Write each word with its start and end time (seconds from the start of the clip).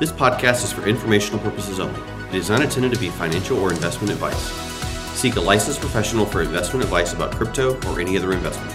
This 0.00 0.10
podcast 0.10 0.64
is 0.64 0.72
for 0.72 0.86
informational 0.88 1.38
purposes 1.38 1.78
only. 1.78 2.00
It 2.30 2.34
is 2.34 2.50
not 2.50 2.62
intended 2.62 2.92
to 2.94 2.98
be 2.98 3.10
financial 3.10 3.58
or 3.58 3.70
investment 3.70 4.10
advice. 4.10 4.50
Seek 5.16 5.36
a 5.36 5.40
licensed 5.40 5.80
professional 5.80 6.26
for 6.26 6.42
investment 6.42 6.82
advice 6.82 7.12
about 7.12 7.32
crypto 7.32 7.78
or 7.88 8.00
any 8.00 8.16
other 8.16 8.32
investment. 8.32 8.74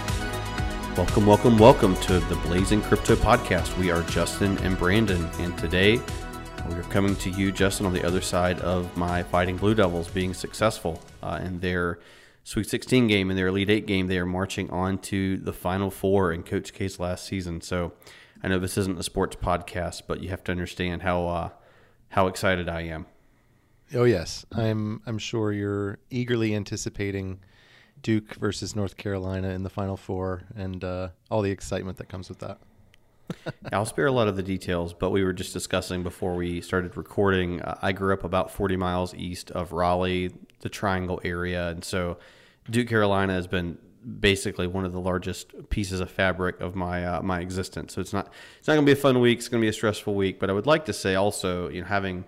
Welcome, 0.96 1.26
welcome, 1.26 1.58
welcome 1.58 1.96
to 2.02 2.20
the 2.20 2.36
Blazing 2.46 2.80
Crypto 2.80 3.14
Podcast. 3.16 3.76
We 3.76 3.90
are 3.90 4.02
Justin 4.04 4.56
and 4.58 4.78
Brandon, 4.78 5.28
and 5.40 5.58
today 5.58 6.00
we 6.68 6.74
are 6.76 6.82
coming 6.84 7.14
to 7.16 7.30
you, 7.30 7.52
Justin, 7.52 7.84
on 7.84 7.92
the 7.92 8.06
other 8.06 8.20
side 8.20 8.60
of 8.60 8.96
my 8.96 9.22
Fighting 9.24 9.56
Blue 9.56 9.74
Devils 9.74 10.08
being 10.08 10.32
successful 10.32 11.02
uh, 11.22 11.40
in 11.42 11.60
their 11.60 11.98
Sweet 12.44 12.66
16 12.66 13.08
game, 13.08 13.28
and 13.28 13.38
their 13.38 13.48
Elite 13.48 13.68
8 13.68 13.86
game. 13.86 14.06
They 14.06 14.18
are 14.18 14.24
marching 14.24 14.70
on 14.70 14.96
to 15.00 15.36
the 15.36 15.52
Final 15.52 15.90
Four 15.90 16.32
in 16.32 16.42
Coach 16.42 16.72
K's 16.72 16.98
last 16.98 17.26
season. 17.26 17.60
So 17.60 17.92
I 18.42 18.48
know 18.48 18.58
this 18.58 18.78
isn't 18.78 18.98
a 18.98 19.02
sports 19.02 19.36
podcast, 19.36 20.02
but 20.06 20.22
you 20.22 20.28
have 20.28 20.44
to 20.44 20.52
understand 20.52 21.02
how 21.02 21.26
uh, 21.26 21.48
how 22.10 22.26
excited 22.26 22.68
I 22.68 22.82
am. 22.82 23.06
Oh 23.94 24.04
yes, 24.04 24.44
I'm. 24.52 25.02
I'm 25.06 25.18
sure 25.18 25.52
you're 25.52 25.98
eagerly 26.10 26.54
anticipating 26.54 27.40
Duke 28.02 28.34
versus 28.34 28.76
North 28.76 28.96
Carolina 28.96 29.48
in 29.50 29.62
the 29.62 29.70
Final 29.70 29.96
Four 29.96 30.42
and 30.54 30.84
uh, 30.84 31.08
all 31.30 31.42
the 31.42 31.50
excitement 31.50 31.98
that 31.98 32.08
comes 32.08 32.28
with 32.28 32.38
that. 32.40 32.58
I'll 33.72 33.84
spare 33.86 34.06
a 34.06 34.12
lot 34.12 34.28
of 34.28 34.36
the 34.36 34.42
details, 34.42 34.94
but 34.94 35.10
we 35.10 35.22
were 35.22 35.32
just 35.32 35.52
discussing 35.52 36.02
before 36.02 36.34
we 36.34 36.60
started 36.60 36.96
recording. 36.96 37.60
Uh, 37.60 37.78
I 37.82 37.92
grew 37.92 38.14
up 38.14 38.24
about 38.24 38.50
40 38.50 38.76
miles 38.76 39.14
east 39.14 39.50
of 39.50 39.72
Raleigh, 39.72 40.32
the 40.60 40.68
Triangle 40.68 41.20
area, 41.24 41.68
and 41.68 41.84
so 41.84 42.18
Duke 42.70 42.88
Carolina 42.88 43.34
has 43.34 43.46
been 43.46 43.78
basically 44.08 44.66
one 44.66 44.84
of 44.84 44.92
the 44.92 45.00
largest 45.00 45.52
pieces 45.70 46.00
of 46.00 46.10
fabric 46.10 46.60
of 46.60 46.74
my 46.74 47.04
uh, 47.04 47.22
my 47.22 47.40
existence. 47.40 47.94
So 47.94 48.00
it's 48.00 48.12
not 48.12 48.32
it's 48.58 48.68
not 48.68 48.74
going 48.74 48.86
to 48.86 48.94
be 48.94 48.98
a 48.98 49.00
fun 49.00 49.20
week. 49.20 49.38
It's 49.38 49.48
going 49.48 49.60
to 49.60 49.64
be 49.64 49.68
a 49.68 49.72
stressful 49.72 50.14
week. 50.14 50.38
But 50.38 50.50
I 50.50 50.52
would 50.52 50.66
like 50.66 50.84
to 50.86 50.92
say 50.92 51.14
also, 51.14 51.68
you 51.68 51.82
know, 51.82 51.86
having 51.86 52.24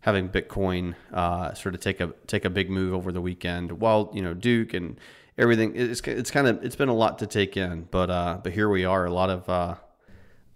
having 0.00 0.28
Bitcoin 0.28 0.94
uh, 1.12 1.54
sort 1.54 1.74
of 1.74 1.80
take 1.80 2.00
a 2.00 2.12
take 2.26 2.44
a 2.44 2.50
big 2.50 2.70
move 2.70 2.94
over 2.94 3.10
the 3.10 3.20
weekend, 3.20 3.80
while 3.80 4.10
you 4.12 4.22
know 4.22 4.34
Duke 4.34 4.74
and 4.74 4.98
everything, 5.38 5.72
it's 5.74 6.00
it's 6.02 6.30
kind 6.30 6.46
of 6.46 6.62
it's 6.62 6.76
been 6.76 6.90
a 6.90 6.94
lot 6.94 7.18
to 7.20 7.26
take 7.26 7.56
in. 7.56 7.88
But 7.90 8.10
uh, 8.10 8.40
but 8.42 8.52
here 8.52 8.68
we 8.68 8.84
are, 8.84 9.06
a 9.06 9.12
lot 9.12 9.30
of 9.30 9.48
uh, 9.48 9.74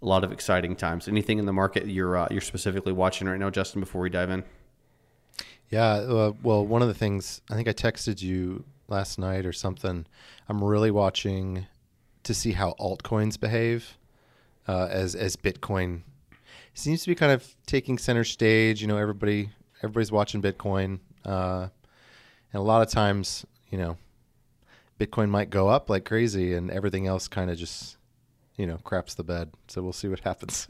a 0.01 0.05
lot 0.05 0.23
of 0.23 0.31
exciting 0.31 0.75
times. 0.75 1.07
Anything 1.07 1.39
in 1.39 1.45
the 1.45 1.53
market 1.53 1.87
you're 1.87 2.17
uh, 2.17 2.27
you're 2.29 2.41
specifically 2.41 2.93
watching 2.93 3.27
right 3.27 3.39
now, 3.39 3.49
Justin? 3.49 3.79
Before 3.79 4.01
we 4.01 4.09
dive 4.09 4.29
in. 4.29 4.43
Yeah, 5.69 5.85
uh, 5.85 6.33
well, 6.41 6.65
one 6.65 6.81
of 6.81 6.87
the 6.87 6.95
things 6.95 7.41
I 7.49 7.55
think 7.55 7.67
I 7.67 7.73
texted 7.73 8.23
you 8.23 8.65
last 8.89 9.19
night 9.19 9.45
or 9.45 9.53
something. 9.53 10.05
I'm 10.47 10.63
really 10.63 10.91
watching 10.91 11.67
to 12.23 12.33
see 12.33 12.51
how 12.51 12.75
altcoins 12.79 13.39
behave 13.39 13.97
uh, 14.67 14.87
as 14.91 15.15
as 15.15 15.35
Bitcoin 15.35 16.01
seems 16.73 17.03
to 17.03 17.09
be 17.09 17.15
kind 17.15 17.31
of 17.31 17.55
taking 17.65 17.97
center 17.97 18.23
stage. 18.23 18.81
You 18.81 18.87
know, 18.87 18.97
everybody 18.97 19.49
everybody's 19.79 20.11
watching 20.11 20.41
Bitcoin, 20.41 20.99
uh, 21.25 21.67
and 22.53 22.59
a 22.59 22.61
lot 22.61 22.81
of 22.81 22.89
times, 22.89 23.45
you 23.69 23.77
know, 23.77 23.97
Bitcoin 24.99 25.29
might 25.29 25.49
go 25.49 25.69
up 25.69 25.89
like 25.89 26.05
crazy, 26.05 26.53
and 26.53 26.71
everything 26.71 27.07
else 27.07 27.27
kind 27.27 27.49
of 27.49 27.57
just 27.57 27.97
you 28.57 28.65
know 28.65 28.77
craps 28.83 29.15
the 29.15 29.23
bed. 29.23 29.51
So 29.67 29.81
we'll 29.81 29.93
see 29.93 30.07
what 30.07 30.19
happens. 30.29 30.67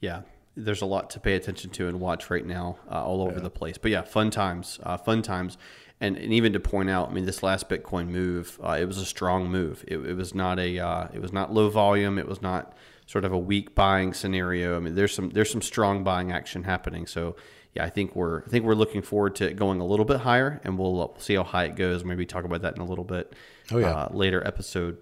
yeah, 0.00 0.22
there's 0.56 0.82
a 0.82 0.86
lot 0.86 1.10
to 1.10 1.20
pay 1.20 1.34
attention 1.34 1.70
to 1.70 1.88
and 1.88 2.00
watch 2.00 2.30
right 2.30 2.46
now, 2.46 2.78
uh, 2.90 3.04
all 3.04 3.22
over 3.22 3.36
yeah. 3.36 3.40
the 3.40 3.50
place. 3.50 3.78
But 3.78 3.90
yeah, 3.90 4.02
fun 4.02 4.30
times, 4.30 4.78
uh, 4.82 4.96
fun 4.96 5.22
times 5.22 5.58
and, 6.00 6.16
and 6.16 6.32
even 6.32 6.52
to 6.54 6.60
point 6.60 6.88
out, 6.88 7.10
I 7.10 7.12
mean, 7.12 7.26
this 7.26 7.42
last 7.42 7.68
Bitcoin 7.68 8.08
move, 8.08 8.58
uh, 8.62 8.78
it 8.80 8.86
was 8.86 8.98
a 8.98 9.04
strong 9.04 9.50
move. 9.50 9.84
It, 9.86 9.98
it 9.98 10.16
was 10.16 10.34
not 10.34 10.58
a, 10.58 10.78
uh, 10.78 11.08
it 11.12 11.20
was 11.20 11.32
not 11.32 11.52
low 11.52 11.68
volume. 11.68 12.18
It 12.18 12.26
was 12.26 12.40
not 12.40 12.74
sort 13.06 13.24
of 13.24 13.32
a 13.32 13.38
weak 13.38 13.74
buying 13.74 14.14
scenario. 14.14 14.76
I 14.76 14.80
mean, 14.80 14.94
there's 14.94 15.14
some, 15.14 15.30
there's 15.30 15.50
some 15.50 15.60
strong 15.60 16.02
buying 16.02 16.32
action 16.32 16.64
happening. 16.64 17.06
So, 17.06 17.36
yeah, 17.74 17.84
I 17.84 17.90
think 17.90 18.16
we're, 18.16 18.42
I 18.44 18.48
think 18.48 18.64
we're 18.64 18.74
looking 18.74 19.02
forward 19.02 19.36
to 19.36 19.48
it 19.48 19.56
going 19.56 19.80
a 19.80 19.86
little 19.86 20.06
bit 20.06 20.20
higher, 20.20 20.60
and 20.64 20.78
we'll, 20.78 20.94
we'll 20.94 21.14
see 21.18 21.34
how 21.34 21.44
high 21.44 21.64
it 21.64 21.76
goes. 21.76 22.02
Maybe 22.02 22.24
talk 22.24 22.44
about 22.44 22.62
that 22.62 22.74
in 22.74 22.80
a 22.80 22.86
little 22.86 23.04
bit. 23.04 23.34
Oh 23.70 23.78
yeah, 23.78 23.92
uh, 23.92 24.08
later 24.10 24.44
episode. 24.46 24.98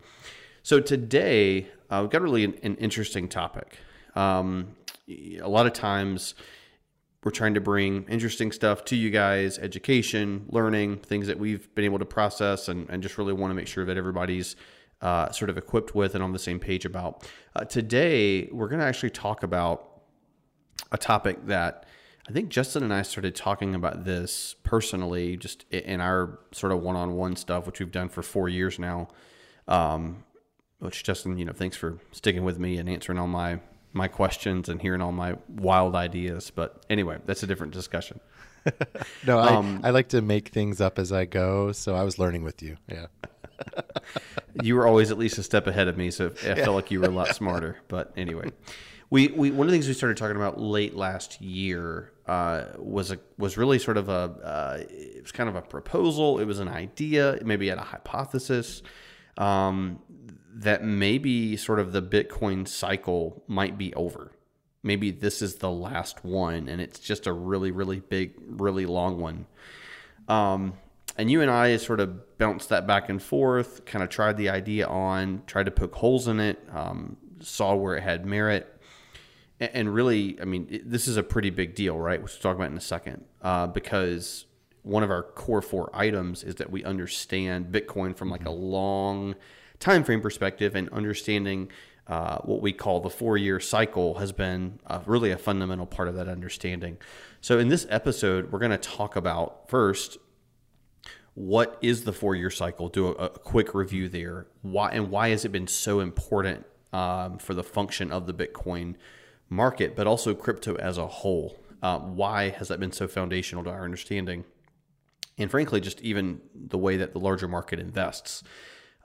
So 0.63 0.81
today 0.81 1.69
uh, 1.89 2.01
we've 2.03 2.11
got 2.11 2.23
really 2.23 2.45
an, 2.45 2.59
an 2.63 2.77
interesting 2.77 3.29
topic. 3.29 3.79
Um, 4.15 4.77
a 5.09 5.49
lot 5.49 5.67
of 5.67 5.73
times 5.73 6.35
we're 7.25 7.31
trying 7.31 7.55
to 7.55 7.61
bring 7.61 8.05
interesting 8.09 8.53
stuff 8.53 8.85
to 8.85 8.97
you 8.97 9.11
guys 9.11 9.59
education 9.59 10.47
learning 10.49 10.99
things 10.99 11.27
that 11.27 11.39
we've 11.39 11.73
been 11.75 11.85
able 11.85 11.99
to 11.99 12.05
process 12.05 12.69
and, 12.69 12.89
and 12.91 13.03
just 13.03 13.19
really 13.19 13.33
want 13.33 13.51
to 13.51 13.55
make 13.55 13.67
sure 13.67 13.85
that 13.85 13.97
everybody's 13.97 14.57
uh, 15.01 15.31
sort 15.31 15.51
of 15.51 15.57
equipped 15.59 15.95
with 15.95 16.15
and 16.15 16.25
on 16.25 16.33
the 16.33 16.39
same 16.39 16.59
page 16.59 16.85
about. 16.85 17.29
Uh, 17.55 17.65
today 17.65 18.49
we're 18.53 18.69
going 18.69 18.81
to 18.81 18.87
actually 18.87 19.11
talk 19.11 19.43
about 19.43 20.03
a 20.93 20.99
topic 20.99 21.47
that 21.47 21.87
i 22.29 22.33
think 22.33 22.49
justin 22.49 22.83
and 22.83 22.95
i 22.95 23.03
started 23.03 23.35
talking 23.35 23.75
about 23.75 24.05
this 24.05 24.55
personally 24.63 25.37
just 25.37 25.65
in 25.71 26.01
our 26.01 26.39
sort 26.53 26.73
of 26.73 26.81
one-on-one 26.81 27.35
stuff 27.37 27.67
which 27.67 27.81
we've 27.81 27.91
done 27.91 28.09
for 28.09 28.23
four 28.23 28.49
years 28.49 28.79
now. 28.79 29.09
Um, 29.67 30.25
which 30.79 31.03
justin 31.03 31.37
you 31.37 31.45
know 31.45 31.53
thanks 31.53 31.77
for 31.77 31.99
sticking 32.13 32.45
with 32.45 32.59
me 32.59 32.79
and 32.79 32.89
answering 32.89 33.19
all 33.19 33.27
my 33.27 33.61
my 33.93 34.09
questions 34.09 34.69
and 34.69 34.81
hearing 34.81 35.01
all 35.01 35.13
my 35.13 35.37
wild 35.49 35.95
ideas. 35.95 36.51
But 36.55 36.85
anyway, 36.91 37.19
that's 37.27 37.43
a 37.43 37.47
different 37.47 37.73
discussion. 37.73 38.21
no, 39.27 39.39
um, 39.39 39.81
I, 39.83 39.89
I 39.89 39.91
like 39.91 40.09
to 40.09 40.23
make 40.23 40.49
things 40.49 40.81
up 40.81 40.99
as 40.99 41.13
I 41.13 41.25
go. 41.25 41.73
So 41.73 41.95
I 41.95 42.03
was 42.03 42.19
learning 42.19 42.45
with 42.45 42.63
you. 42.63 42.77
Yeah. 42.89 43.07
you 44.63 44.75
were 44.77 44.87
always 44.87 45.11
at 45.11 45.19
least 45.19 45.39
a 45.39 45.43
step 45.43 45.67
ahead 45.67 45.89
of 45.89 45.97
me. 45.97 46.11
So 46.11 46.27
I 46.43 46.55
felt 46.55 46.75
like 46.75 46.91
you 46.91 47.01
were 47.01 47.07
a 47.07 47.11
lot 47.11 47.35
smarter. 47.35 47.77
But 47.89 48.13
anyway, 48.17 48.51
we, 49.11 49.29
we 49.29 49.51
one 49.51 49.67
of 49.67 49.71
the 49.71 49.75
things 49.75 49.89
we 49.89 49.95
started 49.95 50.19
talking 50.19 50.37
about 50.37 50.61
late 50.61 50.95
last 50.95 51.41
year 51.41 52.13
uh, 52.27 52.65
was 52.77 53.11
a 53.11 53.19
was 53.39 53.57
really 53.57 53.79
sort 53.79 53.97
of 53.97 54.09
a 54.09 54.13
uh, 54.13 54.79
it 54.81 55.23
was 55.23 55.33
kind 55.33 55.49
of 55.49 55.57
a 55.57 55.63
proposal. 55.63 56.39
It 56.39 56.45
was 56.45 56.61
an 56.61 56.69
idea. 56.69 57.39
Maybe 57.43 57.69
had 57.69 57.79
a 57.79 57.83
hypothesis. 57.83 58.83
Um, 59.39 60.01
that 60.59 60.83
maybe 60.83 61.57
sort 61.57 61.79
of 61.79 61.93
the 61.93 62.03
Bitcoin 62.03 62.67
cycle 62.67 63.45
might 63.47 63.79
be 63.79 63.95
over. 63.95 64.33
Maybe 64.83 65.13
this 65.13 65.41
is 65.41 65.57
the 65.57 65.71
last 65.71 66.25
one, 66.25 66.69
and 66.69 66.81
it's 66.81 66.99
just 66.99 67.27
a 67.29 67.33
really, 67.33 67.71
really 67.71 68.01
big, 68.01 68.35
really 68.41 68.85
long 68.85 69.21
one. 69.21 69.47
Um, 70.27 70.75
and 71.17 71.31
you 71.31 71.43
and 71.43 71.51
I 71.51 71.77
sort 71.77 72.01
of 72.01 72.39
bounced 72.39 72.71
that 72.71 72.87
back 72.89 73.09
and 73.09 73.23
forth, 73.23 73.85
kind 73.85 74.03
of 74.03 74.09
tried 74.09 74.37
the 74.37 74.49
idea 74.49 74.87
on, 74.87 75.43
tried 75.47 75.67
to 75.67 75.71
poke 75.71 75.95
holes 75.95 76.27
in 76.27 76.41
it, 76.41 76.59
um, 76.73 77.17
saw 77.41 77.75
where 77.77 77.97
it 77.97 78.03
had 78.03 78.27
merit. 78.27 78.75
And, 79.61 79.93
really, 79.93 80.41
I 80.41 80.45
mean, 80.45 80.67
it, 80.71 80.91
this 80.91 81.09
is 81.09 81.17
a 81.17 81.23
pretty 81.23 81.51
big 81.51 81.75
deal, 81.75 81.97
right? 81.99 82.21
Which 82.23 82.33
we'll 82.33 82.41
talk 82.41 82.57
about 82.57 82.71
in 82.71 82.77
a 82.77 82.81
second, 82.81 83.25
uh, 83.43 83.69
because 83.69 84.47
one 84.83 85.03
of 85.03 85.11
our 85.11 85.23
core 85.23 85.63
four 85.63 85.91
items 85.93 86.43
is 86.43 86.57
that 86.57 86.71
we 86.71 86.85
understand 86.85 87.73
Bitcoin 87.73 88.17
from 88.17 88.31
like 88.31 88.47
a 88.47 88.51
long 88.51 89.35
time 89.81 90.05
frame 90.05 90.21
perspective 90.21 90.75
and 90.75 90.89
understanding 90.91 91.71
uh, 92.07 92.39
what 92.39 92.63
we 92.63 92.73
call 92.73 93.01
the 93.01 93.11
four 93.11 93.37
year 93.37 93.61
cycle 93.61 94.15
has 94.15 94.33
been 94.33 94.81
uh, 94.87 95.01
really 95.05 95.31
a 95.31 95.37
fundamental 95.37 95.87
part 95.87 96.09
of 96.09 96.15
that 96.15 96.29
understanding. 96.29 96.97
So, 97.41 97.59
in 97.59 97.69
this 97.69 97.87
episode, 97.91 98.51
we're 98.51 98.59
going 98.59 98.71
to 98.71 98.79
talk 98.79 99.15
about 99.15 99.69
first 99.69 100.19
what 101.35 101.79
is 101.83 102.05
the 102.05 102.13
four 102.13 102.35
year 102.35 102.51
cycle, 102.51 102.89
do 102.89 103.09
a, 103.09 103.13
a, 103.13 103.29
quick 103.29 103.75
review 103.75 104.09
there, 104.09 104.47
why 104.63 104.91
and 104.91 105.11
why 105.11 105.29
has 105.29 105.45
it 105.45 105.53
been 105.53 105.69
so 105.69 106.01
important 106.01 106.67
um, 106.93 107.39
for 107.39 107.55
the 107.55 107.63
function 107.63 108.11
of 108.11 108.27
the 108.27 108.35
Bitcoin 108.35 108.97
market, 109.49 109.95
but 109.95 110.07
also 110.07 110.35
crypto 110.35 110.75
as 110.77 110.99
a 110.99 111.07
whole. 111.07 111.57
Uh, 111.81 111.99
why 111.99 112.49
has 112.49 112.69
that 112.69 112.81
been 112.81 112.91
so 112.91 113.07
foundational 113.07 113.63
to 113.63 113.71
our 113.71 113.85
understanding? 113.85 114.45
And 115.37 115.51
frankly, 115.51 115.81
just 115.81 116.01
even 116.01 116.41
the 116.53 116.79
way 116.79 116.97
that 116.97 117.13
the 117.13 117.21
larger 117.21 117.47
market 117.47 117.79
invests. 117.79 118.43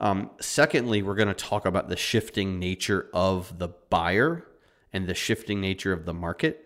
Um, 0.00 0.30
secondly, 0.40 1.02
we're 1.02 1.14
going 1.14 1.28
to 1.28 1.34
talk 1.34 1.66
about 1.66 1.88
the 1.88 1.96
shifting 1.96 2.58
nature 2.58 3.08
of 3.12 3.58
the 3.58 3.68
buyer 3.90 4.46
and 4.92 5.06
the 5.06 5.14
shifting 5.14 5.60
nature 5.60 5.92
of 5.92 6.04
the 6.04 6.14
market. 6.14 6.60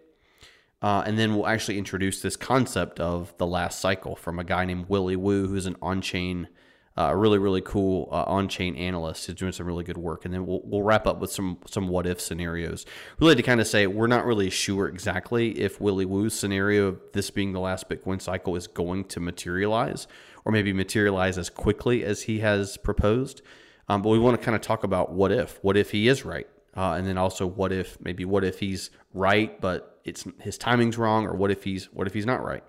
Uh, 0.80 1.02
and 1.06 1.18
then 1.18 1.34
we'll 1.34 1.46
actually 1.46 1.76
introduce 1.76 2.22
this 2.22 2.36
concept 2.36 3.00
of 3.00 3.36
the 3.38 3.46
last 3.46 3.80
cycle 3.80 4.14
from 4.14 4.38
a 4.38 4.44
guy 4.44 4.64
named 4.64 4.86
Willy 4.88 5.16
Woo, 5.16 5.48
who's 5.48 5.66
an 5.66 5.76
on 5.82 6.00
chain, 6.00 6.48
uh, 6.96 7.12
really, 7.14 7.38
really 7.38 7.60
cool 7.60 8.08
uh, 8.12 8.22
on 8.24 8.48
chain 8.48 8.76
analyst 8.76 9.26
who's 9.26 9.34
doing 9.34 9.50
some 9.50 9.66
really 9.66 9.82
good 9.82 9.98
work. 9.98 10.24
And 10.24 10.32
then 10.32 10.46
we'll, 10.46 10.60
we'll 10.64 10.82
wrap 10.82 11.06
up 11.06 11.18
with 11.18 11.32
some, 11.32 11.58
some 11.66 11.88
what 11.88 12.06
if 12.06 12.20
scenarios, 12.20 12.86
really 13.18 13.34
to 13.34 13.42
kind 13.42 13.60
of 13.60 13.66
say 13.66 13.88
we're 13.88 14.06
not 14.06 14.24
really 14.24 14.50
sure 14.50 14.86
exactly 14.86 15.58
if 15.58 15.80
Willy 15.80 16.04
Woo's 16.04 16.34
scenario 16.34 16.88
of 16.88 17.00
this 17.12 17.30
being 17.30 17.52
the 17.52 17.60
last 17.60 17.88
Bitcoin 17.88 18.20
cycle 18.20 18.54
is 18.54 18.68
going 18.68 19.04
to 19.06 19.20
materialize 19.20 20.06
or 20.44 20.52
maybe 20.52 20.72
materialize 20.72 21.38
as 21.38 21.50
quickly 21.50 22.04
as 22.04 22.22
he 22.22 22.40
has 22.40 22.76
proposed. 22.76 23.42
Um, 23.88 24.02
but 24.02 24.10
we 24.10 24.18
want 24.18 24.38
to 24.38 24.44
kind 24.44 24.54
of 24.54 24.60
talk 24.60 24.84
about 24.84 25.12
what 25.12 25.32
if, 25.32 25.58
what 25.62 25.76
if 25.76 25.90
he 25.90 26.08
is 26.08 26.24
right, 26.24 26.46
uh, 26.76 26.92
and 26.92 27.06
then 27.06 27.16
also 27.16 27.46
what 27.46 27.72
if 27.72 27.98
maybe 28.00 28.24
what 28.24 28.44
if 28.44 28.60
he's 28.60 28.90
right 29.14 29.58
but 29.60 30.00
it's 30.04 30.26
his 30.40 30.58
timing's 30.58 30.96
wrong, 30.98 31.26
or 31.26 31.34
what 31.34 31.50
if 31.50 31.64
he's 31.64 31.86
what 31.92 32.06
if 32.06 32.14
he's 32.14 32.26
not 32.26 32.42
right. 32.44 32.64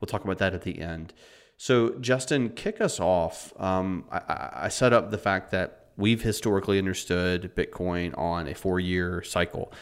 We'll 0.00 0.06
talk 0.06 0.24
about 0.24 0.38
that 0.38 0.54
at 0.54 0.62
the 0.62 0.80
end. 0.80 1.12
So 1.56 1.90
Justin, 1.98 2.50
kick 2.50 2.80
us 2.80 3.00
off. 3.00 3.52
Um, 3.60 4.04
I, 4.12 4.50
I 4.52 4.68
set 4.68 4.92
up 4.92 5.10
the 5.10 5.18
fact 5.18 5.50
that 5.50 5.86
we've 5.96 6.22
historically 6.22 6.78
understood 6.78 7.52
Bitcoin 7.56 8.16
on 8.16 8.46
a 8.46 8.54
four-year 8.54 9.22
cycle. 9.24 9.72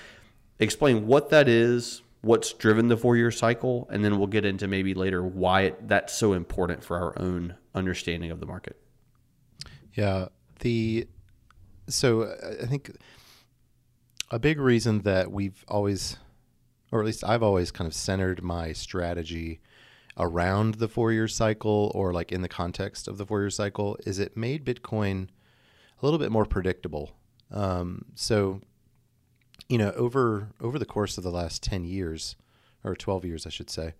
explain 0.58 1.06
what 1.06 1.28
that 1.31 1.49
is, 1.49 2.02
what's 2.26 2.52
driven 2.52 2.88
the 2.88 2.96
four 2.96 3.17
year 3.17 3.31
cycle, 3.31 3.88
and 3.90 4.05
then 4.05 4.19
we'll 4.19 4.26
get 4.26 4.44
into 4.44 4.67
maybe 4.67 4.94
later 4.94 5.23
why 5.23 5.62
it, 5.62 5.88
that's 5.88 6.12
so 6.12 6.32
important 6.32 6.82
for 6.82 6.99
our 6.99 7.19
own 7.19 7.55
understanding 7.75 8.31
of 8.31 8.40
the 8.40 8.46
market. 8.46 8.76
Yeah, 9.94 10.26
the 10.61 11.06
so 11.88 12.23
uh, 12.23 12.62
I 12.62 12.67
think 12.67 12.90
a 14.31 14.38
big 14.38 14.58
reason 14.58 15.02
that 15.02 15.31
we've 15.31 15.64
always, 15.69 16.17
or 16.90 17.00
at 17.00 17.06
least 17.06 17.23
I've 17.23 17.44
always 17.44 17.70
kind 17.70 17.87
of 17.87 17.94
centered 17.94 18.43
my 18.43 18.73
strategy 18.73 19.61
around 20.19 20.75
the 20.75 20.88
four 20.88 21.12
year 21.12 21.28
cycle 21.28 21.93
or 21.94 22.12
like 22.12 22.32
in 22.32 22.43
the 22.43 22.49
context 22.49 23.06
of 23.06 23.19
the 23.19 23.26
four 23.26 23.40
year 23.40 23.50
cycle 23.50 23.96
is 24.06 24.19
it 24.19 24.37
made 24.37 24.64
Bitcoin 24.64 25.28
a 26.00 26.05
little 26.05 26.19
bit 26.19 26.32
more 26.32 26.44
predictable. 26.44 27.12
Um, 27.52 28.06
so, 28.14 28.61
you 29.68 29.78
know, 29.78 29.92
over 29.92 30.48
over 30.60 30.78
the 30.78 30.86
course 30.86 31.18
of 31.18 31.24
the 31.24 31.30
last 31.30 31.62
ten 31.62 31.84
years 31.84 32.36
or 32.84 32.94
twelve 32.94 33.24
years, 33.24 33.46
I 33.46 33.50
should 33.50 33.70
say, 33.70 33.94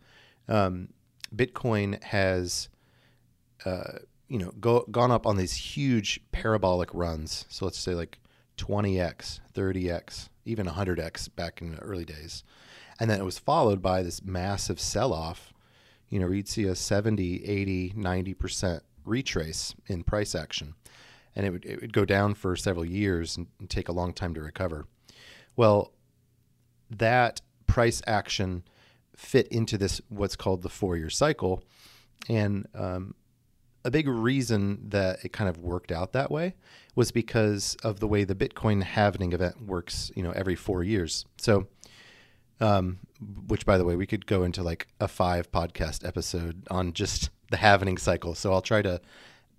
um, 0.49 0.89
Bitcoin 1.35 2.03
has, 2.05 2.69
uh, 3.65 3.99
you 4.29 4.39
know, 4.39 4.53
go, 4.61 4.87
gone 4.91 5.11
up 5.11 5.27
on 5.27 5.37
these 5.37 5.55
huge 5.55 6.21
parabolic 6.33 6.93
runs. 6.93 7.47
So 7.49 7.65
let's 7.65 7.79
say 7.79 7.95
like 7.95 8.19
20x, 8.57 9.41
30x, 9.55 10.29
even 10.45 10.67
100x 10.67 11.35
back 11.35 11.61
in 11.61 11.73
the 11.73 11.79
early 11.79 12.05
days. 12.05 12.45
And 12.99 13.11
then 13.11 13.21
it 13.21 13.25
was 13.25 13.39
followed 13.39 13.83
by 13.83 14.03
this 14.03 14.23
massive 14.25 14.81
sell 14.81 15.13
off. 15.13 15.53
You 16.09 16.21
know, 16.21 16.31
you'd 16.31 16.49
see 16.49 16.65
a 16.65 16.75
70, 16.75 17.45
80, 17.45 17.91
90% 17.91 18.81
retrace 19.05 19.75
in 19.87 20.03
price 20.03 20.35
action. 20.35 20.75
And 21.35 21.45
it 21.45 21.51
would, 21.51 21.67
it 21.67 21.81
would 21.81 21.93
go 21.93 22.05
down 22.05 22.35
for 22.35 22.57
several 22.57 22.85
years 22.85 23.37
and, 23.37 23.49
and 23.59 23.69
take 23.69 23.89
a 23.89 23.93
long 23.93 24.15
time 24.15 24.33
to 24.35 24.41
recover. 24.41 24.87
Well, 25.57 25.93
that 26.91 27.41
price 27.67 28.03
action 28.07 28.63
fit 29.17 29.49
into 29.49 29.79
this, 29.79 30.01
what's 30.09 30.37
called 30.37 30.63
the 30.63 30.69
four 30.69 30.97
year 30.97 31.11
cycle. 31.11 31.63
And 32.29 32.67
um, 32.75 33.15
a 33.85 33.91
big 33.91 34.09
reason 34.09 34.89
that 34.89 35.25
it 35.25 35.33
kind 35.33 35.49
of 35.49 35.59
worked 35.59 35.91
out 35.91 36.13
that 36.13 36.31
way 36.31 36.55
was 36.95 37.11
because 37.13 37.77
of 37.83 38.01
the 38.01 38.09
way 38.09 38.25
the 38.25 38.35
Bitcoin 38.35 38.83
halvening 38.83 39.33
event 39.33 39.63
works, 39.63 40.11
you 40.15 40.23
know, 40.23 40.33
every 40.33 40.55
four 40.55 40.83
years. 40.83 41.25
So, 41.37 41.67
um, 42.61 42.99
which 43.47 43.65
by 43.65 43.79
the 43.79 43.85
way, 43.85 43.97
we 43.97 44.07
could 44.07 44.27
go 44.27 44.43
into 44.43 44.63
like 44.63 44.89
a 45.01 45.09
five 45.09 45.51
podcast 45.53 46.07
episode 46.07 46.63
on 46.71 46.93
just 46.93 47.31
the 47.51 47.59
halvening 47.59 47.99
cycle. 47.99 48.35
So 48.35 48.53
I'll 48.53 48.63
try 48.63 48.83
to 48.83 49.01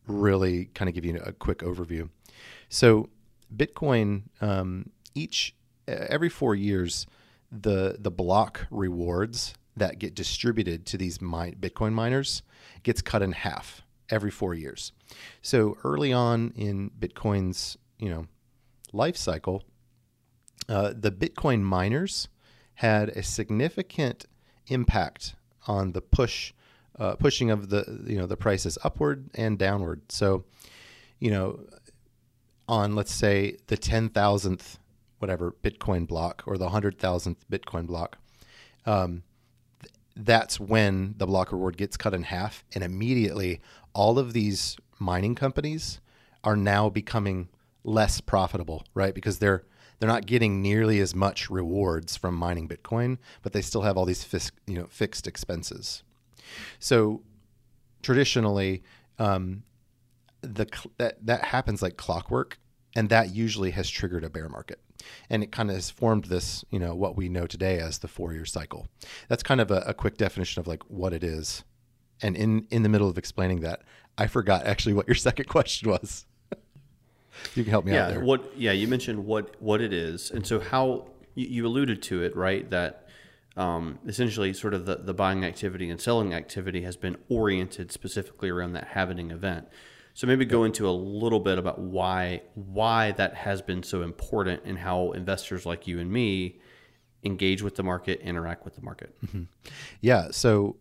really 0.07 0.65
kind 0.73 0.89
of 0.89 0.95
give 0.95 1.05
you 1.05 1.19
a 1.23 1.31
quick 1.31 1.59
overview. 1.59 2.09
So, 2.69 3.09
Bitcoin, 3.55 4.23
um, 4.41 4.89
each 5.15 5.55
every 5.87 6.29
four 6.29 6.55
years, 6.55 7.05
the 7.51 7.97
the 7.99 8.11
block 8.11 8.67
rewards 8.69 9.53
that 9.75 9.99
get 9.99 10.15
distributed 10.15 10.85
to 10.87 10.97
these 10.97 11.19
Bitcoin 11.19 11.93
miners 11.93 12.41
gets 12.83 13.01
cut 13.01 13.21
in 13.21 13.31
half 13.31 13.81
every 14.09 14.31
four 14.31 14.53
years. 14.53 14.91
So 15.41 15.77
early 15.83 16.11
on 16.11 16.51
in 16.55 16.91
Bitcoin's 16.99 17.77
you 17.99 18.09
know 18.09 18.27
life 18.93 19.17
cycle, 19.17 19.63
uh, 20.67 20.93
the 20.97 21.11
Bitcoin 21.11 21.61
miners 21.61 22.27
had 22.75 23.09
a 23.09 23.23
significant 23.23 24.25
impact 24.67 25.35
on 25.67 25.93
the 25.93 26.01
push 26.01 26.53
uh, 26.99 27.15
pushing 27.15 27.51
of 27.51 27.69
the 27.69 28.03
you 28.07 28.17
know 28.17 28.25
the 28.25 28.37
prices 28.37 28.77
upward 28.83 29.29
and 29.35 29.57
downward. 29.57 30.01
So 30.11 30.45
you 31.19 31.31
know 31.31 31.59
on 32.67 32.95
let's 32.95 33.13
say 33.13 33.57
the 33.67 33.77
ten 33.77 34.09
thousandth 34.09 34.79
whatever 35.19 35.55
Bitcoin 35.63 36.07
block 36.07 36.43
or 36.45 36.57
the 36.57 36.69
hundred 36.69 36.99
thousandth 36.99 37.45
Bitcoin 37.49 37.87
block. 37.87 38.17
Um, 38.85 39.23
that's 40.15 40.59
when 40.59 41.15
the 41.17 41.27
block 41.27 41.51
reward 41.51 41.77
gets 41.77 41.97
cut 41.97 42.13
in 42.13 42.23
half, 42.23 42.63
and 42.73 42.83
immediately 42.83 43.61
all 43.93 44.17
of 44.17 44.33
these 44.33 44.77
mining 44.99 45.35
companies 45.35 45.99
are 46.43 46.55
now 46.55 46.89
becoming 46.89 47.49
less 47.83 48.21
profitable, 48.21 48.85
right? 48.93 49.13
Because 49.13 49.39
they're 49.39 49.63
they're 49.99 50.09
not 50.09 50.27
getting 50.27 50.61
nearly 50.61 50.99
as 50.99 51.15
much 51.15 51.49
rewards 51.49 52.15
from 52.15 52.35
mining 52.35 52.67
Bitcoin, 52.67 53.17
but 53.41 53.53
they 53.53 53.61
still 53.61 53.81
have 53.81 53.97
all 53.97 54.05
these 54.05 54.23
fis- 54.23 54.51
you 54.65 54.75
know 54.75 54.87
fixed 54.89 55.27
expenses. 55.27 56.03
So 56.79 57.23
traditionally, 58.01 58.83
um, 59.19 59.63
the 60.41 60.67
that 60.97 61.25
that 61.25 61.45
happens 61.45 61.81
like 61.81 61.97
clockwork, 61.97 62.59
and 62.95 63.09
that 63.09 63.33
usually 63.33 63.71
has 63.71 63.89
triggered 63.89 64.23
a 64.23 64.29
bear 64.29 64.49
market, 64.49 64.79
and 65.29 65.43
it 65.43 65.51
kind 65.51 65.69
of 65.69 65.75
has 65.75 65.89
formed 65.89 66.25
this 66.25 66.63
you 66.71 66.79
know 66.79 66.95
what 66.95 67.15
we 67.15 67.29
know 67.29 67.47
today 67.47 67.79
as 67.79 67.99
the 67.99 68.07
four 68.07 68.33
year 68.33 68.45
cycle. 68.45 68.87
That's 69.27 69.43
kind 69.43 69.61
of 69.61 69.71
a, 69.71 69.83
a 69.87 69.93
quick 69.93 70.17
definition 70.17 70.59
of 70.59 70.67
like 70.67 70.83
what 70.89 71.13
it 71.13 71.23
is 71.23 71.63
and 72.21 72.35
in 72.35 72.67
in 72.69 72.83
the 72.83 72.89
middle 72.89 73.09
of 73.09 73.17
explaining 73.17 73.61
that, 73.61 73.81
I 74.17 74.27
forgot 74.27 74.65
actually 74.65 74.93
what 74.93 75.07
your 75.07 75.15
second 75.27 75.47
question 75.47 75.89
was. 75.89 76.25
you 77.55 77.63
can 77.63 77.71
help 77.71 77.85
me 77.85 77.93
yeah, 77.93 78.05
out 78.05 78.09
there. 78.09 78.23
What? 78.23 78.57
Yeah, 78.57 78.71
you 78.71 78.87
mentioned 78.87 79.25
what 79.25 79.61
what 79.61 79.81
it 79.81 79.93
is, 79.93 80.31
and 80.31 80.45
so 80.45 80.59
how 80.59 81.07
you, 81.35 81.47
you 81.47 81.67
alluded 81.67 82.01
to 82.03 82.23
it, 82.23 82.35
right? 82.35 82.69
That 82.69 83.07
um, 83.55 83.99
essentially, 84.05 84.53
sort 84.53 84.73
of 84.73 84.85
the, 84.85 84.95
the 84.97 85.13
buying 85.13 85.43
activity 85.43 85.89
and 85.89 85.99
selling 85.99 86.33
activity 86.33 86.81
has 86.81 86.95
been 86.95 87.17
oriented 87.29 87.91
specifically 87.91 88.49
around 88.49 88.73
that 88.73 88.89
halvening 88.89 89.31
event. 89.31 89.67
So 90.17 90.25
maybe 90.25 90.45
go 90.45 90.63
into 90.63 90.89
a 90.89 90.89
little 90.89 91.39
bit 91.39 91.59
about 91.59 91.77
why 91.77 92.41
why 92.55 93.11
that 93.11 93.35
has 93.35 93.61
been 93.61 93.83
so 93.83 94.01
important 94.01 94.63
and 94.65 94.75
how 94.75 95.11
investors 95.11 95.63
like 95.63 95.85
you 95.85 95.99
and 95.99 96.11
me 96.11 96.59
engage 97.23 97.61
with 97.61 97.75
the 97.75 97.83
market, 97.83 98.19
interact 98.21 98.65
with 98.65 98.73
the 98.73 98.81
market. 98.81 99.15
Mm-hmm. 99.23 99.43
Yeah. 100.01 100.29
So 100.31 100.77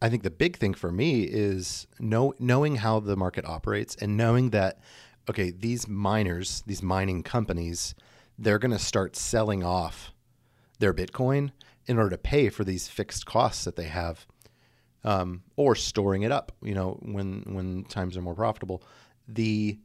I 0.00 0.08
think 0.08 0.22
the 0.22 0.30
big 0.30 0.56
thing 0.56 0.72
for 0.72 0.92
me 0.92 1.24
is 1.24 1.88
know, 1.98 2.32
knowing 2.38 2.76
how 2.76 3.00
the 3.00 3.16
market 3.16 3.44
operates 3.44 3.96
and 3.96 4.16
knowing 4.16 4.50
that, 4.50 4.78
okay, 5.28 5.50
these 5.50 5.88
miners, 5.88 6.62
these 6.64 6.80
mining 6.80 7.24
companies, 7.24 7.96
they're 8.38 8.60
going 8.60 8.70
to 8.70 8.78
start 8.78 9.16
selling 9.16 9.64
off 9.64 10.12
their 10.78 10.94
Bitcoin 10.94 11.50
in 11.86 11.98
order 11.98 12.10
to 12.10 12.18
pay 12.18 12.50
for 12.50 12.62
these 12.62 12.86
fixed 12.86 13.26
costs 13.26 13.64
that 13.64 13.74
they 13.74 13.88
have, 13.88 14.28
um, 15.04 15.42
or 15.56 15.74
storing 15.74 16.22
it 16.22 16.32
up. 16.32 16.52
You 16.62 16.74
know, 16.74 16.98
when 17.02 17.42
when 17.46 17.84
times 17.84 18.16
are 18.16 18.22
more 18.22 18.34
profitable, 18.34 18.82
the 19.28 19.78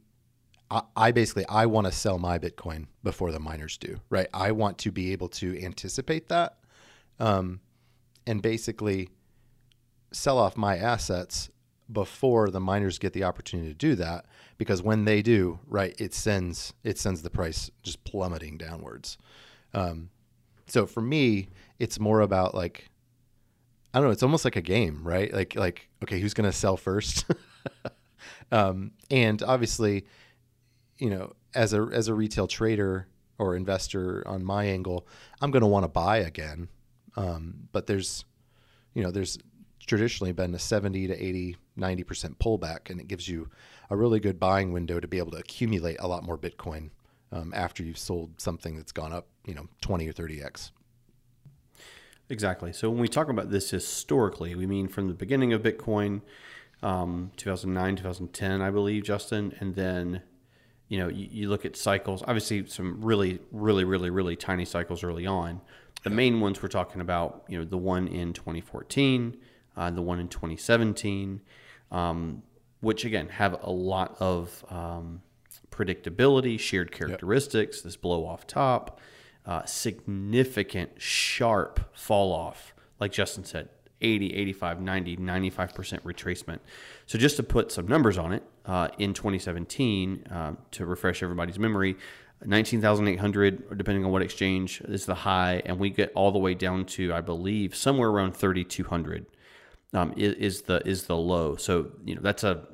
I, 0.70 0.82
I 0.96 1.12
basically 1.12 1.46
I 1.48 1.66
want 1.66 1.86
to 1.86 1.92
sell 1.92 2.18
my 2.18 2.38
Bitcoin 2.38 2.86
before 3.02 3.32
the 3.32 3.40
miners 3.40 3.76
do. 3.76 4.00
Right? 4.08 4.28
I 4.32 4.52
want 4.52 4.78
to 4.78 4.90
be 4.90 5.12
able 5.12 5.28
to 5.28 5.62
anticipate 5.62 6.28
that, 6.28 6.56
um, 7.18 7.60
and 8.26 8.42
basically 8.42 9.10
sell 10.12 10.38
off 10.38 10.56
my 10.56 10.76
assets 10.76 11.50
before 11.92 12.50
the 12.50 12.60
miners 12.60 12.98
get 12.98 13.12
the 13.12 13.24
opportunity 13.24 13.68
to 13.68 13.74
do 13.74 13.94
that 13.96 14.24
because 14.58 14.82
when 14.82 15.04
they 15.04 15.22
do 15.22 15.58
right 15.66 15.94
it 15.98 16.14
sends 16.14 16.72
it 16.84 16.98
sends 16.98 17.22
the 17.22 17.30
price 17.30 17.70
just 17.82 18.02
plummeting 18.04 18.56
downwards 18.56 19.18
um, 19.74 20.08
so 20.66 20.86
for 20.86 21.00
me 21.00 21.48
it's 21.78 21.98
more 21.98 22.20
about 22.20 22.54
like 22.54 22.88
i 23.92 23.98
don't 23.98 24.08
know 24.08 24.12
it's 24.12 24.22
almost 24.22 24.44
like 24.44 24.56
a 24.56 24.62
game 24.62 25.00
right? 25.02 25.32
Like 25.32 25.54
like 25.54 25.88
okay 26.02 26.20
who's 26.20 26.34
going 26.34 26.50
to 26.50 26.56
sell 26.56 26.76
first? 26.76 27.26
Um, 28.52 28.92
and 29.10 29.42
obviously 29.44 30.04
you 30.98 31.08
know 31.08 31.32
as 31.54 31.72
a 31.72 31.88
as 31.92 32.08
a 32.08 32.14
retail 32.14 32.48
trader 32.48 33.06
or 33.38 33.54
investor 33.54 34.26
on 34.26 34.44
my 34.44 34.64
angle 34.64 35.06
i'm 35.40 35.52
going 35.52 35.62
to 35.62 35.68
want 35.68 35.84
to 35.84 35.88
buy 35.88 36.18
again. 36.18 36.68
Um, 37.16 37.68
but 37.72 37.86
there's 37.86 38.24
you 38.92 39.02
know 39.02 39.10
there's 39.10 39.38
traditionally 39.86 40.32
been 40.32 40.54
a 40.54 40.58
70 40.58 41.08
to 41.08 41.24
80, 41.24 41.56
90% 41.76 42.36
pullback, 42.36 42.90
and 42.90 43.00
it 43.00 43.08
gives 43.08 43.28
you 43.28 43.48
a 43.90 43.96
really 43.96 44.20
good 44.20 44.38
buying 44.38 44.72
window 44.72 45.00
to 45.00 45.08
be 45.08 45.18
able 45.18 45.32
to 45.32 45.38
accumulate 45.38 45.96
a 45.98 46.06
lot 46.06 46.22
more 46.22 46.38
Bitcoin 46.38 46.90
um, 47.32 47.52
after 47.54 47.82
you've 47.82 47.98
sold 47.98 48.40
something 48.40 48.76
that's 48.76 48.92
gone 48.92 49.12
up, 49.12 49.26
you 49.46 49.54
know, 49.54 49.66
20 49.80 50.08
or 50.08 50.12
30x. 50.12 50.70
Exactly. 52.30 52.72
So 52.72 52.88
when 52.88 53.00
we 53.00 53.08
talk 53.08 53.28
about 53.28 53.50
this 53.50 53.70
historically, 53.70 54.54
we 54.54 54.64
mean 54.64 54.86
from 54.86 55.08
the 55.08 55.14
beginning 55.14 55.52
of 55.52 55.62
Bitcoin, 55.62 56.20
um, 56.80 57.32
2009, 57.36 57.96
2010, 57.96 58.62
I 58.62 58.70
believe, 58.70 59.02
Justin, 59.02 59.52
and 59.58 59.74
then 59.74 60.22
you 60.88 60.98
know 60.98 61.08
you, 61.08 61.28
you, 61.30 61.48
look 61.48 61.66
at 61.66 61.76
cycles. 61.76 62.22
Obviously, 62.22 62.66
some 62.66 63.02
really, 63.02 63.40
really, 63.50 63.84
really, 63.84 64.10
really 64.10 64.36
tiny 64.36 64.64
cycles 64.64 65.02
early 65.02 65.26
on. 65.26 65.60
The 66.04 66.10
main 66.10 66.40
ones 66.40 66.62
we're 66.62 66.68
talking 66.68 67.00
about, 67.00 67.44
you 67.48 67.58
know, 67.58 67.64
the 67.64 67.76
one 67.76 68.06
in 68.06 68.32
2014, 68.32 69.36
uh, 69.76 69.90
the 69.90 70.00
one 70.00 70.20
in 70.20 70.28
2017, 70.28 71.40
um, 71.90 72.42
which 72.80 73.04
again 73.04 73.28
have 73.28 73.60
a 73.62 73.70
lot 73.70 74.16
of 74.20 74.64
um, 74.70 75.20
predictability, 75.70 76.58
shared 76.58 76.92
characteristics, 76.92 77.78
yep. 77.78 77.84
this 77.84 77.96
blow 77.96 78.24
off 78.24 78.46
top, 78.46 79.00
uh, 79.46 79.64
significant 79.64 80.90
sharp 80.98 81.80
fall 81.96 82.32
off, 82.32 82.74
like 82.98 83.12
Justin 83.12 83.44
said, 83.44 83.68
80, 84.02 84.34
85, 84.34 84.80
90, 84.80 85.16
95% 85.18 86.00
retracement. 86.02 86.58
So, 87.06 87.18
just 87.18 87.36
to 87.36 87.42
put 87.42 87.70
some 87.70 87.86
numbers 87.86 88.16
on 88.16 88.32
it, 88.32 88.42
uh, 88.64 88.88
in 88.98 89.14
2017, 89.14 90.26
uh, 90.30 90.52
to 90.72 90.86
refresh 90.86 91.22
everybody's 91.22 91.58
memory, 91.58 91.96
19,800, 92.44 93.76
depending 93.76 94.04
on 94.04 94.10
what 94.10 94.22
exchange, 94.22 94.80
is 94.82 95.04
the 95.04 95.14
high, 95.14 95.62
and 95.66 95.78
we 95.78 95.90
get 95.90 96.10
all 96.14 96.32
the 96.32 96.38
way 96.38 96.54
down 96.54 96.86
to, 96.86 97.12
I 97.12 97.20
believe, 97.20 97.74
somewhere 97.74 98.08
around 98.08 98.34
3,200 98.34 99.26
um, 99.92 100.14
is, 100.16 100.34
is 100.34 100.62
the 100.62 100.86
is 100.86 101.04
the 101.04 101.16
low. 101.16 101.56
So 101.56 101.90
you 102.04 102.14
know 102.14 102.20
that's 102.22 102.44
a 102.44 102.66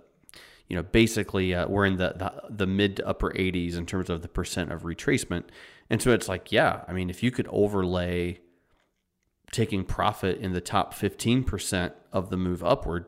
you 0.69 0.77
know 0.77 0.83
basically 0.83 1.55
uh, 1.55 1.67
we're 1.67 1.87
in 1.87 1.97
the, 1.97 2.15
the 2.17 2.33
the 2.51 2.67
mid 2.67 2.97
to 2.97 3.07
upper 3.09 3.31
80s 3.31 3.77
in 3.77 3.87
terms 3.87 4.11
of 4.11 4.23
the 4.23 4.29
percent 4.29 4.73
of 4.73 4.83
retracement, 4.83 5.45
and 5.91 6.01
so 6.03 6.13
it's 6.13 6.29
like 6.29 6.53
yeah, 6.53 6.83
I 6.89 6.93
mean 6.93 7.11
if 7.11 7.23
you 7.23 7.31
could 7.31 7.49
overlay 7.51 8.41
taking 9.53 9.85
profit 9.85 10.39
in 10.39 10.53
the 10.53 10.61
top 10.61 10.93
15% 10.93 11.93
of 12.13 12.31
the 12.31 12.37
move 12.37 12.65
upward 12.65 13.07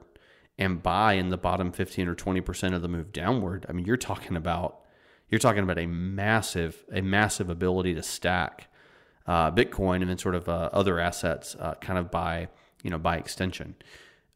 and 0.56 0.82
buy 0.82 1.14
in 1.14 1.30
the 1.30 1.36
bottom 1.36 1.72
15 1.72 2.08
or 2.08 2.14
20% 2.14 2.74
of 2.74 2.82
the 2.82 2.88
move 2.88 3.12
downward, 3.12 3.66
I 3.68 3.72
mean 3.72 3.84
you're 3.84 3.96
talking 3.96 4.36
about 4.36 4.80
you're 5.28 5.38
talking 5.38 5.62
about 5.62 5.78
a 5.78 5.86
massive 5.86 6.84
a 6.92 7.00
massive 7.00 7.50
ability 7.50 7.94
to 7.94 8.02
stack 8.02 8.68
uh, 9.26 9.50
Bitcoin 9.50 10.00
and 10.00 10.08
then 10.08 10.18
sort 10.18 10.34
of 10.34 10.48
uh, 10.48 10.70
other 10.72 10.98
assets 10.98 11.54
uh, 11.60 11.74
kind 11.80 11.98
of 11.98 12.10
by 12.10 12.48
you 12.82 12.90
know 12.90 12.98
by 12.98 13.16
extension. 13.16 13.74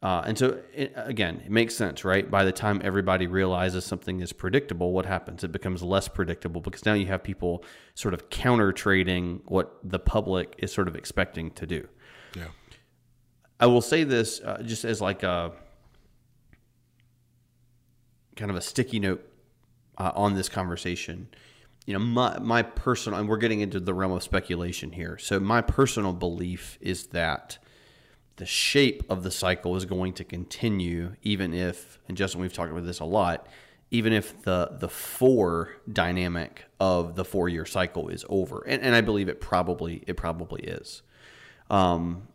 Uh, 0.02 0.22
and 0.26 0.36
so, 0.36 0.60
it, 0.74 0.92
again, 0.96 1.40
it 1.44 1.50
makes 1.50 1.76
sense, 1.76 2.04
right? 2.04 2.28
By 2.28 2.44
the 2.44 2.50
time 2.50 2.80
everybody 2.82 3.28
realizes 3.28 3.84
something 3.84 4.20
is 4.20 4.32
predictable, 4.32 4.92
what 4.92 5.06
happens? 5.06 5.44
It 5.44 5.52
becomes 5.52 5.80
less 5.80 6.08
predictable 6.08 6.60
because 6.60 6.84
now 6.84 6.94
you 6.94 7.06
have 7.06 7.22
people 7.22 7.64
sort 7.94 8.12
of 8.12 8.28
counter 8.28 8.72
trading 8.72 9.42
what 9.44 9.78
the 9.84 10.00
public 10.00 10.56
is 10.58 10.72
sort 10.72 10.88
of 10.88 10.96
expecting 10.96 11.52
to 11.52 11.66
do. 11.66 11.88
Yeah. 12.34 12.48
I 13.60 13.66
will 13.66 13.80
say 13.80 14.02
this 14.02 14.40
uh, 14.40 14.60
just 14.64 14.84
as 14.84 15.00
like 15.00 15.22
a 15.22 15.52
kind 18.34 18.50
of 18.50 18.56
a 18.56 18.60
sticky 18.60 18.98
note 18.98 19.24
uh, 19.98 20.10
on 20.16 20.34
this 20.34 20.48
conversation. 20.48 21.28
You 21.86 21.94
know, 21.94 22.00
my 22.00 22.40
my 22.40 22.62
personal, 22.62 23.20
and 23.20 23.28
we're 23.28 23.36
getting 23.36 23.60
into 23.60 23.78
the 23.78 23.94
realm 23.94 24.12
of 24.12 24.22
speculation 24.24 24.90
here. 24.90 25.16
So 25.18 25.38
my 25.38 25.60
personal 25.60 26.12
belief 26.12 26.76
is 26.80 27.06
that 27.08 27.58
the 28.36 28.46
shape 28.46 29.04
of 29.08 29.22
the 29.22 29.30
cycle 29.30 29.76
is 29.76 29.84
going 29.84 30.14
to 30.14 30.24
continue, 30.24 31.16
even 31.22 31.52
if, 31.52 31.98
and 32.08 32.16
Justin, 32.16 32.40
we've 32.40 32.52
talked 32.52 32.70
about 32.70 32.84
this 32.84 33.00
a 33.00 33.04
lot, 33.04 33.46
even 33.90 34.14
if 34.14 34.42
the 34.42 34.70
the 34.72 34.88
four 34.88 35.76
dynamic 35.92 36.64
of 36.80 37.14
the 37.14 37.24
four 37.24 37.48
year 37.48 37.66
cycle 37.66 38.08
is 38.08 38.24
over, 38.28 38.64
and, 38.66 38.82
and 38.82 38.94
I 38.94 39.02
believe 39.02 39.28
it 39.28 39.40
probably 39.40 40.02
it 40.06 40.16
probably 40.16 40.62
is. 40.62 41.02
Um, 41.68 42.28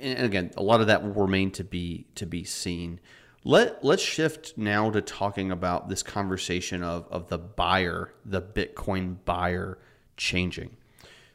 and 0.00 0.24
again, 0.24 0.50
a 0.56 0.62
lot 0.62 0.80
of 0.80 0.88
that 0.88 1.02
will 1.02 1.22
remain 1.22 1.52
to 1.52 1.64
be 1.64 2.06
to 2.16 2.26
be 2.26 2.42
seen. 2.42 2.98
Let 3.44 3.84
let's 3.84 4.02
shift 4.02 4.58
now 4.58 4.90
to 4.90 5.00
talking 5.00 5.52
about 5.52 5.88
this 5.88 6.02
conversation 6.02 6.82
of 6.82 7.06
of 7.10 7.28
the 7.28 7.38
buyer, 7.38 8.12
the 8.24 8.42
Bitcoin 8.42 9.18
buyer 9.24 9.78
changing. 10.16 10.76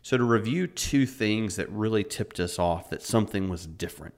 So, 0.06 0.20
to 0.20 0.24
review 0.24 0.68
two 0.68 1.08
things 1.08 1.56
that 1.56 1.68
really 1.72 2.04
tipped 2.04 2.40
us 2.40 2.60
off 2.60 2.92
that 2.92 3.02
something 3.02 3.50
was 3.50 3.66
different. 3.66 4.14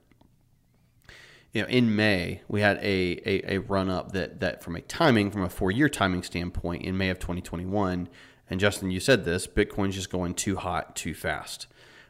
You 1.54 1.62
know, 1.62 1.68
in 1.68 1.96
May, 1.96 2.42
we 2.46 2.60
had 2.60 2.76
a, 2.82 3.18
a, 3.24 3.54
a 3.54 3.58
run 3.60 3.88
up 3.88 4.12
that, 4.12 4.40
that, 4.40 4.62
from 4.62 4.76
a 4.76 4.82
timing, 4.82 5.30
from 5.30 5.44
a 5.44 5.48
four 5.48 5.70
year 5.70 5.88
timing 5.88 6.22
standpoint, 6.24 6.82
in 6.82 6.98
May 6.98 7.08
of 7.08 7.18
2021, 7.20 8.10
and 8.50 8.60
Justin, 8.60 8.90
you 8.90 9.00
said 9.00 9.24
this 9.24 9.46
Bitcoin's 9.46 9.94
just 9.94 10.10
going 10.10 10.34
too 10.34 10.56
hot, 10.56 10.94
too 10.94 11.14
fast. 11.14 11.68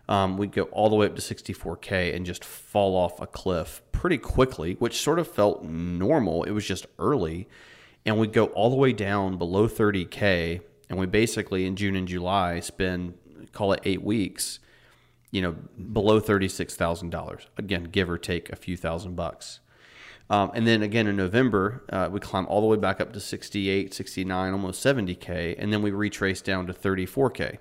Um, 0.08 0.38
we'd 0.38 0.50
go 0.50 0.64
all 0.64 0.90
the 0.90 0.96
way 0.96 1.06
up 1.06 1.14
to 1.14 1.22
64K 1.22 2.16
and 2.16 2.26
just 2.26 2.44
fall 2.44 2.96
off 2.96 3.20
a 3.20 3.28
cliff 3.28 3.80
pretty 3.92 4.18
quickly, 4.18 4.74
which 4.80 5.00
sort 5.00 5.20
of 5.20 5.30
felt 5.30 5.62
normal. 5.62 6.42
It 6.42 6.50
was 6.50 6.66
just 6.66 6.86
early. 6.98 7.48
And 8.04 8.18
we'd 8.18 8.32
go 8.32 8.46
all 8.46 8.70
the 8.70 8.76
way 8.76 8.92
down 8.92 9.38
below 9.38 9.68
30K. 9.68 10.62
And 10.90 10.98
we 10.98 11.06
basically, 11.06 11.64
in 11.64 11.76
June 11.76 11.94
and 11.94 12.08
July, 12.08 12.58
spend 12.58 13.14
call 13.52 13.72
it 13.72 13.80
eight 13.84 14.02
weeks, 14.02 14.60
you 15.30 15.42
know, 15.42 15.52
below 15.92 16.20
$36,000. 16.20 17.46
Again, 17.56 17.84
give 17.84 18.08
or 18.08 18.18
take 18.18 18.50
a 18.50 18.56
few 18.56 18.76
thousand 18.76 19.16
bucks. 19.16 19.60
Um, 20.30 20.50
and 20.54 20.66
then 20.66 20.82
again 20.82 21.06
in 21.06 21.16
November, 21.16 21.84
uh, 21.90 22.08
we 22.10 22.20
climb 22.20 22.46
all 22.46 22.60
the 22.60 22.66
way 22.66 22.76
back 22.76 23.00
up 23.00 23.12
to 23.14 23.20
68, 23.20 23.94
69, 23.94 24.52
almost 24.52 24.84
70K. 24.84 25.56
And 25.58 25.72
then 25.72 25.82
we 25.82 25.90
retrace 25.90 26.42
down 26.42 26.66
to 26.66 26.72
34K. 26.72 27.58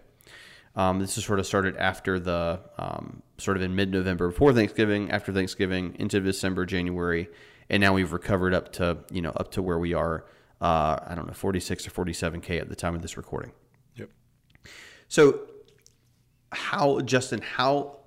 Um, 0.75 1.00
this 1.00 1.17
is 1.17 1.25
sort 1.25 1.39
of 1.39 1.48
started 1.48 1.75
after 1.77 2.20
the 2.20 2.60
um, 2.77 3.24
sort 3.39 3.58
of 3.58 3.63
in 3.63 3.75
mid 3.75 3.91
November, 3.91 4.29
before 4.29 4.53
Thanksgiving, 4.53 5.10
after 5.10 5.34
Thanksgiving, 5.34 5.96
into 5.98 6.20
December, 6.20 6.65
January. 6.65 7.29
And 7.70 7.82
now 7.82 7.94
we've 7.94 8.13
recovered 8.13 8.53
up 8.53 8.72
to, 8.74 9.00
you 9.12 9.22
know, 9.22 9.32
up 9.32 9.51
to 9.53 9.62
where 9.62 9.79
we 9.79 9.94
are, 9.94 10.25
uh, 10.62 11.00
I 11.06 11.15
don't 11.15 11.25
know, 11.25 11.34
46 11.34 11.88
or 11.88 11.91
47K 11.91 12.62
at 12.62 12.70
the 12.70 12.75
time 12.75 12.96
of 12.96 13.01
this 13.01 13.17
recording. 13.17 13.51
Yep. 13.96 14.10
So 15.08 15.39
how 16.51 17.00
Justin, 17.01 17.42
how 17.42 17.98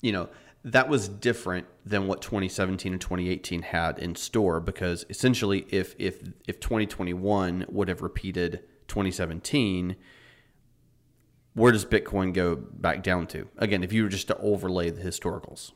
you 0.00 0.12
know 0.12 0.28
that 0.64 0.88
was 0.88 1.08
different 1.08 1.66
than 1.86 2.06
what 2.06 2.20
2017 2.20 2.92
and 2.92 3.00
2018 3.00 3.62
had 3.62 3.98
in 3.98 4.14
store 4.14 4.60
because 4.60 5.06
essentially 5.08 5.66
if 5.70 5.94
if 5.98 6.22
if 6.46 6.60
2021 6.60 7.66
would 7.68 7.88
have 7.88 8.02
repeated 8.02 8.62
2017 8.88 9.96
where 11.54 11.72
does 11.72 11.84
bitcoin 11.84 12.32
go 12.32 12.54
back 12.54 13.02
down 13.02 13.26
to? 13.26 13.48
Again 13.56 13.82
if 13.82 13.92
you 13.92 14.02
were 14.02 14.08
just 14.08 14.28
to 14.28 14.36
overlay 14.38 14.90
the 14.90 15.02
historicals 15.02 15.72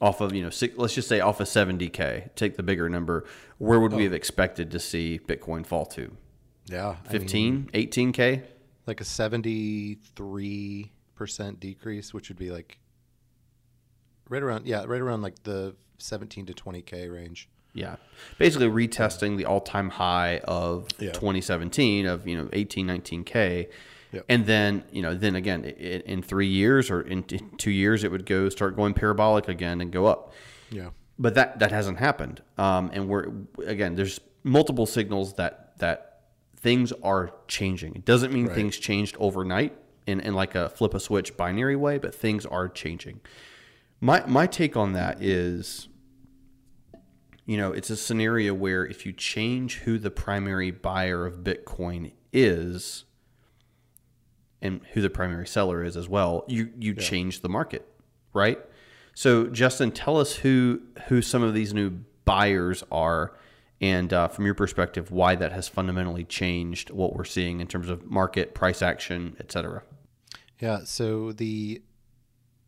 off 0.00 0.20
of 0.20 0.34
you 0.34 0.42
know 0.42 0.50
six, 0.50 0.76
let's 0.76 0.94
just 0.94 1.08
say 1.08 1.20
off 1.20 1.40
of 1.40 1.46
70k 1.46 2.34
take 2.34 2.56
the 2.56 2.62
bigger 2.62 2.88
number 2.88 3.24
where 3.58 3.78
would 3.78 3.92
oh. 3.92 3.96
we 3.96 4.04
have 4.04 4.12
expected 4.12 4.70
to 4.72 4.80
see 4.80 5.20
bitcoin 5.26 5.64
fall 5.64 5.86
to? 5.86 6.16
Yeah 6.66 6.96
15 7.08 7.68
I 7.72 7.76
mean, 7.76 7.88
18k 7.88 8.42
like 8.90 9.00
a 9.00 9.04
73% 9.04 11.60
decrease, 11.60 12.12
which 12.12 12.28
would 12.28 12.38
be 12.38 12.50
like 12.50 12.78
right 14.28 14.42
around, 14.42 14.66
yeah, 14.66 14.84
right 14.84 15.00
around 15.00 15.22
like 15.22 15.40
the 15.44 15.76
17 15.98 16.46
to 16.46 16.52
20K 16.52 17.12
range. 17.12 17.48
Yeah. 17.72 17.96
Basically 18.36 18.66
retesting 18.66 19.36
the 19.36 19.46
all 19.46 19.60
time 19.60 19.90
high 19.90 20.38
of 20.38 20.88
yeah. 20.98 21.12
2017 21.12 22.06
of, 22.06 22.26
you 22.26 22.36
know, 22.36 22.48
18, 22.52 22.88
19K. 22.88 23.68
Yep. 24.12 24.24
And 24.28 24.44
then, 24.44 24.82
you 24.90 25.02
know, 25.02 25.14
then 25.14 25.36
again, 25.36 25.64
in, 25.64 26.00
in 26.00 26.22
three 26.22 26.48
years 26.48 26.90
or 26.90 27.02
in 27.02 27.22
two 27.22 27.70
years, 27.70 28.02
it 28.02 28.10
would 28.10 28.26
go 28.26 28.48
start 28.48 28.74
going 28.74 28.92
parabolic 28.92 29.46
again 29.46 29.80
and 29.80 29.92
go 29.92 30.06
up. 30.06 30.32
Yeah. 30.68 30.90
But 31.16 31.36
that, 31.36 31.60
that 31.60 31.70
hasn't 31.70 31.98
happened. 31.98 32.42
Um, 32.58 32.90
and 32.92 33.08
we're, 33.08 33.30
again, 33.64 33.94
there's 33.94 34.18
multiple 34.42 34.86
signals 34.86 35.34
that, 35.34 35.78
that 35.78 36.09
things 36.60 36.92
are 37.02 37.32
changing. 37.48 37.94
It 37.94 38.04
doesn't 38.04 38.32
mean 38.32 38.46
right. 38.46 38.54
things 38.54 38.76
changed 38.76 39.16
overnight 39.18 39.76
in, 40.06 40.20
in 40.20 40.34
like 40.34 40.54
a 40.54 40.68
flip 40.68 40.94
a 40.94 41.00
switch 41.00 41.36
binary 41.36 41.76
way, 41.76 41.98
but 41.98 42.14
things 42.14 42.46
are 42.46 42.68
changing. 42.68 43.20
My 44.00 44.24
my 44.26 44.46
take 44.46 44.76
on 44.76 44.92
that 44.92 45.22
is 45.22 45.88
you 47.50 47.56
know, 47.56 47.72
it's 47.72 47.90
a 47.90 47.96
scenario 47.96 48.54
where 48.54 48.86
if 48.86 49.04
you 49.04 49.12
change 49.12 49.78
who 49.78 49.98
the 49.98 50.10
primary 50.10 50.70
buyer 50.70 51.26
of 51.26 51.38
Bitcoin 51.38 52.12
is 52.32 53.04
and 54.62 54.80
who 54.92 55.00
the 55.00 55.10
primary 55.10 55.48
seller 55.48 55.82
is 55.82 55.96
as 55.96 56.08
well, 56.08 56.44
you 56.46 56.70
you 56.78 56.92
yeah. 56.92 57.02
change 57.02 57.40
the 57.40 57.48
market, 57.48 57.88
right? 58.32 58.58
So 59.14 59.48
Justin, 59.48 59.90
tell 59.90 60.16
us 60.16 60.36
who 60.36 60.82
who 61.08 61.22
some 61.22 61.42
of 61.42 61.54
these 61.54 61.74
new 61.74 61.90
buyers 62.24 62.84
are 62.92 63.32
and 63.80 64.12
uh, 64.12 64.28
from 64.28 64.44
your 64.44 64.54
perspective, 64.54 65.10
why 65.10 65.34
that 65.36 65.52
has 65.52 65.68
fundamentally 65.68 66.24
changed 66.24 66.90
what 66.90 67.14
we're 67.14 67.24
seeing 67.24 67.60
in 67.60 67.66
terms 67.66 67.88
of 67.88 68.10
market 68.10 68.54
price 68.54 68.82
action, 68.82 69.36
et 69.40 69.50
cetera. 69.50 69.82
Yeah. 70.60 70.80
So 70.84 71.32
the 71.32 71.82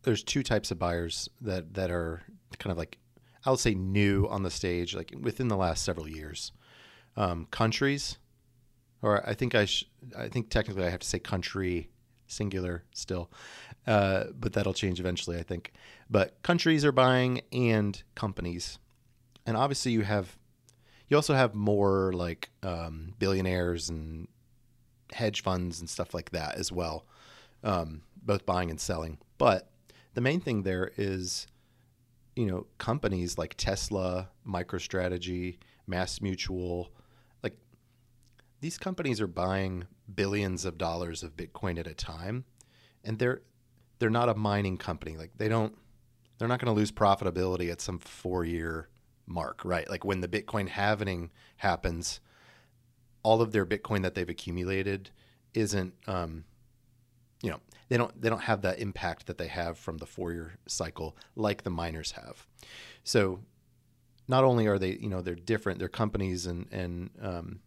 there's 0.03 0.23
two 0.23 0.43
types 0.43 0.71
of 0.71 0.79
buyers 0.79 1.29
that 1.41 1.75
that 1.75 1.91
are 1.91 2.23
kind 2.59 2.71
of 2.71 2.77
like 2.77 2.97
I'll 3.45 3.57
say 3.57 3.75
new 3.75 4.27
on 4.27 4.43
the 4.43 4.51
stage, 4.51 4.95
like 4.95 5.13
within 5.19 5.47
the 5.47 5.57
last 5.57 5.83
several 5.83 6.07
years. 6.07 6.51
Um, 7.15 7.45
countries, 7.51 8.17
or 9.03 9.27
I 9.29 9.35
think 9.35 9.53
I 9.53 9.65
sh- 9.65 9.85
I 10.17 10.29
think 10.29 10.49
technically 10.49 10.83
I 10.83 10.89
have 10.89 11.01
to 11.01 11.07
say 11.07 11.19
country 11.19 11.91
singular 12.25 12.85
still, 12.91 13.29
uh, 13.85 14.23
but 14.33 14.53
that'll 14.53 14.73
change 14.73 14.99
eventually, 14.99 15.37
I 15.37 15.43
think. 15.43 15.73
But 16.09 16.41
countries 16.41 16.83
are 16.83 16.91
buying 16.91 17.41
and 17.51 18.01
companies, 18.15 18.79
and 19.45 19.55
obviously 19.55 19.91
you 19.91 20.01
have 20.01 20.39
you 21.13 21.17
also 21.17 21.35
have 21.35 21.53
more 21.53 22.11
like 22.11 22.49
um, 22.63 23.13
billionaires 23.19 23.87
and 23.87 24.27
hedge 25.11 25.43
funds 25.43 25.79
and 25.79 25.87
stuff 25.87 26.11
like 26.15 26.31
that 26.31 26.55
as 26.55 26.71
well, 26.71 27.05
um, 27.63 28.01
both 28.23 28.47
buying 28.47 28.71
and 28.71 28.81
selling. 28.81 29.19
But 29.37 29.69
the 30.15 30.21
main 30.21 30.41
thing 30.41 30.63
there 30.63 30.91
is, 30.97 31.45
you 32.35 32.47
know, 32.47 32.65
companies 32.79 33.37
like 33.37 33.53
Tesla, 33.57 34.29
MicroStrategy, 34.43 35.59
Mass 35.85 36.19
Mutual, 36.19 36.91
like 37.43 37.57
these 38.61 38.79
companies 38.79 39.21
are 39.21 39.27
buying 39.27 39.85
billions 40.15 40.65
of 40.65 40.79
dollars 40.79 41.21
of 41.21 41.37
Bitcoin 41.37 41.77
at 41.77 41.85
a 41.85 41.93
time, 41.93 42.43
and 43.03 43.19
they're 43.19 43.43
they're 43.99 44.09
not 44.09 44.29
a 44.29 44.33
mining 44.33 44.77
company. 44.77 45.15
Like 45.15 45.37
they 45.37 45.47
don't, 45.47 45.77
they're 46.39 46.47
not 46.47 46.59
going 46.59 46.73
to 46.73 46.79
lose 46.79 46.91
profitability 46.91 47.71
at 47.71 47.81
some 47.81 47.99
four 47.99 48.45
year 48.45 48.89
mark, 49.25 49.63
right? 49.63 49.89
Like 49.89 50.03
when 50.05 50.21
the 50.21 50.27
Bitcoin 50.27 50.67
halving 50.67 51.31
happens, 51.57 52.19
all 53.23 53.41
of 53.41 53.51
their 53.51 53.65
Bitcoin 53.65 54.01
that 54.03 54.15
they've 54.15 54.29
accumulated 54.29 55.09
isn't 55.53 55.93
um, 56.07 56.45
you 57.41 57.49
know 57.49 57.59
they 57.89 57.97
don't 57.97 58.19
they 58.21 58.29
don't 58.29 58.43
have 58.43 58.61
that 58.61 58.79
impact 58.79 59.27
that 59.27 59.37
they 59.37 59.47
have 59.47 59.77
from 59.77 59.97
the 59.97 60.05
four 60.05 60.31
year 60.31 60.53
cycle 60.67 61.15
like 61.35 61.63
the 61.63 61.69
miners 61.69 62.11
have. 62.11 62.47
So 63.03 63.39
not 64.27 64.43
only 64.43 64.67
are 64.67 64.79
they 64.79 64.97
you 64.99 65.09
know 65.09 65.21
they're 65.21 65.35
different 65.35 65.79
they're 65.79 65.89
companies 65.89 66.45
and 66.45 66.67
and 66.71 67.09
um, 67.21 67.59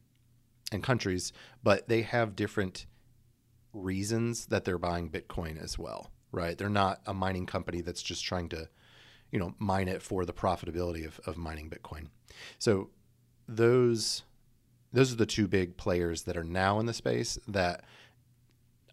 and 0.72 0.82
countries, 0.82 1.32
but 1.62 1.88
they 1.88 2.02
have 2.02 2.36
different 2.36 2.86
reasons 3.72 4.46
that 4.46 4.64
they're 4.64 4.78
buying 4.78 5.10
Bitcoin 5.10 5.62
as 5.62 5.78
well, 5.78 6.10
right? 6.32 6.56
They're 6.56 6.68
not 6.68 7.00
a 7.06 7.14
mining 7.14 7.46
company 7.46 7.80
that's 7.82 8.02
just 8.02 8.24
trying 8.24 8.48
to, 8.50 8.68
you 9.30 9.38
know, 9.38 9.54
mine 9.58 9.88
it 9.88 10.02
for 10.02 10.24
the 10.24 10.32
profitability 10.32 11.06
of, 11.06 11.20
of 11.26 11.36
mining 11.36 11.70
Bitcoin. 11.70 12.08
So 12.58 12.90
those 13.48 14.22
those 14.92 15.12
are 15.12 15.16
the 15.16 15.26
two 15.26 15.46
big 15.46 15.76
players 15.76 16.22
that 16.22 16.36
are 16.36 16.44
now 16.44 16.78
in 16.80 16.86
the 16.86 16.94
space 16.94 17.38
that 17.48 17.84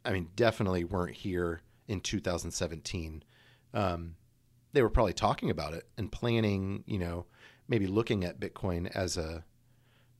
I 0.04 0.12
mean 0.12 0.30
definitely 0.36 0.84
weren't 0.84 1.16
here 1.16 1.62
in 1.88 2.02
2017. 2.02 3.24
Um, 3.74 4.16
they 4.74 4.82
were 4.82 4.90
probably 4.90 5.14
talking 5.14 5.50
about 5.50 5.74
it 5.74 5.88
and 5.98 6.12
planning, 6.12 6.84
you 6.88 6.98
know, 6.98 7.26
maybe 7.68 7.88
looking 7.88 8.24
at 8.24 8.40
Bitcoin 8.40 8.92
as 8.96 9.18
a 9.18 9.44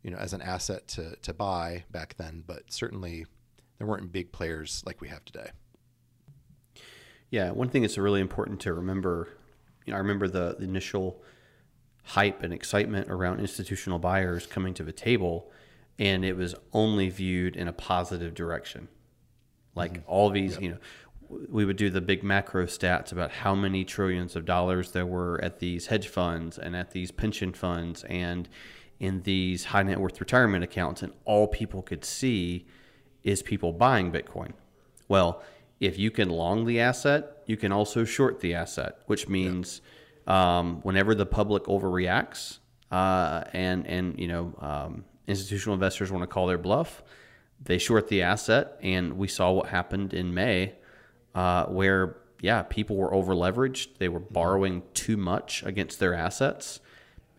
you 0.04 0.12
know 0.12 0.18
as 0.18 0.34
an 0.34 0.42
asset 0.42 0.88
to 0.90 1.16
to 1.18 1.34
buy 1.34 1.84
back 1.92 2.16
then, 2.18 2.44
but 2.46 2.64
certainly 2.72 3.26
there 3.78 3.88
weren't 3.88 4.12
big 4.12 4.32
players 4.32 4.84
like 4.86 5.02
we 5.02 5.08
have 5.08 5.26
today. 5.26 5.50
Yeah, 7.30 7.52
one 7.52 7.70
thing 7.70 7.82
that's 7.82 7.98
really 7.98 8.22
important 8.22 8.60
to 8.62 8.74
remember, 8.74 9.28
you 9.86 9.92
know, 9.92 9.98
I 9.98 10.00
remember 10.00 10.28
the, 10.28 10.56
the 10.58 10.66
initial 10.66 11.22
hype 12.04 12.44
and 12.44 12.54
excitement 12.54 13.10
around 13.10 13.40
institutional 13.40 14.00
buyers 14.00 14.46
coming 14.46 14.74
to 14.76 14.84
the 14.84 14.92
table, 14.92 15.52
and 15.98 16.26
it 16.26 16.36
was 16.36 16.56
only 16.74 17.10
viewed 17.10 17.56
in 17.56 17.68
a 17.68 17.74
positive 17.74 18.34
direction. 18.34 18.88
Like 19.76 19.94
mm-hmm. 19.94 20.10
all 20.10 20.30
these, 20.30 20.54
yep. 20.54 20.62
you 20.62 20.70
know, 20.70 20.78
we 21.50 21.66
would 21.66 21.78
do 21.78 21.90
the 21.90 22.02
big 22.02 22.24
macro 22.24 22.66
stats 22.66 23.12
about 23.12 23.32
how 23.32 23.56
many 23.56 23.86
trillions 23.86 24.36
of 24.36 24.46
dollars 24.46 24.92
there 24.92 25.06
were 25.06 25.40
at 25.44 25.60
these 25.60 25.88
hedge 25.88 26.08
funds 26.08 26.58
and 26.58 26.76
at 26.76 26.92
these 26.92 27.12
pension 27.12 27.54
funds 27.54 28.04
and 28.04 28.50
in 29.00 29.22
these 29.24 29.66
high 29.66 29.84
net 29.84 30.00
worth 30.00 30.20
retirement 30.20 30.64
accounts, 30.64 31.02
and 31.02 31.14
all 31.26 31.48
people 31.48 31.82
could 31.82 32.06
see 32.06 32.66
is 33.24 33.42
people 33.42 33.74
buying 33.74 34.12
Bitcoin. 34.12 34.52
Well, 35.08 35.42
if 35.84 36.00
you 36.00 36.12
can 36.12 36.30
long 36.30 36.66
the 36.66 36.80
asset, 36.80 37.44
you 37.46 37.58
can 37.58 37.72
also 37.72 38.06
short 38.06 38.40
the 38.40 38.54
asset, 38.54 39.00
which 39.08 39.28
means 39.28 39.82
yeah. 40.28 40.60
um, 40.60 40.82
whenever 40.82 41.14
the 41.16 41.26
public 41.26 41.64
overreacts 41.64 42.60
uh, 42.92 43.44
and 43.54 43.86
and 43.88 44.20
you 44.20 44.28
know 44.28 44.54
um, 44.60 45.06
institutional 45.28 45.74
investors 45.74 46.12
want 46.12 46.24
to 46.24 46.28
call 46.28 46.48
their 46.48 46.58
bluff, 46.58 47.04
they 47.62 47.78
short 47.78 48.08
the 48.08 48.22
asset, 48.22 48.78
and 48.82 49.18
we 49.18 49.28
saw 49.28 49.52
what 49.52 49.68
happened 49.68 50.14
in 50.14 50.34
May, 50.34 50.74
uh, 51.36 51.66
where 51.66 52.18
yeah, 52.42 52.62
people 52.64 52.98
were 52.98 53.14
over 53.14 53.34
leveraged, 53.34 53.98
they 54.00 54.10
were 54.10 54.20
mm-hmm. 54.20 54.34
borrowing 54.34 54.84
too 54.94 55.18
much 55.18 55.64
against 55.64 56.00
their 56.00 56.14
assets, 56.14 56.80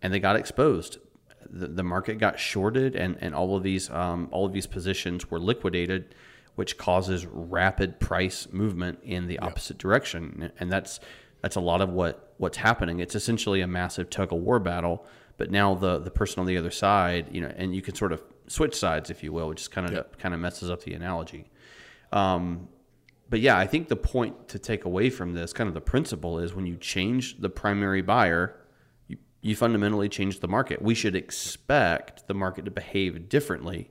and 0.02 0.12
they 0.12 0.20
got 0.20 0.36
exposed 0.36 0.98
the, 1.54 1.68
the 1.68 1.82
market 1.82 2.18
got 2.18 2.38
shorted 2.38 2.96
and, 2.96 3.16
and 3.20 3.34
all 3.34 3.56
of 3.56 3.62
these 3.62 3.90
um, 3.90 4.28
all 4.30 4.44
of 4.44 4.52
these 4.52 4.66
positions 4.66 5.30
were 5.30 5.38
liquidated, 5.38 6.14
which 6.54 6.78
causes 6.78 7.26
rapid 7.26 7.98
price 7.98 8.48
movement 8.52 8.98
in 9.02 9.26
the 9.26 9.38
opposite 9.38 9.78
direction. 9.78 10.52
And 10.58 10.70
that's 10.70 11.00
that's 11.40 11.56
a 11.56 11.60
lot 11.60 11.80
of 11.80 11.90
what 11.90 12.34
what's 12.38 12.56
happening. 12.56 13.00
It's 13.00 13.14
essentially 13.14 13.60
a 13.60 13.66
massive 13.66 14.10
tug 14.10 14.32
of 14.32 14.40
war 14.40 14.58
battle. 14.58 15.04
But 15.36 15.50
now 15.50 15.74
the 15.74 15.98
the 15.98 16.10
person 16.10 16.40
on 16.40 16.46
the 16.46 16.56
other 16.56 16.70
side, 16.70 17.28
you 17.32 17.40
know, 17.40 17.52
and 17.56 17.74
you 17.74 17.82
can 17.82 17.94
sort 17.94 18.12
of 18.12 18.22
switch 18.46 18.74
sides, 18.74 19.10
if 19.10 19.22
you 19.22 19.32
will, 19.32 19.48
which 19.48 19.70
kind 19.70 19.86
of 19.86 19.92
yep. 19.92 20.18
kind 20.18 20.34
of 20.34 20.40
messes 20.40 20.70
up 20.70 20.82
the 20.84 20.94
analogy. 20.94 21.50
Um, 22.12 22.68
but 23.30 23.40
yeah, 23.40 23.58
I 23.58 23.66
think 23.66 23.88
the 23.88 23.96
point 23.96 24.48
to 24.48 24.58
take 24.58 24.84
away 24.84 25.10
from 25.10 25.32
this, 25.32 25.52
kind 25.52 25.66
of 25.66 25.74
the 25.74 25.80
principle, 25.80 26.38
is 26.38 26.54
when 26.54 26.66
you 26.66 26.76
change 26.76 27.40
the 27.40 27.48
primary 27.48 28.02
buyer 28.02 28.56
you 29.44 29.54
fundamentally 29.54 30.08
change 30.08 30.40
the 30.40 30.48
market. 30.48 30.80
We 30.80 30.94
should 30.94 31.14
expect 31.14 32.26
the 32.28 32.34
market 32.34 32.64
to 32.64 32.70
behave 32.70 33.28
differently. 33.28 33.90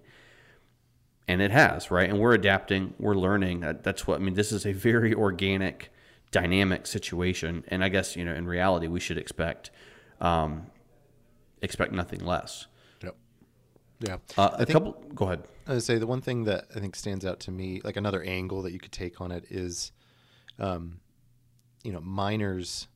And 1.27 1.41
it 1.41 1.51
has, 1.51 1.89
right? 1.89 2.09
And 2.09 2.19
we're 2.19 2.33
adapting, 2.33 2.93
we're 2.99 3.15
learning. 3.15 3.61
That's 3.81 4.05
what 4.05 4.19
I 4.19 4.23
mean. 4.23 4.33
This 4.33 4.51
is 4.51 4.65
a 4.65 4.73
very 4.73 5.13
organic, 5.13 5.91
dynamic 6.31 6.85
situation. 6.85 7.63
And 7.69 7.83
I 7.83 7.89
guess, 7.89 8.15
you 8.17 8.25
know, 8.25 8.33
in 8.33 8.45
reality, 8.45 8.87
we 8.87 8.99
should 8.99 9.17
expect 9.17 9.71
um, 10.19 10.67
expect 11.61 11.91
nothing 11.91 12.19
less. 12.25 12.67
Yep. 13.03 13.15
Yeah. 13.99 14.17
Uh, 14.37 14.49
a 14.53 14.57
think, 14.65 14.69
couple, 14.71 14.91
go 15.15 15.25
ahead. 15.25 15.43
I 15.65 15.73
would 15.73 15.83
say 15.83 15.97
the 15.97 16.07
one 16.07 16.21
thing 16.21 16.43
that 16.43 16.65
I 16.75 16.79
think 16.79 16.95
stands 16.95 17.25
out 17.25 17.39
to 17.41 17.51
me, 17.51 17.81
like 17.83 17.97
another 17.97 18.21
angle 18.23 18.61
that 18.63 18.73
you 18.73 18.79
could 18.79 18.91
take 18.91 19.21
on 19.21 19.31
it 19.31 19.45
is, 19.49 19.91
um, 20.59 20.99
you 21.83 21.91
know, 21.91 22.01
miners 22.01 22.87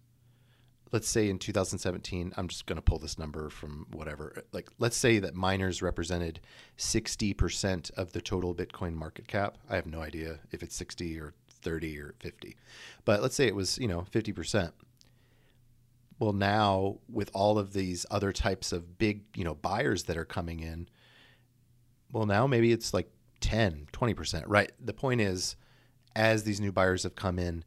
let's 0.91 1.07
say 1.07 1.29
in 1.29 1.39
2017, 1.39 2.33
I'm 2.37 2.47
just 2.47 2.65
going 2.65 2.77
to 2.77 2.81
pull 2.81 2.99
this 2.99 3.17
number 3.17 3.49
from 3.49 3.87
whatever. 3.91 4.43
Like, 4.51 4.69
let's 4.79 4.97
say 4.97 5.19
that 5.19 5.35
miners 5.35 5.81
represented 5.81 6.39
60% 6.77 7.91
of 7.91 8.13
the 8.13 8.21
total 8.21 8.55
Bitcoin 8.55 8.93
market 8.93 9.27
cap. 9.27 9.57
I 9.69 9.75
have 9.75 9.85
no 9.85 10.01
idea 10.01 10.39
if 10.51 10.63
it's 10.63 10.75
60 10.75 11.19
or 11.19 11.33
30 11.49 11.99
or 11.99 12.13
50, 12.19 12.55
but 13.05 13.21
let's 13.21 13.35
say 13.35 13.47
it 13.47 13.55
was, 13.55 13.77
you 13.77 13.87
know, 13.87 14.05
50%. 14.11 14.71
Well, 16.19 16.33
now 16.33 16.97
with 17.11 17.29
all 17.33 17.59
of 17.59 17.73
these 17.73 18.05
other 18.09 18.31
types 18.31 18.71
of 18.71 18.97
big, 18.97 19.23
you 19.35 19.43
know, 19.43 19.55
buyers 19.55 20.03
that 20.03 20.17
are 20.17 20.25
coming 20.25 20.59
in, 20.61 20.87
well, 22.11 22.25
now 22.25 22.47
maybe 22.47 22.71
it's 22.71 22.93
like 22.93 23.09
10, 23.41 23.87
20%, 23.91 24.43
right? 24.47 24.71
The 24.83 24.93
point 24.93 25.21
is, 25.21 25.55
as 26.15 26.43
these 26.43 26.59
new 26.59 26.71
buyers 26.71 27.03
have 27.03 27.15
come 27.15 27.37
in, 27.37 27.63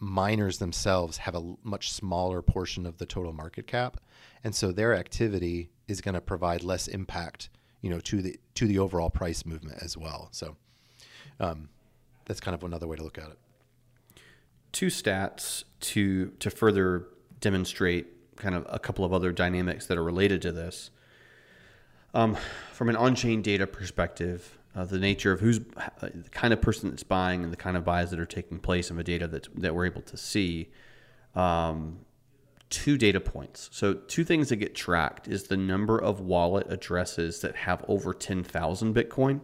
miners 0.00 0.58
themselves 0.58 1.18
have 1.18 1.34
a 1.34 1.54
much 1.62 1.92
smaller 1.92 2.42
portion 2.42 2.86
of 2.86 2.98
the 2.98 3.06
total 3.06 3.32
market 3.32 3.66
cap, 3.66 3.98
and 4.42 4.54
so 4.54 4.72
their 4.72 4.94
activity 4.94 5.70
is 5.86 6.00
going 6.00 6.14
to 6.14 6.20
provide 6.20 6.64
less 6.64 6.88
impact, 6.88 7.50
you 7.82 7.90
know, 7.90 8.00
to 8.00 8.22
the 8.22 8.40
to 8.54 8.66
the 8.66 8.78
overall 8.78 9.10
price 9.10 9.44
movement 9.44 9.78
as 9.82 9.96
well. 9.96 10.28
So 10.32 10.56
um, 11.38 11.68
that's 12.24 12.40
kind 12.40 12.54
of 12.54 12.64
another 12.64 12.86
way 12.86 12.96
to 12.96 13.04
look 13.04 13.18
at 13.18 13.28
it. 13.28 13.38
Two 14.72 14.86
stats 14.86 15.64
to 15.80 16.30
to 16.38 16.50
further 16.50 17.06
demonstrate 17.40 18.36
kind 18.36 18.54
of 18.54 18.66
a 18.70 18.78
couple 18.78 19.04
of 19.04 19.12
other 19.12 19.32
dynamics 19.32 19.86
that 19.86 19.98
are 19.98 20.04
related 20.04 20.40
to 20.42 20.52
this. 20.52 20.90
Um, 22.12 22.36
from 22.72 22.88
an 22.88 22.96
on-chain 22.96 23.42
data 23.42 23.66
perspective, 23.66 24.58
uh, 24.74 24.84
the 24.84 24.98
nature 24.98 25.32
of 25.32 25.40
who's 25.40 25.60
uh, 25.76 25.90
the 26.00 26.30
kind 26.30 26.52
of 26.52 26.60
person 26.60 26.90
that's 26.90 27.02
buying 27.02 27.42
and 27.42 27.52
the 27.52 27.56
kind 27.56 27.76
of 27.76 27.84
buys 27.84 28.10
that 28.10 28.20
are 28.20 28.26
taking 28.26 28.58
place 28.58 28.90
in 28.90 28.96
the 28.96 29.04
data 29.04 29.26
that 29.28 29.48
that 29.60 29.74
we're 29.74 29.86
able 29.86 30.02
to 30.02 30.16
see. 30.16 30.70
Um, 31.34 32.00
two 32.70 32.96
data 32.96 33.20
points. 33.20 33.68
So 33.72 33.94
two 33.94 34.24
things 34.24 34.48
that 34.48 34.56
get 34.56 34.74
tracked 34.74 35.26
is 35.26 35.44
the 35.44 35.56
number 35.56 35.98
of 35.98 36.20
wallet 36.20 36.66
addresses 36.70 37.40
that 37.40 37.56
have 37.56 37.84
over 37.88 38.14
ten 38.14 38.44
thousand 38.44 38.94
Bitcoin, 38.94 39.40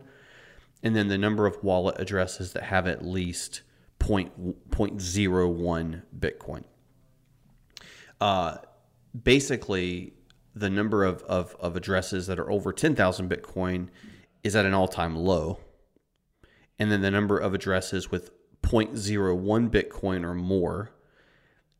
and 0.82 0.94
then 0.94 1.08
the 1.08 1.18
number 1.18 1.46
of 1.46 1.62
wallet 1.62 1.96
addresses 1.98 2.52
that 2.52 2.62
have 2.64 2.86
at 2.86 3.04
least 3.04 3.62
point 3.98 4.70
point 4.70 5.00
zero 5.00 5.48
one 5.48 6.02
Bitcoin. 6.16 6.64
Uh, 8.20 8.58
basically, 9.24 10.14
the 10.54 10.70
number 10.70 11.04
of, 11.04 11.22
of, 11.24 11.54
of 11.60 11.76
addresses 11.76 12.28
that 12.28 12.38
are 12.38 12.50
over 12.50 12.72
ten 12.72 12.94
thousand 12.94 13.28
Bitcoin 13.28 13.88
is 14.42 14.56
at 14.56 14.66
an 14.66 14.74
all 14.74 14.88
time 14.88 15.16
low. 15.16 15.58
And 16.78 16.92
then 16.92 17.00
the 17.00 17.10
number 17.10 17.38
of 17.38 17.54
addresses 17.54 18.10
with 18.10 18.30
0.01 18.62 19.70
Bitcoin 19.70 20.24
or 20.24 20.34
more 20.34 20.90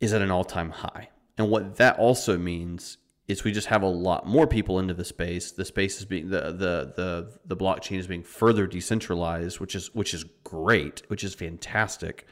is 0.01 0.13
at 0.13 0.23
an 0.23 0.31
all 0.31 0.45
time 0.45 0.71
high. 0.71 1.11
And 1.39 1.51
what 1.51 1.77
that 1.77 1.99
also 1.99 2.39
means 2.39 2.99
is 3.29 3.43
we 3.43 3.53
just 3.53 3.67
have 3.67 3.83
a 3.83 3.89
lot 3.89 4.27
more 4.27 4.47
people 4.47 4.79
into 4.79 4.95
the 4.95 5.05
space. 5.05 5.51
The 5.51 5.65
space 5.65 5.99
is 5.99 6.05
being 6.05 6.31
the 6.31 6.53
the 6.53 6.93
the 6.97 7.39
the 7.45 7.57
blockchain 7.57 7.99
is 7.99 8.07
being 8.07 8.23
further 8.23 8.67
decentralized, 8.67 9.59
which 9.59 9.75
is 9.75 9.95
which 9.95 10.15
is 10.15 10.25
great, 10.45 11.03
which 11.09 11.25
is 11.25 11.35
fantastic. 11.35 12.27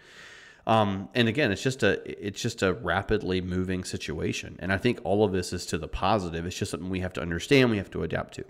Um, 0.67 1.11
and 1.15 1.29
again, 1.29 1.53
it's 1.53 1.63
just 1.63 1.83
a 1.83 2.01
it's 2.27 2.41
just 2.41 2.63
a 2.63 2.73
rapidly 2.73 3.41
moving 3.41 3.85
situation, 3.85 4.57
and 4.61 4.73
I 4.73 4.79
think 4.79 5.01
all 5.05 5.25
of 5.25 5.33
this 5.33 5.53
is 5.53 5.67
to 5.67 5.79
the 5.79 5.89
positive. 5.89 6.47
It's 6.47 6.57
just 6.57 6.71
something 6.71 6.89
we 6.89 7.01
have 7.01 7.13
to 7.15 7.21
understand, 7.21 7.71
we 7.71 7.77
have 7.79 7.91
to 7.91 8.03
adapt 8.03 8.35
to. 8.35 8.45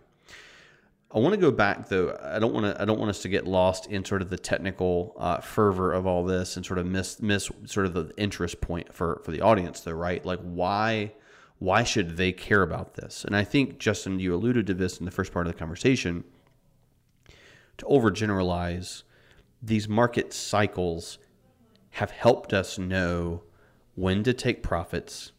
I 1.15 1.19
want 1.21 1.33
to 1.33 1.41
go 1.41 1.53
back 1.53 1.89
though. 1.89 2.19
I 2.21 2.41
don't 2.41 2.53
want 2.53 2.67
to. 2.67 2.83
I 2.83 2.85
don't 2.85 2.99
want 2.99 3.11
us 3.11 3.23
to 3.23 3.29
get 3.29 3.47
lost 3.47 3.87
in 3.87 4.05
sort 4.05 4.21
of 4.21 4.31
the 4.31 4.37
technical 4.37 5.15
uh, 5.17 5.39
fervor 5.39 5.93
of 5.93 6.07
all 6.07 6.25
this 6.25 6.57
and 6.57 6.67
sort 6.67 6.79
of 6.79 6.87
miss 6.87 7.23
miss 7.23 7.51
sort 7.67 7.87
of 7.87 7.95
the 7.95 8.13
interest 8.17 8.61
point 8.61 8.93
for 8.93 9.23
for 9.25 9.31
the 9.31 9.41
audience 9.41 9.81
though, 9.81 9.93
right? 9.93 10.25
Like 10.27 10.41
why 10.41 11.13
why 11.61 11.85
should 11.85 12.17
they 12.17 12.33
care 12.33 12.63
about 12.63 12.95
this? 12.95 13.25
And 13.25 13.37
I 13.37 13.45
think 13.45 13.79
Justin, 13.79 14.19
you 14.19 14.35
alluded 14.35 14.67
to 14.67 14.75
this 14.75 14.99
in 14.99 15.05
the 15.05 15.13
first 15.13 15.33
part 15.33 15.47
of 15.47 15.53
the 15.53 15.59
conversation. 15.59 16.25
To 17.79 17.85
overgeneralize, 17.87 19.05
these 19.63 19.89
market 19.89 20.33
cycles 20.33 21.19
have 21.91 22.11
helped 22.11 22.53
us 22.53 22.77
know 22.79 23.43
when 23.95 24.25
to 24.25 24.33
take 24.33 24.65
profits 24.65 25.31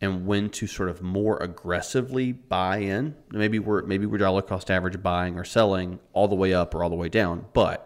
and 0.00 0.26
when 0.26 0.48
to 0.50 0.66
sort 0.66 0.88
of 0.88 1.02
more 1.02 1.38
aggressively 1.38 2.32
buy 2.32 2.78
in. 2.78 3.16
Maybe 3.30 3.58
we're 3.58 3.82
maybe 3.82 4.06
we're 4.06 4.18
dollar 4.18 4.42
cost 4.42 4.70
average 4.70 5.02
buying 5.02 5.38
or 5.38 5.44
selling 5.44 5.98
all 6.12 6.28
the 6.28 6.36
way 6.36 6.54
up 6.54 6.74
or 6.74 6.82
all 6.82 6.90
the 6.90 6.96
way 6.96 7.08
down, 7.08 7.46
but 7.52 7.84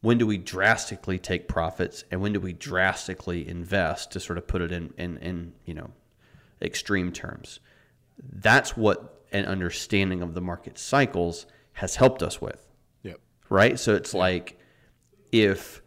when 0.00 0.18
do 0.18 0.26
we 0.26 0.36
drastically 0.36 1.18
take 1.18 1.48
profits 1.48 2.04
and 2.10 2.20
when 2.20 2.34
do 2.34 2.40
we 2.40 2.52
drastically 2.52 3.48
invest 3.48 4.12
to 4.12 4.20
sort 4.20 4.36
of 4.36 4.46
put 4.46 4.60
it 4.60 4.70
in 4.70 4.92
in, 4.98 5.16
in 5.18 5.52
you 5.64 5.74
know 5.74 5.90
extreme 6.60 7.10
terms? 7.10 7.60
That's 8.18 8.76
what 8.76 9.24
an 9.32 9.46
understanding 9.46 10.22
of 10.22 10.34
the 10.34 10.40
market 10.40 10.78
cycles 10.78 11.46
has 11.72 11.96
helped 11.96 12.22
us 12.22 12.40
with. 12.40 12.64
Yep. 13.02 13.18
Right? 13.48 13.80
So 13.80 13.94
it's 13.94 14.14
like 14.14 14.58
if 15.32 15.82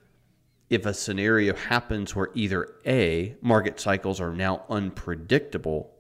if 0.69 0.85
a 0.85 0.93
scenario 0.93 1.55
happens 1.55 2.15
where 2.15 2.29
either 2.33 2.75
A, 2.85 3.35
market 3.41 3.79
cycles 3.79 4.19
are 4.19 4.33
now 4.33 4.65
unpredictable, 4.69 5.91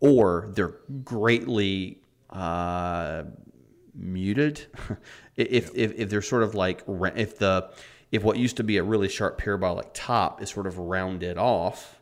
or 0.00 0.50
they're 0.54 0.74
greatly 1.04 1.98
uh, 2.30 3.22
muted, 3.94 4.66
if, 5.36 5.66
yep. 5.66 5.72
if, 5.74 5.92
if 5.94 6.10
they're 6.10 6.22
sort 6.22 6.42
of 6.42 6.54
like, 6.54 6.82
if 7.14 7.38
the, 7.38 7.70
if 8.10 8.24
what 8.24 8.38
used 8.38 8.56
to 8.56 8.64
be 8.64 8.76
a 8.78 8.82
really 8.82 9.08
sharp 9.08 9.38
parabolic 9.38 9.88
top 9.94 10.42
is 10.42 10.50
sort 10.50 10.66
of 10.66 10.78
rounded 10.78 11.38
off, 11.38 12.00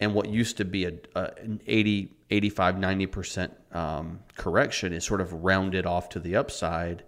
and 0.00 0.14
what 0.14 0.28
used 0.28 0.56
to 0.56 0.64
be 0.64 0.86
a, 0.86 0.94
a 1.14 1.32
an 1.42 1.60
80, 1.66 2.12
85, 2.30 2.74
90% 2.76 3.76
um, 3.76 4.20
correction 4.34 4.92
is 4.92 5.04
sort 5.04 5.20
of 5.20 5.32
rounded 5.32 5.86
off 5.86 6.08
to 6.10 6.18
the 6.18 6.34
upside, 6.34 7.04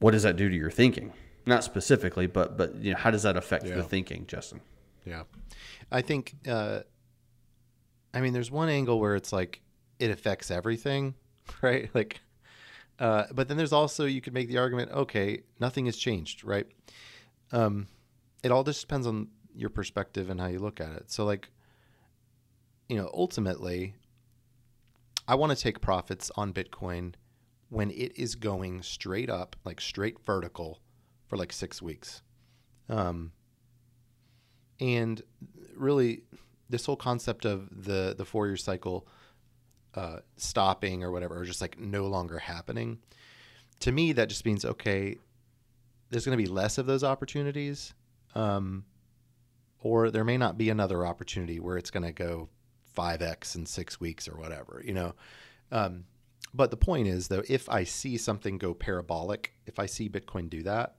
what 0.00 0.10
does 0.10 0.24
that 0.24 0.36
do 0.36 0.48
to 0.48 0.54
your 0.54 0.70
thinking? 0.70 1.12
Not 1.46 1.64
specifically, 1.64 2.26
but 2.26 2.56
but 2.56 2.76
you 2.76 2.92
know, 2.92 2.98
how 2.98 3.10
does 3.10 3.22
that 3.22 3.36
affect 3.36 3.66
yeah. 3.66 3.76
the 3.76 3.82
thinking, 3.82 4.26
Justin? 4.26 4.60
Yeah, 5.04 5.24
I 5.90 6.02
think. 6.02 6.34
Uh, 6.46 6.80
I 8.12 8.20
mean, 8.20 8.32
there's 8.32 8.50
one 8.50 8.68
angle 8.68 8.98
where 8.98 9.14
it's 9.14 9.32
like 9.32 9.62
it 9.98 10.10
affects 10.10 10.50
everything, 10.50 11.14
right? 11.62 11.88
Like, 11.94 12.20
uh, 12.98 13.24
but 13.32 13.48
then 13.48 13.56
there's 13.56 13.72
also 13.72 14.04
you 14.04 14.20
could 14.20 14.34
make 14.34 14.48
the 14.48 14.58
argument, 14.58 14.90
okay, 14.92 15.42
nothing 15.60 15.86
has 15.86 15.96
changed, 15.96 16.44
right? 16.44 16.66
Um, 17.52 17.86
it 18.42 18.50
all 18.50 18.64
just 18.64 18.80
depends 18.80 19.06
on 19.06 19.28
your 19.54 19.70
perspective 19.70 20.30
and 20.30 20.40
how 20.40 20.46
you 20.46 20.58
look 20.58 20.80
at 20.80 20.92
it. 20.92 21.10
So, 21.10 21.24
like, 21.24 21.48
you 22.88 22.96
know, 22.96 23.10
ultimately, 23.14 23.94
I 25.28 25.34
want 25.34 25.56
to 25.56 25.62
take 25.62 25.80
profits 25.80 26.30
on 26.36 26.52
Bitcoin 26.52 27.14
when 27.68 27.90
it 27.90 28.18
is 28.18 28.34
going 28.34 28.82
straight 28.82 29.30
up, 29.30 29.56
like 29.64 29.80
straight 29.80 30.16
vertical 30.26 30.80
for 31.30 31.36
like 31.36 31.52
six 31.52 31.80
weeks. 31.80 32.22
Um, 32.88 33.30
and 34.80 35.22
really, 35.76 36.22
this 36.68 36.84
whole 36.84 36.96
concept 36.96 37.44
of 37.44 37.84
the 37.84 38.14
the 38.18 38.24
four 38.24 38.48
year 38.48 38.56
cycle 38.56 39.06
uh, 39.94 40.18
stopping 40.36 41.04
or 41.04 41.12
whatever, 41.12 41.38
or 41.38 41.44
just 41.44 41.60
like 41.60 41.78
no 41.78 42.06
longer 42.08 42.38
happening, 42.38 42.98
to 43.78 43.92
me 43.92 44.12
that 44.12 44.28
just 44.28 44.44
means 44.44 44.64
okay, 44.64 45.16
there's 46.10 46.24
going 46.24 46.36
to 46.36 46.42
be 46.42 46.50
less 46.50 46.78
of 46.78 46.86
those 46.86 47.04
opportunities, 47.04 47.94
um, 48.34 48.84
or 49.78 50.10
there 50.10 50.24
may 50.24 50.36
not 50.36 50.58
be 50.58 50.68
another 50.68 51.06
opportunity 51.06 51.60
where 51.60 51.78
it's 51.78 51.92
going 51.92 52.02
to 52.02 52.12
go 52.12 52.48
five 52.92 53.22
x 53.22 53.54
in 53.54 53.66
six 53.66 54.00
weeks 54.00 54.26
or 54.26 54.36
whatever, 54.36 54.82
you 54.84 54.94
know. 54.94 55.14
Um, 55.70 56.06
but 56.52 56.72
the 56.72 56.76
point 56.76 57.06
is, 57.06 57.28
though, 57.28 57.44
if 57.48 57.68
I 57.68 57.84
see 57.84 58.16
something 58.16 58.58
go 58.58 58.74
parabolic, 58.74 59.52
if 59.66 59.78
I 59.78 59.86
see 59.86 60.08
Bitcoin 60.08 60.50
do 60.50 60.64
that, 60.64 60.96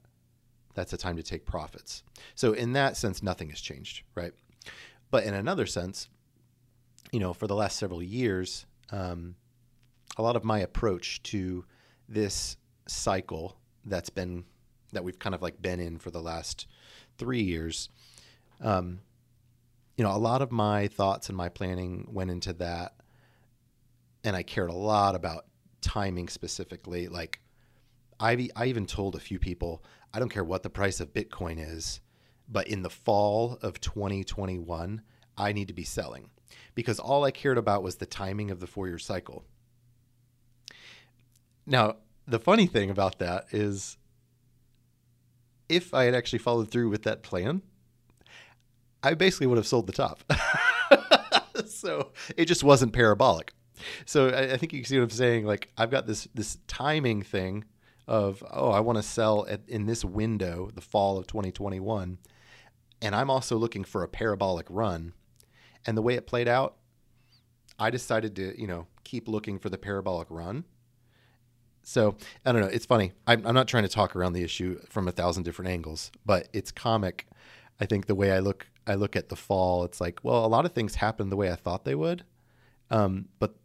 that's 0.73 0.93
a 0.93 0.97
time 0.97 1.17
to 1.17 1.23
take 1.23 1.45
profits. 1.45 2.03
So 2.35 2.53
in 2.53 2.73
that 2.73 2.97
sense, 2.97 3.21
nothing 3.21 3.49
has 3.49 3.61
changed, 3.61 4.03
right? 4.15 4.33
But 5.09 5.25
in 5.25 5.33
another 5.33 5.65
sense, 5.65 6.09
you 7.11 7.19
know, 7.19 7.33
for 7.33 7.47
the 7.47 7.55
last 7.55 7.77
several 7.77 8.01
years, 8.01 8.65
um, 8.91 9.35
a 10.17 10.21
lot 10.21 10.35
of 10.35 10.43
my 10.43 10.59
approach 10.59 11.21
to 11.23 11.65
this 12.07 12.57
cycle 12.87 13.57
that's 13.85 14.09
been 14.09 14.45
that 14.93 15.03
we've 15.03 15.19
kind 15.19 15.33
of 15.33 15.41
like 15.41 15.61
been 15.61 15.79
in 15.79 15.97
for 15.97 16.11
the 16.11 16.21
last 16.21 16.67
three 17.17 17.41
years, 17.41 17.89
um, 18.59 18.99
you 19.97 20.03
know, 20.03 20.15
a 20.15 20.17
lot 20.17 20.41
of 20.41 20.51
my 20.51 20.87
thoughts 20.87 21.29
and 21.29 21.37
my 21.37 21.49
planning 21.49 22.07
went 22.11 22.31
into 22.31 22.53
that, 22.53 22.93
and 24.23 24.35
I 24.35 24.43
cared 24.43 24.69
a 24.69 24.75
lot 24.75 25.15
about 25.15 25.45
timing 25.81 26.27
specifically. 26.27 27.07
Like, 27.07 27.39
I 28.19 28.49
I 28.55 28.65
even 28.65 28.85
told 28.85 29.15
a 29.15 29.19
few 29.19 29.39
people 29.39 29.83
I 30.13 30.19
don't 30.19 30.29
care 30.29 30.43
what 30.43 30.63
the 30.63 30.69
price 30.69 30.99
of 30.99 31.13
Bitcoin 31.13 31.57
is, 31.57 32.01
but 32.49 32.67
in 32.67 32.81
the 32.81 32.89
fall 32.89 33.57
of 33.61 33.79
2021, 33.79 35.01
I 35.37 35.53
need 35.53 35.67
to 35.69 35.73
be 35.73 35.83
selling 35.83 36.29
because 36.75 36.99
all 36.99 37.23
I 37.23 37.31
cared 37.31 37.57
about 37.57 37.83
was 37.83 37.95
the 37.95 38.05
timing 38.05 38.51
of 38.51 38.59
the 38.59 38.67
four 38.67 38.87
year 38.87 38.99
cycle. 38.99 39.45
Now, 41.65 41.97
the 42.27 42.39
funny 42.39 42.67
thing 42.67 42.89
about 42.89 43.19
that 43.19 43.45
is 43.51 43.97
if 45.69 45.93
I 45.93 46.03
had 46.03 46.15
actually 46.15 46.39
followed 46.39 46.69
through 46.69 46.89
with 46.89 47.03
that 47.03 47.23
plan, 47.23 47.61
I 49.03 49.13
basically 49.13 49.47
would 49.47 49.57
have 49.57 49.67
sold 49.67 49.87
the 49.87 49.93
top. 49.93 50.23
so 51.65 52.11
it 52.35 52.45
just 52.45 52.63
wasn't 52.63 52.93
parabolic. 52.93 53.53
So 54.05 54.29
I, 54.29 54.53
I, 54.53 54.57
think 54.57 54.73
you 54.73 54.83
see 54.83 54.97
what 54.97 55.05
I'm 55.05 55.09
saying. 55.09 55.45
Like 55.45 55.69
I've 55.77 55.89
got 55.89 56.05
this 56.05 56.27
this 56.35 56.57
timing 56.67 57.23
thing 57.23 57.65
of 58.07 58.43
oh 58.51 58.71
I 58.71 58.79
want 58.79 58.97
to 58.97 59.03
sell 59.03 59.45
at, 59.47 59.61
in 59.67 59.85
this 59.85 60.03
window, 60.03 60.69
the 60.73 60.81
fall 60.81 61.17
of 61.17 61.27
2021, 61.27 62.17
and 63.01 63.15
I'm 63.15 63.29
also 63.29 63.57
looking 63.57 63.83
for 63.83 64.03
a 64.03 64.07
parabolic 64.07 64.67
run. 64.69 65.13
And 65.85 65.97
the 65.97 66.01
way 66.01 66.13
it 66.13 66.27
played 66.27 66.47
out, 66.47 66.75
I 67.79 67.89
decided 67.89 68.35
to 68.35 68.59
you 68.59 68.67
know 68.67 68.87
keep 69.03 69.27
looking 69.27 69.59
for 69.59 69.69
the 69.69 69.77
parabolic 69.77 70.27
run. 70.29 70.65
So 71.83 72.15
I 72.45 72.51
don't 72.51 72.61
know. 72.61 72.67
It's 72.67 72.85
funny. 72.85 73.13
I'm, 73.25 73.45
I'm 73.45 73.55
not 73.55 73.67
trying 73.67 73.83
to 73.83 73.89
talk 73.89 74.15
around 74.15 74.33
the 74.33 74.43
issue 74.43 74.79
from 74.87 75.07
a 75.07 75.11
thousand 75.11 75.43
different 75.43 75.71
angles, 75.71 76.11
but 76.25 76.47
it's 76.53 76.71
comic. 76.71 77.27
I 77.79 77.85
think 77.85 78.05
the 78.05 78.15
way 78.15 78.31
I 78.31 78.39
look 78.39 78.67
I 78.85 78.95
look 78.95 79.15
at 79.15 79.29
the 79.29 79.35
fall, 79.35 79.83
it's 79.83 80.01
like, 80.01 80.19
well, 80.23 80.45
a 80.45 80.47
lot 80.47 80.65
of 80.65 80.73
things 80.73 80.95
happened 80.95 81.31
the 81.31 81.35
way 81.35 81.51
I 81.51 81.55
thought 81.55 81.85
they 81.85 81.95
would, 81.95 82.23
um, 82.89 83.29
but 83.39 83.55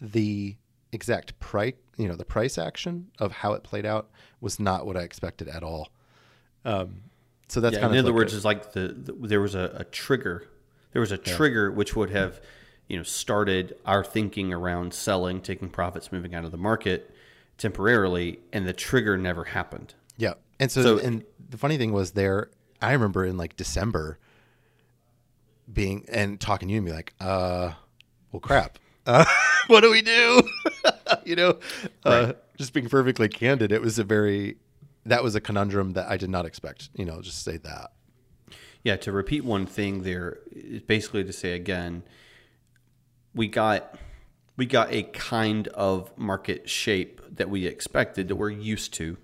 the 0.00 0.56
exact 0.92 1.38
price, 1.40 1.74
you 1.96 2.08
know, 2.08 2.16
the 2.16 2.24
price 2.24 2.58
action 2.58 3.08
of 3.18 3.32
how 3.32 3.52
it 3.52 3.62
played 3.62 3.86
out 3.86 4.08
was 4.40 4.58
not 4.58 4.86
what 4.86 4.96
I 4.96 5.02
expected 5.02 5.48
at 5.48 5.62
all. 5.62 5.88
Um, 6.64 7.02
so 7.48 7.60
that's 7.60 7.74
yeah, 7.74 7.80
kind 7.80 7.94
in 7.94 7.98
of 8.00 8.04
other 8.04 8.12
like 8.12 8.18
words, 8.18 8.34
a, 8.34 8.36
it's 8.36 8.44
like 8.44 8.72
the, 8.72 8.88
the, 8.88 9.12
there 9.12 9.40
was 9.40 9.54
a, 9.54 9.72
a, 9.76 9.84
trigger. 9.84 10.44
There 10.92 11.00
was 11.00 11.12
a 11.12 11.18
trigger 11.18 11.70
which 11.70 11.96
would 11.96 12.10
have, 12.10 12.40
you 12.88 12.96
know, 12.96 13.02
started 13.02 13.76
our 13.86 14.04
thinking 14.04 14.52
around 14.52 14.92
selling, 14.92 15.40
taking 15.40 15.70
profits, 15.70 16.12
moving 16.12 16.34
out 16.34 16.44
of 16.44 16.50
the 16.50 16.58
market 16.58 17.14
temporarily, 17.56 18.40
and 18.52 18.66
the 18.66 18.72
trigger 18.72 19.16
never 19.16 19.44
happened. 19.44 19.94
Yeah, 20.16 20.34
and 20.60 20.70
so, 20.70 20.82
so 20.82 20.98
and 20.98 21.24
the 21.48 21.56
funny 21.56 21.78
thing 21.78 21.92
was 21.92 22.12
there. 22.12 22.50
I 22.80 22.92
remember 22.92 23.24
in 23.24 23.36
like 23.36 23.56
December 23.56 24.18
being 25.72 26.04
and 26.08 26.40
talking 26.40 26.68
to 26.68 26.72
you 26.72 26.78
and 26.78 26.86
be 26.86 26.92
like, 26.92 27.14
uh, 27.20 27.72
well, 28.32 28.40
crap. 28.40 28.78
Uh, 29.06 29.24
what 29.78 29.82
do 29.82 29.90
we 29.90 30.00
do? 30.00 30.42
you 31.24 31.36
know, 31.36 31.58
uh, 32.04 32.24
right. 32.26 32.36
just 32.56 32.72
being 32.72 32.88
perfectly 32.88 33.28
candid, 33.28 33.70
it 33.70 33.82
was 33.82 33.98
a 33.98 34.04
very 34.04 34.56
that 35.04 35.22
was 35.22 35.34
a 35.34 35.40
conundrum 35.40 35.92
that 35.92 36.08
I 36.08 36.16
did 36.16 36.30
not 36.30 36.46
expect. 36.46 36.88
You 36.94 37.04
know, 37.04 37.20
just 37.20 37.44
say 37.44 37.58
that. 37.58 37.92
Yeah, 38.82 38.96
to 38.96 39.12
repeat 39.12 39.44
one 39.44 39.66
thing 39.66 40.02
there 40.02 40.38
is 40.50 40.82
basically 40.82 41.22
to 41.24 41.32
say 41.32 41.52
again, 41.52 42.02
we 43.34 43.46
got 43.46 43.98
we 44.56 44.64
got 44.64 44.90
a 44.90 45.02
kind 45.02 45.68
of 45.68 46.16
market 46.16 46.68
shape 46.70 47.20
that 47.30 47.50
we 47.50 47.66
expected 47.66 48.28
that 48.28 48.36
we're 48.36 48.48
used 48.48 48.94
to, 48.94 49.18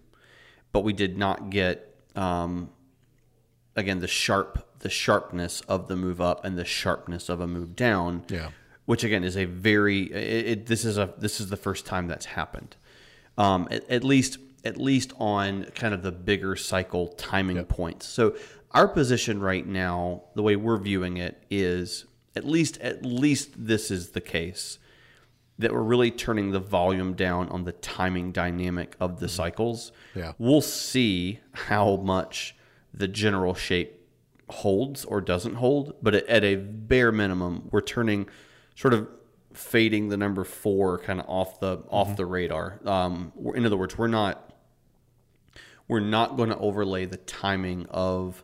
but 0.72 0.80
we 0.80 0.92
did 0.92 1.16
not 1.16 1.48
get 1.48 1.96
um, 2.14 2.68
again 3.74 4.00
the 4.00 4.08
sharp 4.08 4.78
the 4.80 4.90
sharpness 4.90 5.62
of 5.62 5.88
the 5.88 5.96
move 5.96 6.20
up 6.20 6.44
and 6.44 6.58
the 6.58 6.66
sharpness 6.66 7.30
of 7.30 7.40
a 7.40 7.46
move 7.46 7.74
down. 7.74 8.24
Yeah 8.28 8.50
which 8.86 9.04
again 9.04 9.24
is 9.24 9.36
a 9.36 9.44
very 9.44 10.02
it, 10.12 10.46
it, 10.46 10.66
this 10.66 10.84
is 10.84 10.98
a 10.98 11.14
this 11.18 11.40
is 11.40 11.48
the 11.48 11.56
first 11.56 11.86
time 11.86 12.06
that's 12.06 12.26
happened. 12.26 12.76
Um, 13.36 13.66
at, 13.70 13.88
at, 13.90 14.04
least 14.04 14.38
at 14.64 14.76
least 14.76 15.12
on 15.18 15.64
kind 15.74 15.92
of 15.92 16.02
the 16.02 16.12
bigger 16.12 16.54
cycle 16.54 17.08
timing 17.08 17.56
yep. 17.56 17.68
points. 17.68 18.06
So 18.06 18.36
our 18.70 18.86
position 18.86 19.40
right 19.40 19.66
now, 19.66 20.22
the 20.34 20.42
way 20.42 20.56
we're 20.56 20.78
viewing 20.78 21.16
it 21.16 21.42
is 21.50 22.06
at 22.36 22.44
least 22.44 22.78
at 22.80 23.04
least 23.04 23.52
this 23.56 23.90
is 23.90 24.10
the 24.10 24.20
case 24.20 24.78
that 25.58 25.72
we're 25.72 25.82
really 25.82 26.10
turning 26.10 26.50
the 26.50 26.60
volume 26.60 27.14
down 27.14 27.48
on 27.48 27.64
the 27.64 27.72
timing 27.72 28.32
dynamic 28.32 28.96
of 29.00 29.20
the 29.20 29.26
mm-hmm. 29.26 29.36
cycles. 29.36 29.92
Yeah. 30.14 30.32
We'll 30.38 30.60
see 30.60 31.40
how 31.52 31.96
much 31.96 32.56
the 32.92 33.08
general 33.08 33.54
shape 33.54 34.00
holds 34.48 35.04
or 35.04 35.20
doesn't 35.20 35.54
hold, 35.54 35.94
but 36.02 36.14
at 36.14 36.44
a 36.44 36.56
bare 36.56 37.12
minimum, 37.12 37.68
we're 37.70 37.80
turning 37.80 38.28
sort 38.74 38.94
of 38.94 39.08
fading 39.52 40.08
the 40.08 40.16
number 40.16 40.44
four 40.44 40.98
kind 40.98 41.20
of 41.20 41.26
off 41.28 41.60
the 41.60 41.78
off 41.88 42.08
mm-hmm. 42.08 42.16
the 42.16 42.26
radar. 42.26 42.80
Um, 42.84 43.32
in 43.54 43.64
other 43.64 43.76
words, 43.76 43.96
we're 43.96 44.08
not 44.08 44.52
we're 45.88 46.00
not 46.00 46.36
going 46.36 46.48
to 46.48 46.58
overlay 46.58 47.04
the 47.04 47.18
timing 47.18 47.86
of 47.90 48.42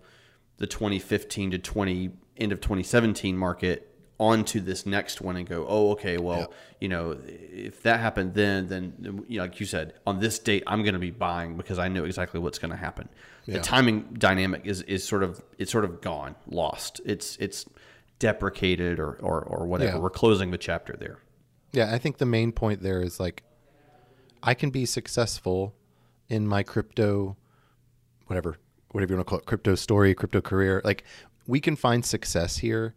the 0.59 0.67
2015 0.67 1.53
to 1.53 1.59
20 1.59 2.11
end 2.37 2.53
of 2.53 2.61
2017 2.61 3.37
market 3.37 3.87
onto 4.19 4.61
this 4.61 4.85
next 4.85 5.23
one 5.23 5.37
and 5.37 5.49
go, 5.49 5.65
oh, 5.67 5.93
okay, 5.93 6.19
well, 6.19 6.53
you 6.79 6.89
know, 6.89 7.17
if 7.27 7.83
that 7.85 8.01
happened 8.01 8.35
then, 8.35 8.67
then 8.67 9.25
you 9.29 9.39
know, 9.39 9.45
like 9.45 9.59
you 9.59 9.65
said, 9.65 9.95
on 10.07 10.21
this 10.21 10.39
date, 10.39 10.63
I'm 10.67 10.83
going 10.83 10.93
to 10.93 11.01
be 11.01 11.11
buying 11.11 11.57
because 11.57 11.79
I 11.79 11.89
know 11.89 12.05
exactly 12.05 12.39
what's 12.39 12.59
going 12.59 12.71
to 12.71 12.77
happen. 12.77 13.09
The 13.47 13.59
timing 13.59 14.15
dynamic 14.17 14.63
is 14.65 14.83
is 14.83 15.03
sort 15.03 15.25
of 15.25 15.43
it's 15.59 15.73
sort 15.73 15.85
of 15.85 16.01
gone, 16.03 16.37
lost. 16.47 17.01
It's 17.05 17.37
it's 17.39 17.65
deprecated 18.21 19.01
or 19.01 19.15
or, 19.21 19.41
or 19.43 19.67
whatever. 19.67 19.97
Yeah. 19.97 19.99
We're 19.99 20.11
closing 20.11 20.53
the 20.53 20.59
chapter 20.59 20.95
there. 20.97 21.19
Yeah, 21.73 21.93
I 21.93 21.99
think 21.99 22.19
the 22.19 22.27
main 22.27 22.53
point 22.53 22.83
there 22.83 23.03
is 23.03 23.19
like 23.19 23.43
I 24.43 24.55
can 24.55 24.71
be 24.71 24.87
successful 24.87 25.75
in 26.29 26.47
my 26.47 26.63
crypto 26.63 27.37
whatever 28.27 28.57
whatever 28.93 29.13
you 29.13 29.17
want 29.17 29.27
to 29.27 29.31
call 29.31 29.39
it, 29.41 29.47
crypto 29.47 29.75
story, 29.75 30.15
crypto 30.15 30.41
career. 30.41 30.81
Like 30.85 31.03
we 31.49 31.61
can 31.61 31.75
find 31.75 32.05
success 32.05 32.59
here 32.59 32.95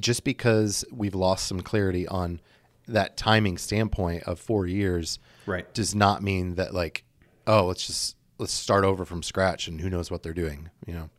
just 0.00 0.24
because 0.24 0.84
we've 0.90 1.14
lost 1.14 1.46
some 1.46 1.60
clarity 1.60 2.08
on 2.08 2.40
that 2.88 3.16
timing 3.16 3.58
standpoint 3.58 4.22
of 4.24 4.38
4 4.40 4.66
years 4.66 5.18
Right. 5.46 5.72
does 5.74 5.94
not 5.94 6.22
mean 6.22 6.54
that 6.54 6.72
like 6.72 7.04
oh, 7.46 7.66
let's 7.66 7.86
just 7.86 8.16
let's 8.38 8.52
start 8.52 8.84
over 8.84 9.04
from 9.04 9.22
scratch 9.22 9.66
and 9.68 9.80
who 9.80 9.90
knows 9.90 10.10
what 10.10 10.22
they're 10.22 10.32
doing, 10.32 10.70
you 10.86 10.94
know. 10.94 11.10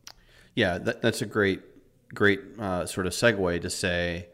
Yeah, 0.54 0.78
that, 0.78 1.00
that's 1.02 1.22
a 1.22 1.26
great, 1.26 1.60
great 2.14 2.40
uh, 2.58 2.86
sort 2.86 3.06
of 3.06 3.12
segue 3.12 3.60
to 3.62 3.70
say. 3.70 4.28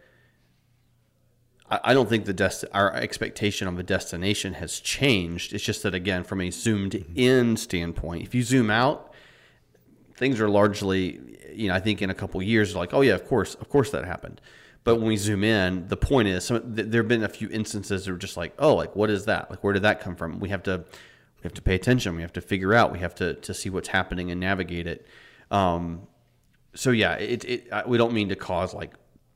I, 1.71 1.81
I 1.85 1.95
don't 1.95 2.09
think 2.09 2.25
the 2.25 2.33
dest- 2.33 2.65
our 2.73 2.95
expectation 2.95 3.69
of 3.69 3.79
a 3.79 3.83
destination 3.83 4.55
has 4.55 4.81
changed. 4.81 5.53
It's 5.53 5.65
just 5.65 5.83
that 5.83 5.95
again, 5.95 6.25
from 6.25 6.41
a 6.41 6.51
zoomed 6.51 7.05
in 7.15 7.57
standpoint, 7.57 8.23
if 8.23 8.35
you 8.35 8.43
zoom 8.43 8.71
out, 8.71 9.13
things 10.15 10.41
are 10.41 10.49
largely, 10.49 11.21
you 11.53 11.69
know, 11.69 11.75
I 11.75 11.81
think 11.81 12.03
in 12.03 12.11
a 12.11 12.15
couple 12.15 12.43
years, 12.43 12.75
like, 12.75 12.93
oh 12.93 13.01
yeah, 13.01 13.15
of 13.15 13.27
course, 13.27 13.55
of 13.55 13.69
course 13.69 13.91
that 13.91 14.05
happened. 14.05 14.41
But 14.85 14.97
when 14.97 15.09
we 15.09 15.17
zoom 15.17 15.45
in, 15.45 15.87
the 15.89 15.97
point 15.97 16.29
is, 16.29 16.45
some, 16.45 16.75
th- 16.75 16.89
there 16.89 17.03
have 17.03 17.09
been 17.09 17.23
a 17.23 17.29
few 17.29 17.49
instances 17.51 18.05
that 18.05 18.13
are 18.13 18.17
just 18.17 18.37
like, 18.37 18.55
oh, 18.59 18.75
like 18.75 18.97
what 18.97 19.11
is 19.11 19.27
that? 19.27 19.51
Like 19.51 19.63
where 19.63 19.73
did 19.73 19.83
that 19.83 20.01
come 20.01 20.17
from? 20.17 20.41
We 20.41 20.49
have 20.49 20.63
to, 20.65 20.79
we 20.79 21.43
have 21.43 21.55
to 21.55 21.63
pay 21.63 21.75
attention. 21.75 22.17
We 22.17 22.23
have 22.23 22.33
to 22.33 22.41
figure 22.41 22.75
out. 22.75 22.91
We 22.93 22.99
have 22.99 23.15
to 23.17 23.35
to 23.35 23.55
see 23.55 23.71
what's 23.71 23.89
happening 23.89 24.31
and 24.31 24.41
navigate 24.41 24.87
it. 24.87 25.07
Um, 25.51 26.09
so 26.79 26.93
yeah, 26.93 27.15
it, 27.15 27.45
it 27.45 27.89
we 27.89 27.99
don't 27.99 28.13
mean 28.13 28.29
to 28.29 28.37
cause 28.37 28.73
like 28.73 28.95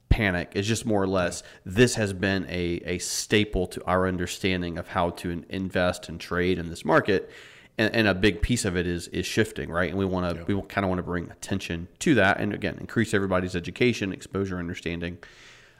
panic. 0.09 0.53
It's 0.55 0.69
just 0.69 0.87
more 0.87 1.03
or 1.03 1.09
less 1.09 1.43
this 1.65 1.97
has 1.97 2.13
been 2.13 2.47
a, 2.49 2.81
a 2.85 2.99
staple 2.99 3.67
to 3.67 3.85
our 3.85 4.07
understanding 4.07 4.79
of 4.79 4.87
how 4.87 5.11
to 5.11 5.43
invest 5.49 6.09
and 6.09 6.21
trade 6.21 6.61
in 6.61 6.71
this 6.71 6.85
market, 6.85 7.33
and, 7.77 7.93
and 7.97 8.07
a 8.07 8.15
big 8.15 8.43
piece 8.43 8.65
of 8.65 8.77
it 8.77 8.87
is 8.87 9.09
is 9.09 9.27
shifting, 9.27 9.71
right? 9.71 9.91
And 9.91 9.99
we 9.99 10.05
want 10.05 10.37
to 10.37 10.45
we 10.45 10.63
kind 10.69 10.85
of 10.85 10.89
want 10.89 11.01
to 11.01 11.03
bring 11.03 11.33
attention 11.33 11.89
to 11.99 12.15
that, 12.15 12.39
and 12.39 12.55
again, 12.55 12.79
increase 12.79 13.13
everybody's 13.13 13.57
education, 13.57 14.13
exposure, 14.13 14.59
understanding. 14.59 15.19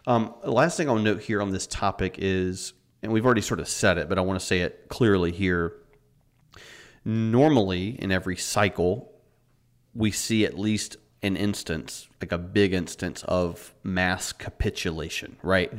Um, 0.09 0.35
the 0.43 0.51
last 0.51 0.77
thing 0.77 0.89
I'll 0.89 0.97
note 0.97 1.23
here 1.23 1.41
on 1.41 1.53
this 1.53 1.69
topic 1.69 2.17
is, 2.19 2.73
and 3.05 3.13
we've 3.13 3.25
already 3.25 3.41
sort 3.41 3.61
of 3.61 3.69
said 3.69 3.99
it, 3.99 4.09
but 4.09 4.19
I 4.19 4.23
want 4.23 4.41
to 4.41 4.45
say 4.45 4.63
it 4.63 4.89
clearly 4.89 5.31
here. 5.31 5.75
Normally, 7.05 7.91
in 8.03 8.11
every 8.11 8.37
cycle, 8.37 9.13
we 9.95 10.11
see 10.11 10.45
at 10.45 10.59
least 10.59 10.97
an 11.23 11.37
instance, 11.37 12.09
like 12.21 12.33
a 12.33 12.39
big 12.39 12.73
instance 12.73 13.23
of 13.25 13.75
mass 13.83 14.33
capitulation, 14.33 15.37
right? 15.43 15.73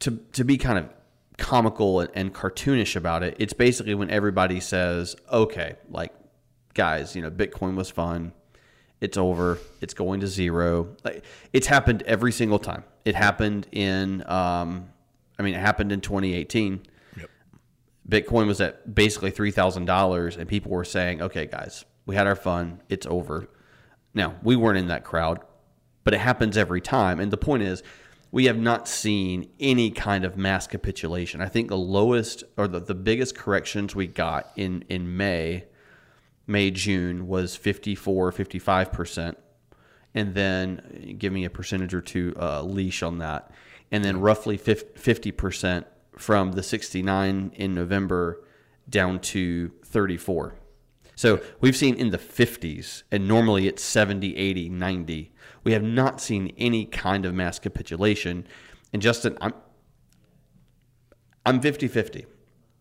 To 0.00 0.18
to 0.32 0.44
be 0.44 0.58
kind 0.58 0.78
of 0.78 0.88
comical 1.36 2.00
and, 2.00 2.10
and 2.14 2.34
cartoonish 2.34 2.96
about 2.96 3.22
it, 3.22 3.36
it's 3.38 3.52
basically 3.52 3.94
when 3.94 4.10
everybody 4.10 4.60
says, 4.60 5.16
"Okay, 5.32 5.76
like 5.90 6.12
guys, 6.74 7.16
you 7.16 7.22
know, 7.22 7.30
Bitcoin 7.30 7.74
was 7.74 7.90
fun. 7.90 8.32
It's 9.00 9.16
over. 9.16 9.58
It's 9.80 9.94
going 9.94 10.20
to 10.20 10.26
zero. 10.26 10.96
Like 11.04 11.24
it's 11.52 11.66
happened 11.68 12.02
every 12.02 12.32
single 12.32 12.58
time. 12.58 12.84
It 13.04 13.14
happened 13.14 13.68
in 13.72 14.28
um 14.28 14.90
I 15.38 15.44
mean, 15.44 15.54
it 15.54 15.60
happened 15.60 15.92
in 15.92 16.00
2018. 16.00 16.82
Bitcoin 18.08 18.46
was 18.46 18.60
at 18.60 18.94
basically 18.94 19.30
three 19.30 19.50
thousand 19.50 19.84
dollars, 19.84 20.36
and 20.36 20.48
people 20.48 20.70
were 20.72 20.84
saying, 20.84 21.20
"Okay, 21.22 21.46
guys, 21.46 21.84
we 22.06 22.16
had 22.16 22.26
our 22.26 22.36
fun. 22.36 22.80
It's 22.88 23.06
over." 23.06 23.48
Now 24.14 24.36
we 24.42 24.56
weren't 24.56 24.78
in 24.78 24.88
that 24.88 25.04
crowd, 25.04 25.40
but 26.04 26.14
it 26.14 26.18
happens 26.18 26.56
every 26.56 26.80
time. 26.80 27.20
And 27.20 27.30
the 27.30 27.36
point 27.36 27.62
is, 27.62 27.82
we 28.30 28.44
have 28.44 28.58
not 28.58 28.86
seen 28.88 29.48
any 29.58 29.90
kind 29.90 30.24
of 30.24 30.36
mass 30.36 30.66
capitulation. 30.66 31.40
I 31.40 31.48
think 31.48 31.68
the 31.68 31.78
lowest 31.78 32.44
or 32.56 32.68
the, 32.68 32.80
the 32.80 32.94
biggest 32.94 33.34
corrections 33.34 33.94
we 33.94 34.06
got 34.06 34.50
in 34.56 34.84
in 34.88 35.16
May, 35.16 35.64
May 36.46 36.70
June 36.70 37.26
was 37.26 37.56
54, 37.56 38.32
55 38.32 38.92
percent, 38.92 39.38
and 40.14 40.34
then 40.34 41.16
give 41.18 41.32
me 41.32 41.44
a 41.44 41.50
percentage 41.50 41.94
or 41.94 42.02
two 42.02 42.34
uh, 42.38 42.62
leash 42.62 43.02
on 43.02 43.18
that, 43.18 43.50
and 43.90 44.04
then 44.04 44.20
roughly 44.20 44.56
fifty 44.56 45.32
percent 45.32 45.86
from 46.18 46.52
the 46.52 46.62
69 46.62 47.52
in 47.54 47.74
November 47.74 48.42
down 48.88 49.20
to 49.20 49.70
34. 49.84 50.54
So 51.18 51.40
we've 51.60 51.76
seen 51.76 51.96
in 51.96 52.10
the 52.10 52.16
50s, 52.16 53.02
and 53.10 53.26
normally 53.26 53.66
it's 53.66 53.82
70, 53.82 54.36
80, 54.36 54.68
90. 54.68 55.32
We 55.64 55.72
have 55.72 55.82
not 55.82 56.20
seen 56.20 56.54
any 56.56 56.84
kind 56.84 57.24
of 57.24 57.34
mass 57.34 57.58
capitulation. 57.58 58.46
And 58.92 59.02
Justin, 59.02 59.36
I'm 59.40 59.52
I'm 61.44 61.60
50 61.60 61.88
50. 61.88 62.26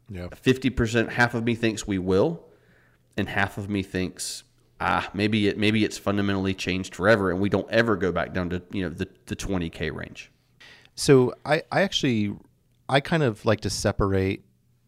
Yeah. 0.10 0.28
50%, 0.28 1.10
half 1.10 1.34
of 1.34 1.46
me 1.46 1.56
thinks 1.56 1.88
we 1.88 1.98
will, 1.98 2.46
and 3.18 3.28
half 3.28 3.58
of 3.58 3.72
me 3.72 3.82
thinks, 3.82 4.44
ah, 4.80 5.10
maybe 5.16 5.48
it 5.48 5.58
maybe 5.58 5.84
it's 5.84 5.98
fundamentally 5.98 6.54
changed 6.54 6.94
forever 6.94 7.32
and 7.32 7.42
we 7.42 7.50
don't 7.50 7.70
ever 7.72 7.96
go 7.96 8.12
back 8.12 8.36
down 8.36 8.52
to, 8.52 8.62
you 8.72 8.84
know, 8.84 8.90
the, 8.90 9.08
the 9.26 9.36
20K 9.36 9.92
range. 9.92 10.32
So 10.94 11.34
I, 11.44 11.64
I 11.72 11.82
actually 11.82 12.36
I 12.88 13.00
kind 13.00 13.24
of 13.24 13.46
like 13.46 13.62
to 13.62 13.72
separate 13.72 14.44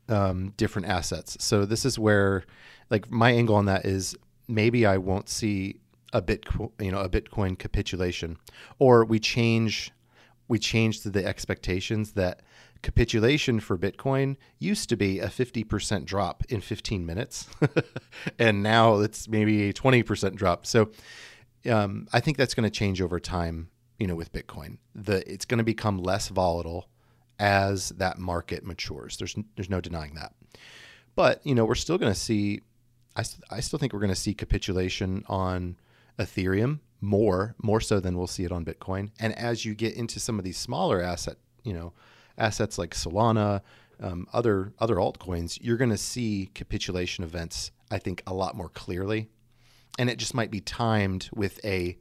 um, 0.08 0.54
different 0.56 0.88
assets. 0.88 1.36
So 1.44 1.66
this 1.66 1.84
is 1.84 1.98
where 1.98 2.44
like 2.90 3.10
my 3.10 3.32
angle 3.32 3.56
on 3.56 3.66
that 3.66 3.86
is 3.86 4.16
maybe 4.48 4.86
I 4.86 4.98
won't 4.98 5.30
see 5.30 5.80
a 6.14 6.22
Bitcoin 6.22 6.72
you 6.80 6.92
know 6.92 7.00
a 7.00 7.10
Bitcoin 7.10 7.58
capitulation 7.58 8.38
or 8.80 9.06
we 9.06 9.20
change 9.20 9.92
we 10.48 10.58
change 10.58 11.04
the 11.04 11.26
expectations 11.26 12.14
that 12.14 12.42
capitulation 12.82 13.60
for 13.60 13.78
Bitcoin 13.78 14.38
used 14.58 14.90
to 14.90 14.96
be 14.96 15.20
a 15.20 15.28
50% 15.28 16.06
drop 16.06 16.44
in 16.50 16.62
15 16.62 17.06
minutes 17.06 17.48
and 18.40 18.64
now 18.64 18.96
it's 19.00 19.28
maybe 19.28 19.70
a 19.70 19.74
20% 19.74 20.36
drop. 20.36 20.66
So 20.66 20.90
um, 21.70 22.08
I 22.14 22.20
think 22.20 22.38
that's 22.38 22.54
going 22.54 22.64
to 22.64 22.70
change 22.70 23.02
over 23.02 23.20
time 23.20 23.70
you 24.00 24.08
know 24.08 24.16
with 24.16 24.32
bitcoin. 24.32 24.78
The 24.96 25.30
it's 25.32 25.46
going 25.46 25.60
to 25.60 25.64
become 25.64 25.98
less 25.98 26.30
volatile 26.30 26.90
as 27.38 27.90
that 27.90 28.18
market 28.18 28.66
matures. 28.66 29.18
There's 29.18 29.36
there's 29.56 29.70
no 29.70 29.82
denying 29.82 30.16
that. 30.16 30.34
But 31.16 31.46
you 31.46 31.54
know 31.54 31.66
we're 31.66 31.76
still 31.76 31.98
going 31.98 32.12
to 32.12 32.20
see 32.20 32.62
I, 33.20 33.58
I 33.58 33.60
still 33.60 33.80
think 33.80 33.94
we're 33.94 34.00
going 34.00 34.10
to 34.10 34.16
see 34.16 34.34
capitulation 34.34 35.24
on 35.28 35.78
ethereum 36.18 36.80
more 37.02 37.56
more 37.62 37.80
so 37.80 38.00
than 38.00 38.18
we'll 38.18 38.28
see 38.28 38.44
it 38.44 38.52
on 38.52 38.66
bitcoin 38.66 39.10
and 39.20 39.34
as 39.38 39.64
you 39.64 39.74
get 39.74 39.94
into 39.96 40.20
some 40.20 40.38
of 40.38 40.44
these 40.44 40.58
smaller 40.58 41.02
asset 41.02 41.38
you 41.64 41.74
know 41.74 41.94
assets 42.38 42.78
like 42.78 42.94
solana 42.94 43.62
um, 44.02 44.28
other 44.34 44.74
other 44.80 44.96
altcoins 44.96 45.58
you're 45.62 45.78
going 45.78 45.90
to 45.90 45.98
see 45.98 46.50
capitulation 46.54 47.24
events 47.24 47.72
i 47.90 47.98
think 47.98 48.22
a 48.28 48.34
lot 48.34 48.56
more 48.56 48.70
clearly 48.70 49.30
and 49.98 50.10
it 50.10 50.18
just 50.18 50.34
might 50.34 50.52
be 50.52 50.60
timed 50.60 51.30
with 51.34 51.64
a 51.64 51.98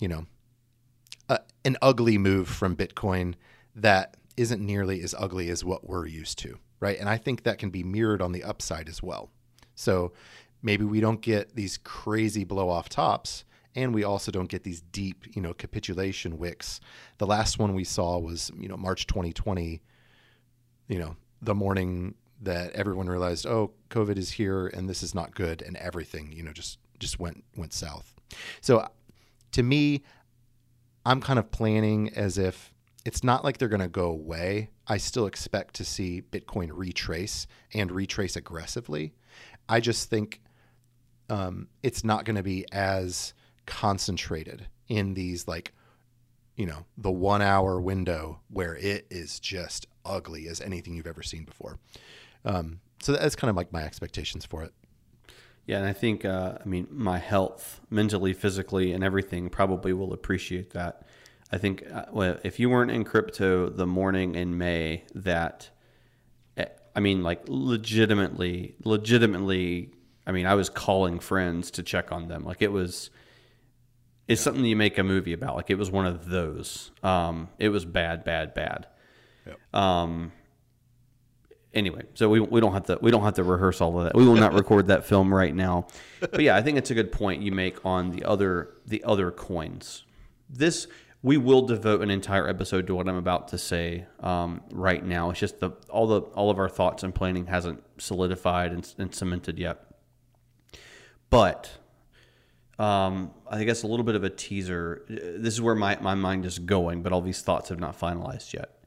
you 0.00 0.08
know 0.08 0.26
a, 1.28 1.40
an 1.64 1.76
ugly 1.82 2.18
move 2.18 2.48
from 2.48 2.76
Bitcoin 2.76 3.34
that 3.74 4.16
isn't 4.36 4.64
nearly 4.64 5.02
as 5.02 5.14
ugly 5.18 5.48
as 5.50 5.64
what 5.64 5.88
we're 5.88 6.06
used 6.06 6.38
to, 6.40 6.58
right? 6.80 6.98
And 6.98 7.08
I 7.08 7.16
think 7.16 7.42
that 7.42 7.58
can 7.58 7.70
be 7.70 7.82
mirrored 7.82 8.20
on 8.20 8.32
the 8.32 8.42
upside 8.42 8.88
as 8.88 9.02
well. 9.02 9.30
So 9.74 10.12
maybe 10.62 10.84
we 10.84 11.00
don't 11.00 11.20
get 11.20 11.54
these 11.54 11.78
crazy 11.78 12.44
blow 12.44 12.68
off 12.68 12.88
tops, 12.88 13.44
and 13.74 13.94
we 13.94 14.04
also 14.04 14.30
don't 14.30 14.48
get 14.48 14.62
these 14.62 14.80
deep, 14.80 15.24
you 15.34 15.42
know, 15.42 15.52
capitulation 15.52 16.38
wicks. 16.38 16.80
The 17.18 17.26
last 17.26 17.58
one 17.58 17.74
we 17.74 17.84
saw 17.84 18.18
was, 18.18 18.50
you 18.58 18.68
know, 18.68 18.76
March 18.76 19.06
2020, 19.06 19.82
you 20.88 20.98
know, 20.98 21.16
the 21.42 21.54
morning 21.54 22.14
that 22.42 22.72
everyone 22.72 23.08
realized, 23.08 23.46
oh, 23.46 23.72
COVID 23.90 24.16
is 24.16 24.32
here 24.32 24.66
and 24.68 24.88
this 24.88 25.02
is 25.02 25.14
not 25.14 25.34
good, 25.34 25.62
and 25.62 25.76
everything, 25.76 26.32
you 26.32 26.42
know, 26.42 26.52
just 26.52 26.78
just 26.98 27.18
went 27.18 27.44
went 27.56 27.72
south. 27.72 28.14
So 28.60 28.88
to 29.52 29.62
me, 29.62 30.02
I'm 31.06 31.20
kind 31.20 31.38
of 31.38 31.50
planning 31.50 32.10
as 32.14 32.38
if 32.38 32.72
it's 33.04 33.22
not 33.22 33.44
like 33.44 33.58
they're 33.58 33.68
going 33.68 33.80
to 33.80 33.88
go 33.88 34.06
away. 34.06 34.70
I 34.86 34.96
still 34.96 35.26
expect 35.26 35.74
to 35.74 35.84
see 35.84 36.22
Bitcoin 36.22 36.70
retrace 36.72 37.46
and 37.72 37.92
retrace 37.92 38.36
aggressively. 38.36 39.14
I 39.68 39.80
just 39.80 40.10
think 40.10 40.40
um, 41.28 41.68
it's 41.82 42.04
not 42.04 42.24
going 42.24 42.36
to 42.36 42.42
be 42.42 42.66
as 42.72 43.34
concentrated 43.66 44.66
in 44.88 45.14
these 45.14 45.48
like 45.48 45.72
you 46.56 46.66
know 46.66 46.84
the 46.98 47.10
one 47.10 47.42
hour 47.42 47.80
window 47.80 48.40
where 48.48 48.76
it 48.76 49.06
is 49.10 49.40
just 49.40 49.86
ugly 50.04 50.48
as 50.48 50.60
anything 50.60 50.94
you've 50.94 51.06
ever 51.06 51.22
seen 51.22 51.44
before. 51.44 51.78
Um, 52.44 52.80
so 53.00 53.12
that's 53.12 53.36
kind 53.36 53.50
of 53.50 53.56
like 53.56 53.72
my 53.72 53.82
expectations 53.82 54.44
for 54.44 54.62
it. 54.62 54.72
Yeah, 55.66 55.78
and 55.78 55.86
I 55.86 55.94
think, 55.94 56.26
uh, 56.26 56.58
I 56.60 56.68
mean, 56.68 56.86
my 56.90 57.18
health, 57.18 57.80
mentally, 57.88 58.34
physically, 58.34 58.92
and 58.92 59.02
everything 59.02 59.48
probably 59.48 59.94
will 59.94 60.12
appreciate 60.12 60.70
that. 60.70 61.06
I 61.50 61.58
think 61.58 61.84
uh, 61.90 62.06
well, 62.10 62.38
if 62.44 62.58
you 62.58 62.68
weren't 62.68 62.90
in 62.90 63.04
crypto 63.04 63.68
the 63.68 63.86
morning 63.86 64.34
in 64.34 64.58
May 64.58 65.04
that, 65.14 65.70
I 66.94 67.00
mean, 67.00 67.22
like 67.22 67.42
legitimately, 67.46 68.76
legitimately, 68.84 69.90
I 70.26 70.32
mean, 70.32 70.46
I 70.46 70.54
was 70.54 70.68
calling 70.68 71.18
friends 71.18 71.70
to 71.72 71.82
check 71.82 72.12
on 72.12 72.28
them. 72.28 72.44
Like 72.44 72.62
it 72.62 72.72
was, 72.72 73.10
it's 74.28 74.40
something 74.40 74.64
you 74.64 74.76
make 74.76 74.96
a 74.98 75.04
movie 75.04 75.32
about. 75.32 75.56
Like 75.56 75.70
it 75.70 75.78
was 75.78 75.90
one 75.90 76.06
of 76.06 76.28
those. 76.28 76.92
Um, 77.02 77.48
it 77.58 77.70
was 77.70 77.84
bad, 77.84 78.24
bad, 78.24 78.54
bad. 78.54 78.86
Yep. 79.46 79.74
Um, 79.74 80.32
anyway, 81.74 82.02
so 82.14 82.28
we, 82.28 82.40
we 82.40 82.60
don't 82.60 82.72
have 82.72 82.86
to 82.86 82.98
we 83.02 83.10
don't 83.10 83.22
have 83.22 83.34
to 83.34 83.44
rehearse 83.44 83.80
all 83.80 83.98
of 83.98 84.04
that. 84.04 84.14
We 84.14 84.26
will 84.26 84.36
not 84.36 84.54
record 84.54 84.86
that 84.86 85.04
film 85.04 85.34
right 85.34 85.54
now. 85.54 85.88
But 86.20 86.40
yeah, 86.40 86.56
I 86.56 86.62
think 86.62 86.78
it's 86.78 86.90
a 86.90 86.94
good 86.94 87.12
point 87.12 87.42
you 87.42 87.52
make 87.52 87.84
on 87.84 88.10
the 88.10 88.24
other 88.24 88.74
the 88.86 89.02
other 89.04 89.30
coins. 89.30 90.04
This 90.48 90.86
we 91.24 91.38
will 91.38 91.62
devote 91.62 92.02
an 92.02 92.10
entire 92.10 92.46
episode 92.46 92.86
to 92.86 92.94
what 92.94 93.08
I'm 93.08 93.16
about 93.16 93.48
to 93.48 93.56
say 93.56 94.04
um, 94.20 94.60
right 94.70 95.02
now. 95.02 95.30
It's 95.30 95.40
just 95.40 95.58
the 95.58 95.70
all 95.88 96.06
the 96.06 96.20
all 96.20 96.50
of 96.50 96.58
our 96.58 96.68
thoughts 96.68 97.02
and 97.02 97.14
planning 97.14 97.46
hasn't 97.46 97.82
solidified 97.96 98.72
and, 98.72 98.94
and 98.98 99.14
cemented 99.14 99.58
yet. 99.58 99.86
But 101.30 101.78
um, 102.78 103.30
I 103.48 103.64
guess 103.64 103.84
a 103.84 103.86
little 103.86 104.04
bit 104.04 104.16
of 104.16 104.22
a 104.22 104.28
teaser. 104.28 105.06
This 105.08 105.54
is 105.54 105.62
where 105.62 105.74
my, 105.74 105.96
my 106.02 106.14
mind 106.14 106.44
is 106.44 106.58
going, 106.58 107.02
but 107.02 107.10
all 107.10 107.22
these 107.22 107.40
thoughts 107.40 107.70
have 107.70 107.80
not 107.80 107.98
finalized 107.98 108.52
yet. 108.52 108.84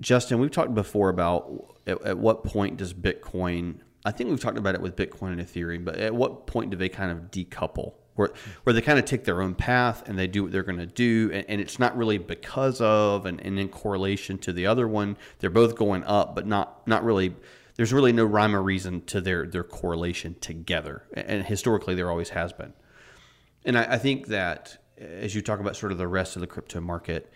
Justin, 0.00 0.38
we've 0.38 0.52
talked 0.52 0.72
before 0.72 1.08
about 1.08 1.78
at, 1.88 2.00
at, 2.02 2.18
what 2.18 2.44
point 2.44 2.76
does 2.76 2.94
Bitcoin, 2.94 3.80
I 4.04 4.12
think 4.12 4.30
we've 4.30 4.40
talked 4.40 4.56
about 4.56 4.76
it 4.76 4.80
with 4.80 4.94
Bitcoin 4.94 5.32
and 5.32 5.40
Ethereum, 5.40 5.84
but 5.84 5.96
at 5.96 6.14
what 6.14 6.46
point 6.46 6.70
do 6.70 6.76
they 6.76 6.88
kind 6.88 7.10
of 7.10 7.30
decouple? 7.30 7.94
Where, 8.20 8.32
where 8.64 8.72
they 8.72 8.82
kind 8.82 8.98
of 8.98 9.06
take 9.06 9.24
their 9.24 9.42
own 9.42 9.54
path 9.54 10.08
and 10.08 10.18
they 10.18 10.26
do 10.26 10.42
what 10.42 10.52
they're 10.52 10.62
going 10.62 10.78
to 10.78 10.86
do. 10.86 11.30
And, 11.32 11.44
and, 11.48 11.60
it's 11.60 11.78
not 11.78 11.96
really 11.96 12.18
because 12.18 12.80
of 12.80 13.26
and, 13.26 13.40
and 13.40 13.58
in 13.58 13.68
correlation 13.68 14.38
to 14.38 14.52
the 14.52 14.66
other 14.66 14.86
one. 14.86 15.16
They're 15.38 15.50
both 15.50 15.74
going 15.74 16.04
up, 16.04 16.34
but 16.34 16.46
not, 16.46 16.86
not 16.86 17.02
really 17.02 17.34
there's 17.80 17.94
really 17.94 18.12
no 18.12 18.26
rhyme 18.26 18.54
or 18.54 18.62
reason 18.62 19.00
to 19.06 19.22
their 19.22 19.46
their 19.46 19.64
correlation 19.64 20.36
together, 20.40 21.04
and 21.14 21.46
historically 21.46 21.94
there 21.94 22.10
always 22.10 22.28
has 22.28 22.52
been. 22.52 22.74
And 23.64 23.78
I, 23.78 23.94
I 23.94 23.98
think 23.98 24.26
that 24.26 24.76
as 24.98 25.34
you 25.34 25.40
talk 25.40 25.60
about 25.60 25.76
sort 25.76 25.90
of 25.90 25.96
the 25.96 26.06
rest 26.06 26.36
of 26.36 26.40
the 26.40 26.46
crypto 26.46 26.82
market, 26.82 27.32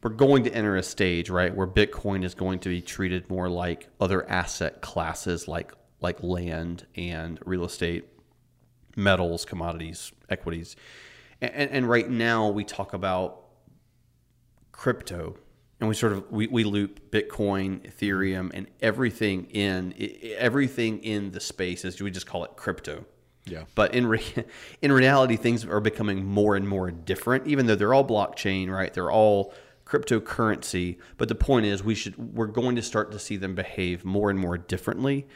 we're 0.00 0.10
going 0.10 0.44
to 0.44 0.54
enter 0.54 0.76
a 0.76 0.82
stage 0.84 1.28
right 1.28 1.52
where 1.52 1.66
Bitcoin 1.66 2.24
is 2.24 2.36
going 2.36 2.60
to 2.60 2.68
be 2.68 2.80
treated 2.80 3.28
more 3.28 3.48
like 3.48 3.88
other 4.00 4.30
asset 4.30 4.80
classes, 4.80 5.48
like 5.48 5.72
like 6.00 6.22
land 6.22 6.86
and 6.94 7.40
real 7.44 7.64
estate, 7.64 8.08
metals, 8.96 9.44
commodities, 9.44 10.12
equities, 10.28 10.76
and, 11.40 11.70
and 11.70 11.88
right 11.88 12.08
now 12.08 12.48
we 12.48 12.64
talk 12.64 12.92
about 12.92 13.44
crypto 14.72 15.36
and 15.80 15.88
we 15.88 15.94
sort 15.94 16.12
of 16.12 16.30
we, 16.30 16.46
we 16.46 16.64
loop 16.64 17.10
bitcoin 17.10 17.80
ethereum 17.90 18.50
and 18.52 18.66
everything 18.80 19.44
in 19.46 19.94
everything 20.36 21.02
in 21.02 21.32
the 21.32 21.40
space 21.40 21.84
as 21.84 22.00
we 22.00 22.10
just 22.10 22.26
call 22.26 22.44
it 22.44 22.56
crypto. 22.56 23.04
Yeah. 23.46 23.64
But 23.74 23.94
in 23.94 24.06
re- 24.06 24.44
in 24.82 24.92
reality 24.92 25.36
things 25.36 25.64
are 25.64 25.80
becoming 25.80 26.24
more 26.24 26.56
and 26.56 26.68
more 26.68 26.90
different. 26.90 27.46
Even 27.46 27.66
though 27.66 27.74
they're 27.74 27.94
all 27.94 28.06
blockchain 28.06 28.68
right 28.68 28.92
they're 28.92 29.10
all 29.10 29.54
cryptocurrency. 29.86 30.98
But 31.16 31.28
the 31.28 31.34
point 31.34 31.66
is 31.66 31.82
we 31.82 31.94
should 31.94 32.16
we're 32.16 32.46
going 32.46 32.76
to 32.76 32.82
start 32.82 33.10
to 33.12 33.18
see 33.18 33.36
them 33.36 33.54
behave 33.54 34.04
more 34.04 34.30
and 34.30 34.38
more 34.38 34.58
differently 34.58 35.26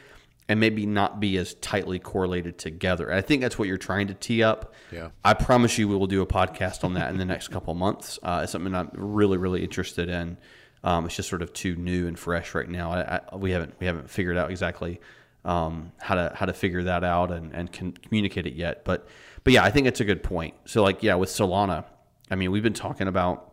and 0.47 0.59
maybe 0.59 0.85
not 0.85 1.19
be 1.19 1.37
as 1.37 1.55
tightly 1.55 1.97
correlated 1.97 2.57
together. 2.57 3.09
And 3.09 3.17
I 3.17 3.21
think 3.21 3.41
that's 3.41 3.57
what 3.57 3.67
you're 3.67 3.77
trying 3.77 4.07
to 4.07 4.13
tee 4.13 4.43
up. 4.43 4.73
Yeah. 4.91 5.09
I 5.23 5.33
promise 5.33 5.77
you 5.77 5.87
we 5.87 5.95
will 5.95 6.07
do 6.07 6.21
a 6.21 6.27
podcast 6.27 6.83
on 6.83 6.93
that 6.93 7.09
in 7.09 7.17
the 7.17 7.25
next 7.25 7.47
couple 7.47 7.73
months. 7.73 8.19
Uh, 8.21 8.41
it's 8.43 8.51
something 8.51 8.75
I'm 8.75 8.91
really, 8.93 9.37
really 9.37 9.63
interested 9.63 10.07
in. 10.07 10.37
Um, 10.83 11.05
it's 11.05 11.15
just 11.15 11.29
sort 11.29 11.41
of 11.41 11.51
too 11.51 11.75
new 11.75 12.07
and 12.07 12.17
fresh 12.17 12.53
right 12.53 12.69
now. 12.69 12.91
I, 12.91 13.19
I, 13.31 13.35
we 13.35 13.51
haven't 13.51 13.73
we 13.79 13.87
haven't 13.87 14.07
figured 14.07 14.37
out 14.37 14.51
exactly 14.51 15.01
um, 15.43 15.91
how 15.99 16.13
to 16.13 16.31
how 16.35 16.45
to 16.45 16.53
figure 16.53 16.83
that 16.83 17.03
out 17.03 17.31
and 17.31 17.51
and 17.51 17.71
can 17.71 17.91
communicate 17.91 18.45
it 18.45 18.53
yet. 18.53 18.85
But 18.85 19.07
but 19.43 19.51
yeah, 19.51 19.63
I 19.63 19.71
think 19.71 19.87
it's 19.87 19.99
a 19.99 20.05
good 20.05 20.21
point. 20.21 20.53
So 20.65 20.83
like 20.83 21.01
yeah, 21.01 21.15
with 21.15 21.29
Solana, 21.29 21.85
I 22.29 22.35
mean 22.35 22.51
we've 22.51 22.61
been 22.61 22.73
talking 22.73 23.07
about 23.07 23.51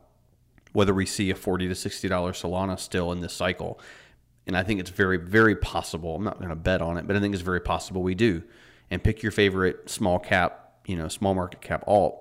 whether 0.73 0.93
we 0.93 1.07
see 1.07 1.31
a 1.31 1.35
forty 1.35 1.69
to 1.69 1.75
sixty 1.75 2.07
dollar 2.07 2.33
Solana 2.33 2.79
still 2.79 3.13
in 3.13 3.21
this 3.21 3.33
cycle 3.33 3.81
and 4.47 4.57
I 4.57 4.63
think 4.63 4.81
it's 4.81 4.91
very, 4.91 5.17
very 5.17 5.57
possible. 5.57 6.17
I'm 6.17 6.25
not 6.25 6.39
going 6.39 6.51
to 6.51 6.57
bet 6.57 6.83
on 6.83 6.99
it, 6.99 7.07
but 7.07 7.17
I 7.17 7.21
think 7.21 7.35
it's 7.35 7.43
very 7.43 7.61
possible 7.61 8.03
we 8.03 8.15
do. 8.15 8.43
And 8.91 9.03
pick 9.03 9.23
your 9.23 9.33
favorite 9.33 9.89
small 9.89 10.19
cap, 10.19 10.75
you 10.87 10.97
know, 10.97 11.09
small 11.09 11.35
market 11.35 11.61
cap 11.61 11.85
alt. 11.87 12.19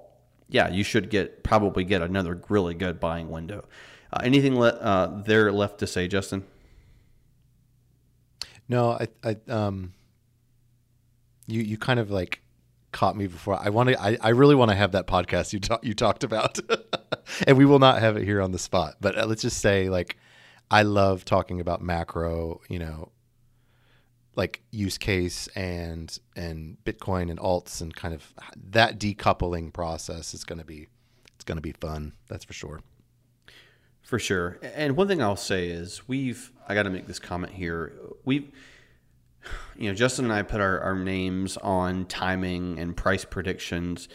Yeah, 0.47 0.69
you 0.69 0.84
should 0.84 1.10
get 1.10 1.43
probably 1.43 1.84
get 1.84 2.01
another 2.01 2.41
really 2.49 2.73
good 2.73 2.99
buying 2.99 3.29
window. 3.29 3.65
Uh, 4.13 4.21
anything 4.23 4.60
le- 4.60 4.69
uh, 4.69 5.21
there 5.23 5.51
left 5.51 5.79
to 5.79 5.88
say, 5.88 6.07
Justin? 6.07 6.45
No, 8.67 8.91
I, 8.91 9.07
I, 9.23 9.38
um, 9.51 9.93
you, 11.47 11.62
you 11.62 11.77
kind 11.77 11.99
of 11.99 12.12
like 12.12 12.41
caught 12.91 13.15
me 13.15 13.27
before. 13.27 13.60
I 13.60 13.69
want 13.69 13.89
to. 13.89 14.01
I, 14.01 14.17
I 14.21 14.29
really 14.29 14.55
want 14.55 14.69
to 14.71 14.75
have 14.75 14.93
that 14.93 15.07
podcast 15.07 15.53
you 15.53 15.60
talk, 15.60 15.84
you 15.84 15.93
talked 15.93 16.23
about, 16.23 16.60
and 17.47 17.57
we 17.57 17.65
will 17.65 17.79
not 17.79 17.99
have 17.99 18.17
it 18.17 18.23
here 18.23 18.41
on 18.41 18.51
the 18.51 18.60
spot. 18.60 18.95
But 19.01 19.17
uh, 19.17 19.25
let's 19.25 19.41
just 19.41 19.60
say, 19.60 19.89
like, 19.89 20.17
I 20.71 20.84
love 20.84 21.25
talking 21.25 21.60
about 21.60 21.81
macro, 21.81 22.62
you 22.69 22.79
know, 22.79 23.12
like 24.36 24.62
use 24.71 24.97
case 24.97 25.47
and 25.47 26.17
and 26.36 26.77
Bitcoin 26.86 27.29
and 27.29 27.38
alts 27.38 27.81
and 27.81 27.93
kind 27.93 28.13
of 28.13 28.34
that 28.69 28.97
decoupling 28.97 29.73
process 29.73 30.34
is 30.34 30.45
going 30.45 30.60
to 30.60 30.65
be 30.65 30.88
it's 31.36 31.43
going 31.43 31.57
to 31.57 31.62
be 31.62 31.73
fun. 31.73 32.13
That's 32.29 32.45
for 32.45 32.53
sure. 32.53 32.79
For 34.01 34.17
sure. 34.17 34.60
And 34.62 34.95
one 34.95 35.10
thing 35.10 35.21
I'll 35.21 35.36
say 35.36 35.67
is 35.67 36.07
we've 36.07 36.53
I 36.67 36.73
got 36.73 36.84
to 36.84 36.89
make 36.89 37.05
this 37.05 37.19
comment 37.19 37.51
here. 37.51 37.91
We've 38.23 38.49
you 39.75 39.89
know, 39.89 39.95
Justin 39.95 40.25
and 40.25 40.34
I 40.34 40.43
put 40.43 40.62
our, 40.62 40.79
our 40.79 40.95
names 40.95 41.57
on 41.57 42.05
timing 42.05 42.79
and 42.79 42.95
price 42.95 43.25
predictions, 43.25 44.07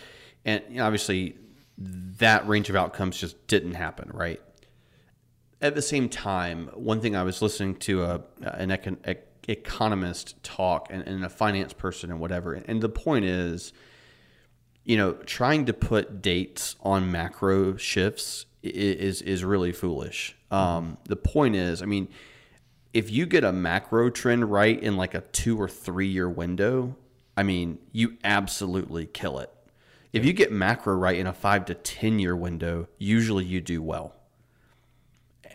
and 0.44 0.62
obviously 0.80 1.36
that 1.76 2.46
range 2.48 2.70
of 2.70 2.76
outcomes 2.76 3.18
just 3.18 3.46
didn't 3.46 3.74
happen, 3.74 4.10
right? 4.14 4.40
At 5.60 5.74
the 5.74 5.82
same 5.82 6.08
time, 6.08 6.70
one 6.74 7.00
thing 7.00 7.16
I 7.16 7.22
was 7.22 7.40
listening 7.40 7.76
to 7.76 8.02
a 8.02 8.20
an 8.42 8.70
econ, 8.70 8.98
economist 9.48 10.42
talk 10.42 10.88
and, 10.90 11.02
and, 11.02 11.24
a 11.24 11.28
finance 11.28 11.72
person 11.72 12.10
and 12.10 12.20
whatever, 12.20 12.54
and 12.54 12.80
the 12.80 12.88
point 12.88 13.24
is, 13.24 13.72
you 14.84 14.96
know, 14.96 15.12
trying 15.12 15.66
to 15.66 15.72
put 15.72 16.20
dates 16.20 16.76
on 16.82 17.10
macro 17.10 17.76
shifts 17.76 18.46
is 18.62 19.22
is 19.22 19.44
really 19.44 19.72
foolish. 19.72 20.36
Um, 20.50 20.98
the 21.04 21.16
point 21.16 21.56
is, 21.56 21.82
I 21.82 21.86
mean, 21.86 22.08
if 22.92 23.10
you 23.10 23.26
get 23.26 23.44
a 23.44 23.52
macro 23.52 24.10
trend 24.10 24.50
right 24.50 24.80
in 24.80 24.96
like 24.96 25.14
a 25.14 25.20
two 25.20 25.60
or 25.60 25.68
three 25.68 26.08
year 26.08 26.28
window, 26.28 26.96
I 27.36 27.42
mean, 27.44 27.78
you 27.92 28.18
absolutely 28.24 29.06
kill 29.06 29.38
it. 29.38 29.50
If 30.12 30.24
you 30.24 30.32
get 30.32 30.52
macro 30.52 30.94
right 30.94 31.18
in 31.18 31.26
a 31.26 31.32
five 31.32 31.64
to 31.66 31.74
ten 31.74 32.18
year 32.18 32.36
window, 32.36 32.88
usually 32.98 33.44
you 33.44 33.62
do 33.62 33.80
well 33.82 34.15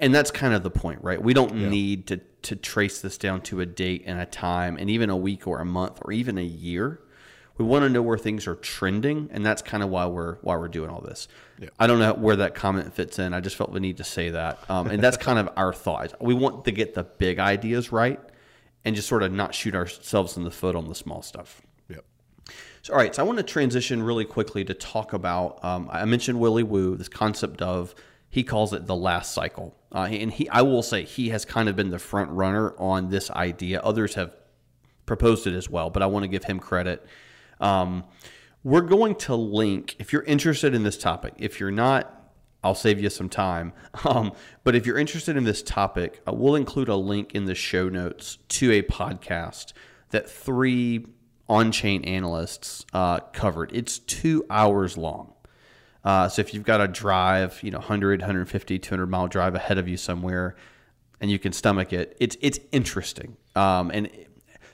and 0.02 0.14
that's 0.14 0.32
kind 0.32 0.54
of 0.54 0.64
the 0.64 0.72
point, 0.72 1.04
right? 1.04 1.22
We 1.22 1.34
don't 1.34 1.56
yeah. 1.56 1.70
need 1.70 2.08
to 2.08 2.18
to 2.42 2.56
trace 2.56 3.02
this 3.02 3.20
down 3.20 3.42
to 3.42 3.62
a 3.62 3.68
date 3.68 4.04
and 4.08 4.20
a 4.20 4.26
time, 4.26 4.76
and 4.78 4.90
even 4.90 5.10
a 5.12 5.16
week 5.16 5.48
or 5.48 5.60
a 5.60 5.66
month 5.66 6.00
or 6.04 6.12
even 6.12 6.38
a 6.38 6.44
year. 6.44 7.00
We 7.58 7.66
want 7.66 7.84
to 7.84 7.90
know 7.90 8.02
where 8.02 8.18
things 8.18 8.48
are 8.48 8.56
trending, 8.56 9.30
and 9.32 9.46
that's 9.46 9.62
kind 9.62 9.84
of 9.84 9.90
why 9.90 10.08
we're 10.08 10.38
why 10.38 10.56
we're 10.56 10.68
doing 10.68 10.90
all 10.90 11.02
this. 11.02 11.28
Yeah. 11.60 11.70
I 11.80 11.86
don't 11.86 12.00
know 12.00 12.14
where 12.14 12.38
that 12.38 12.56
comment 12.56 12.92
fits 12.94 13.20
in. 13.20 13.34
I 13.34 13.40
just 13.40 13.56
felt 13.56 13.72
the 13.72 13.80
need 13.80 13.98
to 13.98 14.04
say 14.04 14.32
that, 14.32 14.60
um, 14.68 14.88
and 14.88 15.04
that's 15.04 15.18
kind 15.18 15.38
of 15.38 15.50
our 15.56 15.72
thought. 15.72 16.20
We 16.20 16.34
want 16.34 16.66
to 16.66 16.72
get 16.72 16.96
the 16.96 17.04
big 17.04 17.38
ideas 17.38 17.92
right, 17.92 18.20
and 18.84 18.96
just 18.96 19.08
sort 19.08 19.22
of 19.22 19.32
not 19.32 19.54
shoot 19.54 19.76
ourselves 19.76 20.36
in 20.36 20.44
the 20.44 20.52
foot 20.52 20.76
on 20.76 20.88
the 20.88 20.96
small 20.96 21.22
stuff. 21.22 21.62
Yep. 21.90 22.04
So, 22.82 22.94
all 22.94 23.00
right. 23.00 23.14
So 23.14 23.22
I 23.22 23.26
want 23.28 23.38
to 23.38 23.44
transition 23.44 24.02
really 24.02 24.26
quickly 24.26 24.66
to 24.66 24.74
talk 24.74 25.14
about. 25.14 25.64
Um, 25.64 25.88
I 25.92 26.06
mentioned 26.06 26.40
Willy 26.40 26.64
Woo, 26.64 26.96
this 26.96 27.10
concept 27.10 27.62
of 27.62 27.94
he 28.32 28.44
calls 28.44 28.74
it 28.74 28.88
the 28.88 28.96
last 28.96 29.34
cycle. 29.34 29.76
Uh, 29.94 30.08
and 30.10 30.32
he, 30.32 30.50
I 30.50 30.62
will 30.62 30.82
say, 30.82 31.04
he 31.04 31.30
has 31.30 31.44
kind 31.44 31.68
of 31.68 31.76
been 31.76 31.90
the 31.90 32.00
front 32.00 32.32
runner 32.32 32.74
on 32.80 33.10
this 33.10 33.30
idea. 33.30 33.82
Others 33.82 34.16
have 34.16 34.36
proposed 35.06 35.46
it 35.46 35.54
as 35.54 35.70
well, 35.70 35.90
but 35.90 36.02
I 36.02 36.06
want 36.06 36.24
to 36.24 36.30
give 36.30 36.46
him 36.46 36.58
credit. 36.58 37.06
Um, 37.60 38.06
we're 38.64 38.82
going 38.82 39.16
to 39.16 39.36
link, 39.36 39.98
if 40.00 40.14
you're 40.14 40.24
interested 40.24 40.74
in 40.74 40.84
this 40.84 40.98
topic, 40.98 41.34
if 41.38 41.60
you're 41.60 41.72
not, 41.72 42.18
I'll 42.64 42.76
save 42.76 43.00
you 43.00 43.10
some 43.10 43.30
time. 43.30 43.74
Um, 44.06 44.32
but 44.64 44.76
if 44.76 44.86
you're 44.86 44.98
interested 44.98 45.36
in 45.36 45.44
this 45.44 45.62
topic, 45.62 46.22
uh, 46.26 46.32
we'll 46.34 46.56
include 46.56 46.88
a 46.88 46.96
link 46.96 47.36
in 47.36 47.46
the 47.46 47.54
show 47.54 47.90
notes 47.90 48.38
to 48.50 48.72
a 48.72 48.82
podcast 48.82 49.74
that 50.10 50.30
three 50.30 51.06
on 51.50 51.72
chain 51.72 52.04
analysts 52.06 52.86
uh, 52.94 53.20
covered. 53.34 53.72
It's 53.74 54.00
two 54.00 54.46
hours 54.50 54.98
long. 54.98 55.34
Uh, 56.04 56.28
so 56.28 56.40
if 56.42 56.54
you've 56.54 56.64
got 56.64 56.82
a 56.82 56.88
drive, 56.88 57.62
you 57.64 57.72
know, 57.72 57.78
100, 57.80 58.22
150, 58.22 58.80
200 58.80 59.08
mile 59.08 59.28
drive 59.28 59.56
ahead 59.56 59.78
of 59.78 59.88
you 59.88 59.98
somewhere, 59.98 60.56
and 61.20 61.30
you 61.30 61.38
can 61.38 61.54
stomach 61.54 61.94
it, 61.94 62.18
it's 62.20 62.38
it's 62.42 62.60
interesting. 62.72 63.38
Um, 63.56 63.92
and 63.92 64.10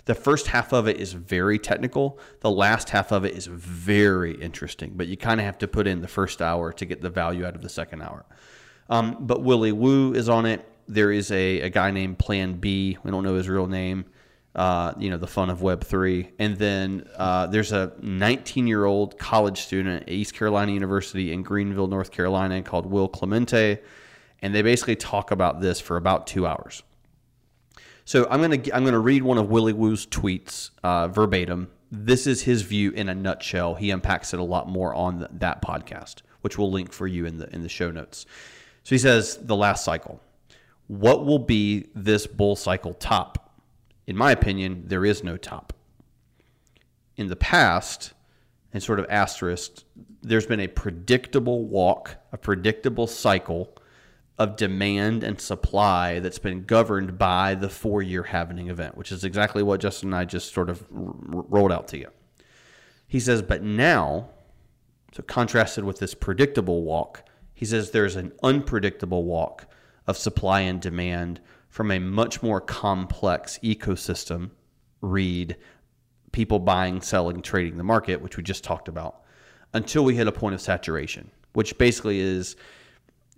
The 0.07 0.15
first 0.15 0.47
half 0.47 0.71
of 0.71 0.87
it 0.87 1.01
is 1.01 1.11
very 1.11 1.59
technical. 1.59 2.17
The 2.39 2.49
last 2.49 2.89
half 2.91 3.11
of 3.11 3.25
it 3.25 3.35
is 3.35 3.45
very 3.45 4.35
interesting, 4.41 4.93
but 4.95 5.07
you 5.07 5.17
kind 5.17 5.41
of 5.41 5.45
have 5.45 5.57
to 5.57 5.67
put 5.67 5.85
in 5.85 6.01
the 6.01 6.07
first 6.07 6.41
hour 6.41 6.71
to 6.71 6.85
get 6.85 7.01
the 7.01 7.09
value 7.09 7.45
out 7.45 7.55
of 7.55 7.61
the 7.61 7.67
second 7.67 8.01
hour. 8.01 8.25
Um, 8.89 9.17
but 9.19 9.43
Willy 9.43 9.73
Woo 9.73 10.13
is 10.13 10.29
on 10.29 10.45
it. 10.45 10.65
There 10.87 11.11
is 11.11 11.29
a, 11.31 11.59
a 11.59 11.69
guy 11.69 11.91
named 11.91 12.19
Plan 12.19 12.53
B. 12.53 12.97
We 13.03 13.11
don't 13.11 13.25
know 13.25 13.35
his 13.35 13.49
real 13.49 13.67
name. 13.67 14.05
Uh, 14.57 14.91
you 14.97 15.11
know, 15.11 15.17
the 15.17 15.27
fun 15.27 15.51
of 15.51 15.61
Web 15.61 15.83
three, 15.83 16.31
and 16.39 16.57
then 16.57 17.07
uh, 17.15 17.45
there's 17.45 17.71
a 17.71 17.93
19 18.01 18.65
year 18.65 18.85
old 18.85 19.19
college 19.19 19.61
student 19.61 20.01
at 20.01 20.09
East 20.09 20.33
Carolina 20.33 20.71
University 20.71 21.31
in 21.31 21.43
Greenville, 21.43 21.85
North 21.85 22.09
Carolina, 22.09 22.63
called 22.63 22.87
Will 22.87 23.07
Clemente, 23.07 23.77
and 24.41 24.55
they 24.55 24.63
basically 24.63 24.95
talk 24.95 25.29
about 25.29 25.61
this 25.61 25.79
for 25.79 25.95
about 25.95 26.25
two 26.25 26.47
hours. 26.47 26.81
So 28.03 28.25
I'm 28.31 28.41
gonna 28.41 28.61
I'm 28.73 28.83
gonna 28.83 28.99
read 28.99 29.21
one 29.21 29.37
of 29.37 29.49
Willy 29.49 29.73
Woo's 29.73 30.07
tweets 30.07 30.71
uh, 30.81 31.09
verbatim. 31.09 31.69
This 31.91 32.25
is 32.25 32.41
his 32.41 32.63
view 32.63 32.91
in 32.91 33.09
a 33.09 33.13
nutshell. 33.13 33.75
He 33.75 33.91
unpacks 33.91 34.33
it 34.33 34.39
a 34.39 34.43
lot 34.43 34.67
more 34.67 34.93
on 34.95 35.27
that 35.29 35.61
podcast, 35.61 36.21
which 36.41 36.57
we'll 36.57 36.71
link 36.71 36.91
for 36.93 37.05
you 37.05 37.25
in 37.25 37.37
the 37.37 37.53
in 37.53 37.63
the 37.63 37.69
show 37.69 37.91
notes. 37.91 38.25
So 38.83 38.95
he 38.95 38.97
says 38.97 39.37
the 39.37 39.55
last 39.55 39.83
cycle. 39.83 40.19
What 40.87 41.25
will 41.25 41.39
be 41.39 41.89
this 41.93 42.25
bull 42.25 42.55
cycle 42.55 42.93
top? 42.93 43.46
In 44.07 44.15
my 44.15 44.31
opinion, 44.31 44.83
there 44.87 45.05
is 45.05 45.23
no 45.23 45.37
top. 45.37 45.73
In 47.17 47.27
the 47.27 47.35
past, 47.35 48.13
and 48.73 48.81
sort 48.81 48.99
of 48.99 49.05
asterisk, 49.09 49.83
there's 50.21 50.45
been 50.45 50.59
a 50.59 50.67
predictable 50.67 51.65
walk, 51.65 52.15
a 52.31 52.37
predictable 52.37 53.07
cycle 53.07 53.75
of 54.37 54.55
demand 54.55 55.23
and 55.23 55.41
supply 55.41 56.19
that's 56.19 56.39
been 56.39 56.63
governed 56.63 57.17
by 57.17 57.55
the 57.55 57.69
four 57.69 58.01
year 58.01 58.23
halvening 58.23 58.69
event, 58.69 58.95
which 58.95 59.11
is 59.11 59.23
exactly 59.23 59.63
what 59.63 59.79
Justin 59.79 60.09
and 60.09 60.15
I 60.15 60.25
just 60.25 60.53
sort 60.53 60.69
of 60.69 60.81
r- 60.95 61.13
rolled 61.49 61.71
out 61.71 61.87
to 61.89 61.97
you. 61.97 62.09
He 63.07 63.19
says, 63.19 63.41
but 63.41 63.63
now, 63.63 64.29
so 65.13 65.23
contrasted 65.23 65.83
with 65.83 65.99
this 65.99 66.13
predictable 66.13 66.83
walk, 66.83 67.23
he 67.53 67.65
says 67.65 67.91
there's 67.91 68.15
an 68.15 68.31
unpredictable 68.43 69.23
walk 69.23 69.65
of 70.05 70.17
supply 70.17 70.61
and 70.61 70.79
demand 70.79 71.41
from 71.77 71.91
a 71.91 71.99
much 71.99 72.41
more 72.41 72.59
complex 72.59 73.59
ecosystem 73.61 74.49
read 75.01 75.55
people 76.31 76.57
buying, 76.57 76.99
selling, 77.01 77.39
trading 77.39 77.77
the 77.77 77.83
market, 77.83 78.19
which 78.19 78.35
we 78.35 78.41
just 78.41 78.63
talked 78.63 78.87
about, 78.87 79.21
until 79.75 80.03
we 80.03 80.15
hit 80.15 80.25
a 80.27 80.31
point 80.31 80.55
of 80.55 80.59
saturation, 80.59 81.29
which 81.53 81.77
basically 81.77 82.19
is 82.19 82.55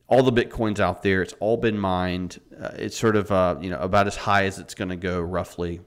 all 0.08 0.24
the 0.24 0.32
bitcoins 0.32 0.80
out 0.80 1.04
there. 1.04 1.22
It's 1.22 1.34
all 1.42 1.58
been 1.58 1.78
mined. 1.78 2.40
Uh, 2.58 2.70
it's 2.76 2.98
sort 2.98 3.18
of 3.18 3.30
uh, 3.30 3.58
you 3.60 3.70
know 3.70 3.80
about 3.80 4.08
as 4.08 4.16
high 4.16 4.46
as 4.46 4.58
it's 4.58 4.74
going 4.74 4.88
to 4.88 4.96
go 4.96 5.20
roughly. 5.20 5.82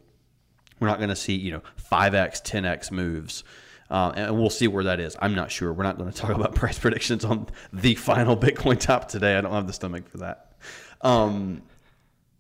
We're 0.79 0.89
not 0.89 0.99
going 0.99 1.09
to 1.09 1.17
see 1.17 1.35
you 1.35 1.53
know 1.53 1.63
five 1.77 2.15
x, 2.15 2.43
ten 2.43 2.67
x 2.67 2.91
moves. 2.91 3.45
Uh, 3.91 4.13
and 4.15 4.39
we'll 4.39 4.51
see 4.51 4.69
where 4.69 4.85
that 4.85 5.01
is. 5.01 5.17
I'm 5.23 5.35
not 5.35 5.51
sure. 5.51 5.73
We're 5.73 5.85
not 5.85 5.97
going 5.97 6.13
to 6.13 6.19
talk 6.19 6.33
about 6.33 6.55
price 6.55 6.79
predictions 6.79 7.25
on 7.25 7.47
the 7.73 7.95
final 7.95 8.37
Bitcoin 8.37 8.79
top 8.79 9.09
today. 9.09 9.39
I 9.39 9.41
don't 9.41 9.53
have 9.53 9.67
the 9.67 9.73
stomach 9.73 10.11
for 10.11 10.19
that. 10.19 10.53
Um, 11.01 11.63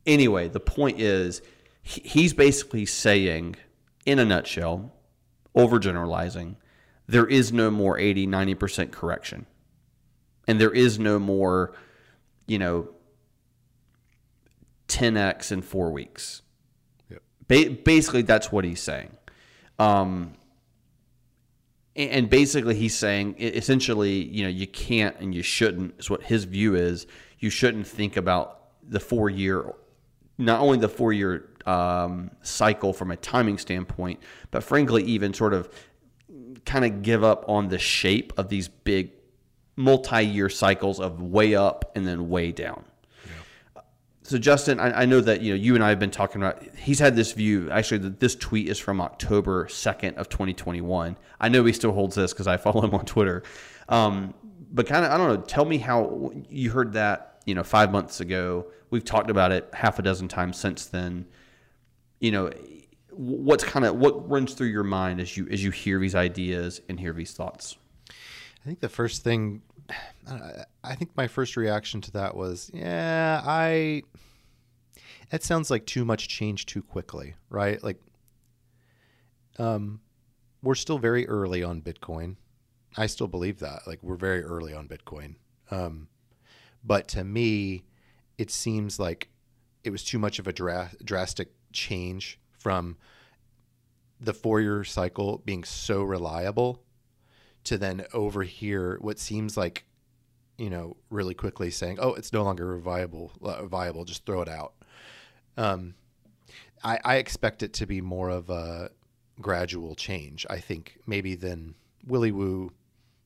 anyway, 0.07 0.48
the 0.48 0.61
point 0.61 1.00
is, 1.00 1.42
he's 1.82 2.32
basically 2.32 2.86
saying, 2.86 3.57
in 4.07 4.18
a 4.18 4.24
nutshell, 4.24 4.92
overgeneralizing, 5.57 6.57
there 7.07 7.26
is 7.26 7.53
no 7.53 7.70
more 7.70 7.98
80, 7.98 8.26
90% 8.26 8.90
correction. 8.92 9.46
And 10.48 10.61
there 10.61 10.72
is 10.72 10.98
no 10.98 11.18
more, 11.18 11.74
you 12.46 12.59
know, 12.59 12.88
10x 14.88 15.53
in 15.53 15.62
four 15.62 15.90
weeks. 15.90 16.42
Yep. 17.11 17.22
Ba- 17.48 17.76
basically, 17.84 18.22
that's 18.22 18.50
what 18.50 18.64
he's 18.64 18.82
saying. 18.82 19.11
Um, 19.78 20.34
and 21.94 22.30
basically, 22.30 22.74
he's 22.74 22.96
saying 22.96 23.36
essentially, 23.38 24.24
you 24.24 24.44
know, 24.44 24.48
you 24.48 24.66
can't 24.66 25.14
and 25.20 25.34
you 25.34 25.42
shouldn't, 25.42 25.94
is 25.98 26.09
what 26.09 26.22
his 26.22 26.44
view 26.44 26.74
is. 26.74 27.07
You 27.38 27.50
shouldn't 27.50 27.86
think 27.86 28.16
about 28.16 28.61
the 28.82 29.00
four 29.00 29.28
year 29.28 29.74
not 30.45 30.61
only 30.61 30.78
the 30.78 30.88
four 30.88 31.12
year 31.12 31.49
um, 31.66 32.30
cycle 32.43 32.93
from 32.93 33.11
a 33.11 33.16
timing 33.16 33.59
standpoint, 33.59 34.20
but 34.51 34.62
frankly, 34.62 35.03
even 35.05 35.32
sort 35.32 35.55
of 35.55 35.68
kind 36.64 36.84
of 36.84 37.03
give 37.03 37.24
up 37.24 37.45
on 37.49 37.68
the 37.68 37.78
shape 37.78 38.32
of 38.36 38.49
these 38.49 38.68
big 38.68 39.12
multi 39.76 40.22
year 40.24 40.49
cycles 40.49 41.01
of 41.01 41.22
way 41.22 41.55
up 41.55 41.93
and 41.95 42.07
then 42.07 42.28
way 42.28 42.53
down. 42.53 42.84
So 44.24 44.38
Justin, 44.38 44.78
I, 44.78 45.03
I, 45.03 45.05
know 45.05 45.20
that 45.20 45.40
you 45.43 45.53
know 45.53 45.57
you 45.57 45.74
and 45.74 45.82
I 45.82 45.88
have 45.88 45.99
been 45.99 46.11
talking 46.11 46.40
about. 46.40 46.62
He's 46.76 47.01
had 47.01 47.16
this 47.16 47.32
view. 47.32 47.70
Actually, 47.70 48.09
this 48.09 48.36
tweet 48.36 48.68
is 48.68 48.78
from 48.78 49.01
October 49.01 49.66
second 49.68 50.16
of 50.16 50.28
2021. 50.28 51.16
I 51.40 51.49
know 51.49 51.64
he 51.64 51.72
still 51.72 51.93
holds 51.93 52.14
this 52.14 52.32
because 52.32 52.47
I 52.47 52.57
follow 52.57 52.82
him 52.82 52.95
on 52.95 53.05
Twitter. 53.05 53.43
Um, 53.88 54.32
but 54.72 54.86
kind 54.86 55.05
of, 55.05 55.11
I 55.11 55.18
don't 55.18 55.28
know. 55.28 55.40
Tell 55.40 55.64
me 55.64 55.78
how 55.78 56.30
you 56.49 56.70
heard 56.70 56.93
that. 56.93 57.32
You 57.45 57.55
know, 57.55 57.64
five 57.64 57.90
months 57.93 58.20
ago 58.20 58.66
We've 58.93 59.03
talked 59.03 59.30
about 59.30 59.53
it 59.53 59.70
half 59.72 59.99
a 59.99 60.03
dozen 60.03 60.28
times 60.28 60.59
since 60.59 60.84
then. 60.84 61.24
You 62.20 62.30
know, 62.30 62.51
what's 63.11 63.64
kind 63.64 63.86
of 63.86 63.97
what 63.97 64.28
runs 64.28 64.53
through 64.53 64.66
your 64.66 64.84
mind 64.84 65.18
as 65.18 65.34
you 65.34 65.49
as 65.51 65.64
you 65.64 65.70
hear 65.70 65.99
these 65.99 66.14
ideas 66.14 66.82
and 66.90 67.01
hear 67.01 67.14
these 67.14 67.32
thoughts? 67.32 67.78
I 68.11 68.66
think 68.66 68.80
the 68.80 68.90
first 68.90 69.24
thing, 69.24 69.62
I 70.84 70.95
think 70.95 71.16
my 71.16 71.26
first 71.26 71.57
reaction 71.57 72.03
to 72.03 72.11
that 72.12 72.36
was, 72.36 72.70
yeah, 72.74 73.40
I. 73.43 74.03
It 75.32 75.43
sounds 75.43 75.70
like 75.70 75.86
too 75.86 76.05
much 76.05 76.28
change 76.28 76.66
too 76.66 76.82
quickly, 76.82 77.32
right? 77.49 77.82
Like, 77.82 77.99
um, 79.59 80.01
we're 80.62 80.74
still 80.74 80.99
very 80.99 81.26
early 81.28 81.62
on 81.62 81.80
Bitcoin. 81.80 82.36
I 82.99 83.07
still 83.07 83.28
believe 83.28 83.61
that. 83.61 83.86
Like, 83.86 84.03
we're 84.03 84.16
very 84.16 84.43
early 84.43 84.74
on 84.74 84.86
Bitcoin. 84.86 85.36
Um, 85.70 86.09
but 86.85 87.09
to 87.09 87.24
me, 87.24 87.85
it 88.39 88.51
seems 88.51 88.99
like 88.99 89.28
it 89.85 89.91
was 89.91 90.05
too 90.05 90.18
much 90.18 90.39
of 90.39 90.47
a 90.47 90.53
dra- 90.53 90.93
drastic 91.05 91.53
change 91.72 92.39
from 92.59 92.97
the 94.20 94.33
four 94.33 94.61
year 94.61 94.85
cycle 94.85 95.43
being 95.45 95.64
so 95.64 96.03
reliable 96.03 96.83
to 97.64 97.78
then 97.78 98.05
over 98.12 98.43
here 98.43 98.99
what 99.01 99.18
seems 99.18 99.57
like 99.57 99.85
you 100.59 100.70
know 100.70 100.97
really 101.11 101.35
quickly 101.35 101.70
saying 101.70 101.99
oh 102.01 102.14
it's 102.14 102.33
no 102.33 102.43
longer 102.43 102.76
viable 102.78 103.33
uh, 103.43 103.64
viable 103.66 104.05
just 104.05 104.24
throw 104.24 104.41
it 104.43 104.49
out. 104.49 104.74
Um, 105.57 105.95
I, 106.83 106.99
I 107.05 107.16
expect 107.16 107.62
it 107.62 107.72
to 107.74 107.87
be 107.87 108.01
more 108.01 108.30
of 108.30 108.49
a 108.51 108.91
gradual 109.41 109.95
change 109.95 110.47
i 110.51 110.59
think 110.59 110.99
maybe 111.07 111.35
than 111.35 111.74
willy 112.07 112.30
woo 112.30 112.70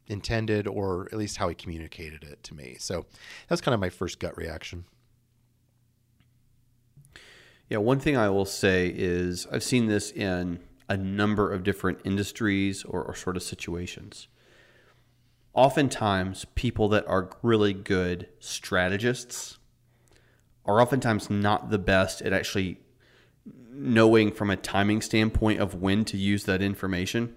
intended 0.08 0.66
or 0.66 1.08
at 1.12 1.18
least 1.18 1.36
how 1.36 1.48
he 1.48 1.54
communicated 1.54 2.22
it 2.22 2.42
to 2.42 2.54
me 2.54 2.76
so 2.78 3.06
that's 3.48 3.60
kind 3.60 3.74
of 3.74 3.80
my 3.80 3.90
first 3.90 4.18
gut 4.18 4.36
reaction 4.36 4.84
yeah, 7.68 7.78
one 7.78 7.98
thing 7.98 8.16
I 8.16 8.28
will 8.28 8.44
say 8.44 8.92
is 8.94 9.46
I've 9.50 9.62
seen 9.62 9.86
this 9.86 10.12
in 10.12 10.60
a 10.88 10.96
number 10.96 11.52
of 11.52 11.64
different 11.64 11.98
industries 12.04 12.84
or, 12.84 13.02
or 13.02 13.14
sort 13.14 13.36
of 13.36 13.42
situations. 13.42 14.28
Oftentimes, 15.52 16.44
people 16.54 16.88
that 16.90 17.06
are 17.08 17.30
really 17.42 17.72
good 17.72 18.28
strategists 18.38 19.58
are 20.64 20.80
oftentimes 20.80 21.28
not 21.28 21.70
the 21.70 21.78
best 21.78 22.22
at 22.22 22.32
actually 22.32 22.78
knowing 23.70 24.30
from 24.30 24.50
a 24.50 24.56
timing 24.56 25.00
standpoint 25.00 25.60
of 25.60 25.74
when 25.74 26.04
to 26.04 26.16
use 26.16 26.44
that 26.44 26.62
information. 26.62 27.34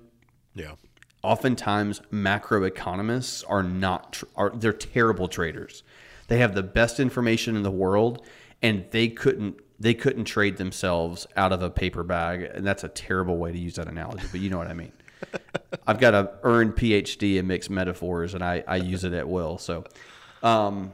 Yeah. 0.53 0.73
Oftentimes, 1.21 2.01
macroeconomists 2.11 3.43
are 3.47 3.63
not 3.63 4.23
are 4.35 4.51
they're 4.51 4.71
terrible 4.71 5.27
traders. 5.27 5.83
They 6.27 6.37
have 6.37 6.55
the 6.55 6.63
best 6.63 6.99
information 6.99 7.55
in 7.55 7.63
the 7.63 7.71
world, 7.71 8.25
and 8.61 8.85
they 8.91 9.09
couldn't 9.09 9.59
they 9.79 9.93
couldn't 9.93 10.25
trade 10.25 10.57
themselves 10.57 11.25
out 11.35 11.51
of 11.51 11.61
a 11.61 11.69
paper 11.69 12.03
bag, 12.03 12.43
and 12.43 12.65
that's 12.65 12.83
a 12.83 12.89
terrible 12.89 13.37
way 13.37 13.51
to 13.51 13.57
use 13.57 13.75
that 13.75 13.87
analogy, 13.87 14.25
but 14.31 14.41
you 14.41 14.49
know 14.49 14.57
what 14.57 14.67
I 14.67 14.73
mean. 14.73 14.91
I've 15.87 15.99
got 15.99 16.13
a 16.13 16.31
earned 16.43 16.75
PhD 16.75 17.37
in 17.37 17.47
mixed 17.47 17.69
metaphors, 17.69 18.33
and 18.33 18.43
I, 18.43 18.63
I 18.67 18.77
use 18.77 19.03
it 19.03 19.13
at 19.13 19.27
will. 19.27 19.57
So, 19.57 19.85
um, 20.43 20.93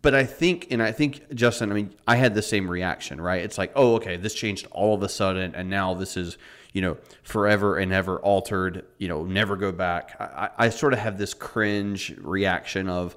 but 0.00 0.14
I 0.14 0.24
think, 0.24 0.68
and 0.70 0.80
I 0.82 0.92
think 0.92 1.34
Justin, 1.34 1.72
I 1.72 1.74
mean, 1.74 1.94
I 2.06 2.16
had 2.16 2.34
the 2.34 2.42
same 2.42 2.70
reaction, 2.70 3.20
right? 3.20 3.42
It's 3.42 3.58
like, 3.58 3.72
oh, 3.74 3.96
okay, 3.96 4.16
this 4.16 4.34
changed 4.34 4.66
all 4.70 4.94
of 4.94 5.02
a 5.02 5.08
sudden, 5.08 5.54
and 5.56 5.68
now 5.68 5.94
this 5.94 6.16
is, 6.16 6.38
you 6.72 6.82
know, 6.82 6.96
forever 7.22 7.76
and 7.78 7.92
ever 7.92 8.18
altered. 8.18 8.84
You 8.98 9.08
know, 9.08 9.24
never 9.24 9.56
go 9.56 9.72
back. 9.72 10.16
I, 10.20 10.50
I 10.58 10.68
sort 10.70 10.92
of 10.92 10.98
have 10.98 11.18
this 11.18 11.34
cringe 11.34 12.14
reaction 12.18 12.88
of, 12.88 13.16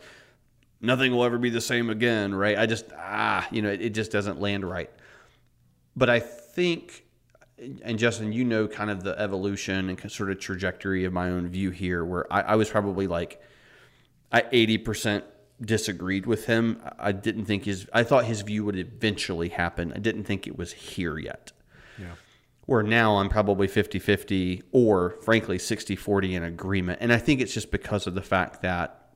nothing 0.82 1.12
will 1.12 1.24
ever 1.24 1.38
be 1.38 1.50
the 1.50 1.62
same 1.62 1.90
again, 1.90 2.34
right? 2.34 2.58
I 2.58 2.66
just, 2.66 2.86
ah, 2.98 3.48
you 3.52 3.62
know, 3.62 3.70
it, 3.70 3.82
it 3.82 3.90
just 3.94 4.12
doesn't 4.12 4.40
land 4.40 4.64
right. 4.64 4.90
But 5.96 6.10
I 6.10 6.20
think, 6.20 7.06
and 7.84 7.98
Justin, 7.98 8.32
you 8.32 8.44
know, 8.44 8.68
kind 8.68 8.90
of 8.90 9.04
the 9.04 9.18
evolution 9.20 9.90
and 9.90 10.12
sort 10.12 10.30
of 10.30 10.40
trajectory 10.40 11.06
of 11.06 11.14
my 11.14 11.30
own 11.30 11.48
view 11.48 11.72
here, 11.72 12.04
where 12.04 12.32
I, 12.32 12.42
I 12.42 12.56
was 12.56 12.70
probably 12.70 13.08
like, 13.08 13.42
I 14.32 14.42
80% 14.42 15.24
disagreed 15.62 16.26
with 16.26 16.46
him. 16.46 16.82
I 17.00 17.14
didn't 17.14 17.46
think 17.46 17.66
his, 17.66 17.88
I 17.94 18.04
thought 18.04 18.26
his 18.26 18.42
view 18.42 18.66
would 18.66 18.78
eventually 18.78 19.50
happen. 19.50 19.94
I 19.94 20.00
didn't 20.00 20.26
think 20.26 20.48
it 20.48 20.58
was 20.58 20.74
here 20.74 21.18
yet. 21.18 21.52
Yeah. 22.68 22.74
Where 22.74 22.84
now 22.84 23.18
I'm 23.18 23.30
probably 23.30 23.68
50 23.68 24.00
50 24.00 24.64
or 24.72 25.18
frankly 25.22 25.60
60 25.60 25.96
40 25.96 26.36
in 26.36 26.44
agreement. 26.44 27.00
And 27.02 27.14
I 27.14 27.18
think 27.18 27.42
it's 27.42 27.54
just 27.54 27.72
because 27.72 28.08
of 28.08 28.16
the 28.16 28.22
fact 28.22 28.62
that, 28.64 29.12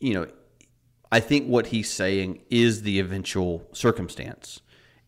you 0.00 0.14
know, 0.14 0.26
I 1.12 1.20
think 1.20 1.46
what 1.46 1.68
he's 1.68 1.90
saying 1.90 2.42
is 2.50 2.82
the 2.82 3.00
eventual 3.00 3.66
circumstance. 3.72 4.60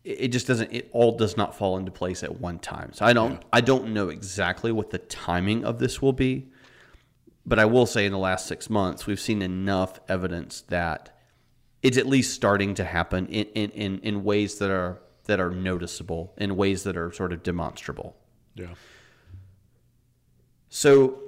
It 0.03 0.29
just 0.29 0.47
doesn't. 0.47 0.73
It 0.73 0.89
all 0.91 1.15
does 1.17 1.37
not 1.37 1.55
fall 1.55 1.77
into 1.77 1.91
place 1.91 2.23
at 2.23 2.41
one 2.41 2.59
time. 2.59 2.91
So 2.91 3.05
I 3.05 3.13
don't. 3.13 3.41
I 3.53 3.61
don't 3.61 3.93
know 3.93 4.09
exactly 4.09 4.71
what 4.71 4.89
the 4.89 4.97
timing 4.97 5.63
of 5.63 5.79
this 5.79 6.01
will 6.01 6.11
be, 6.11 6.49
but 7.45 7.57
I 7.57 7.63
will 7.63 7.85
say 7.85 8.05
in 8.05 8.11
the 8.11 8.17
last 8.17 8.45
six 8.45 8.69
months 8.69 9.07
we've 9.07 9.19
seen 9.19 9.41
enough 9.41 10.01
evidence 10.09 10.61
that 10.67 11.17
it's 11.81 11.97
at 11.97 12.05
least 12.05 12.33
starting 12.33 12.75
to 12.75 12.83
happen 12.83 13.27
in 13.27 13.45
in, 13.55 13.69
in, 13.69 13.99
in 13.99 14.23
ways 14.25 14.57
that 14.57 14.69
are 14.69 15.01
that 15.25 15.39
are 15.39 15.49
noticeable, 15.49 16.33
in 16.37 16.55
ways 16.55 16.83
that 16.83 16.97
are 16.97 17.11
sort 17.11 17.31
of 17.33 17.43
demonstrable. 17.43 18.15
Yeah. 18.55 18.67
So 20.69 21.19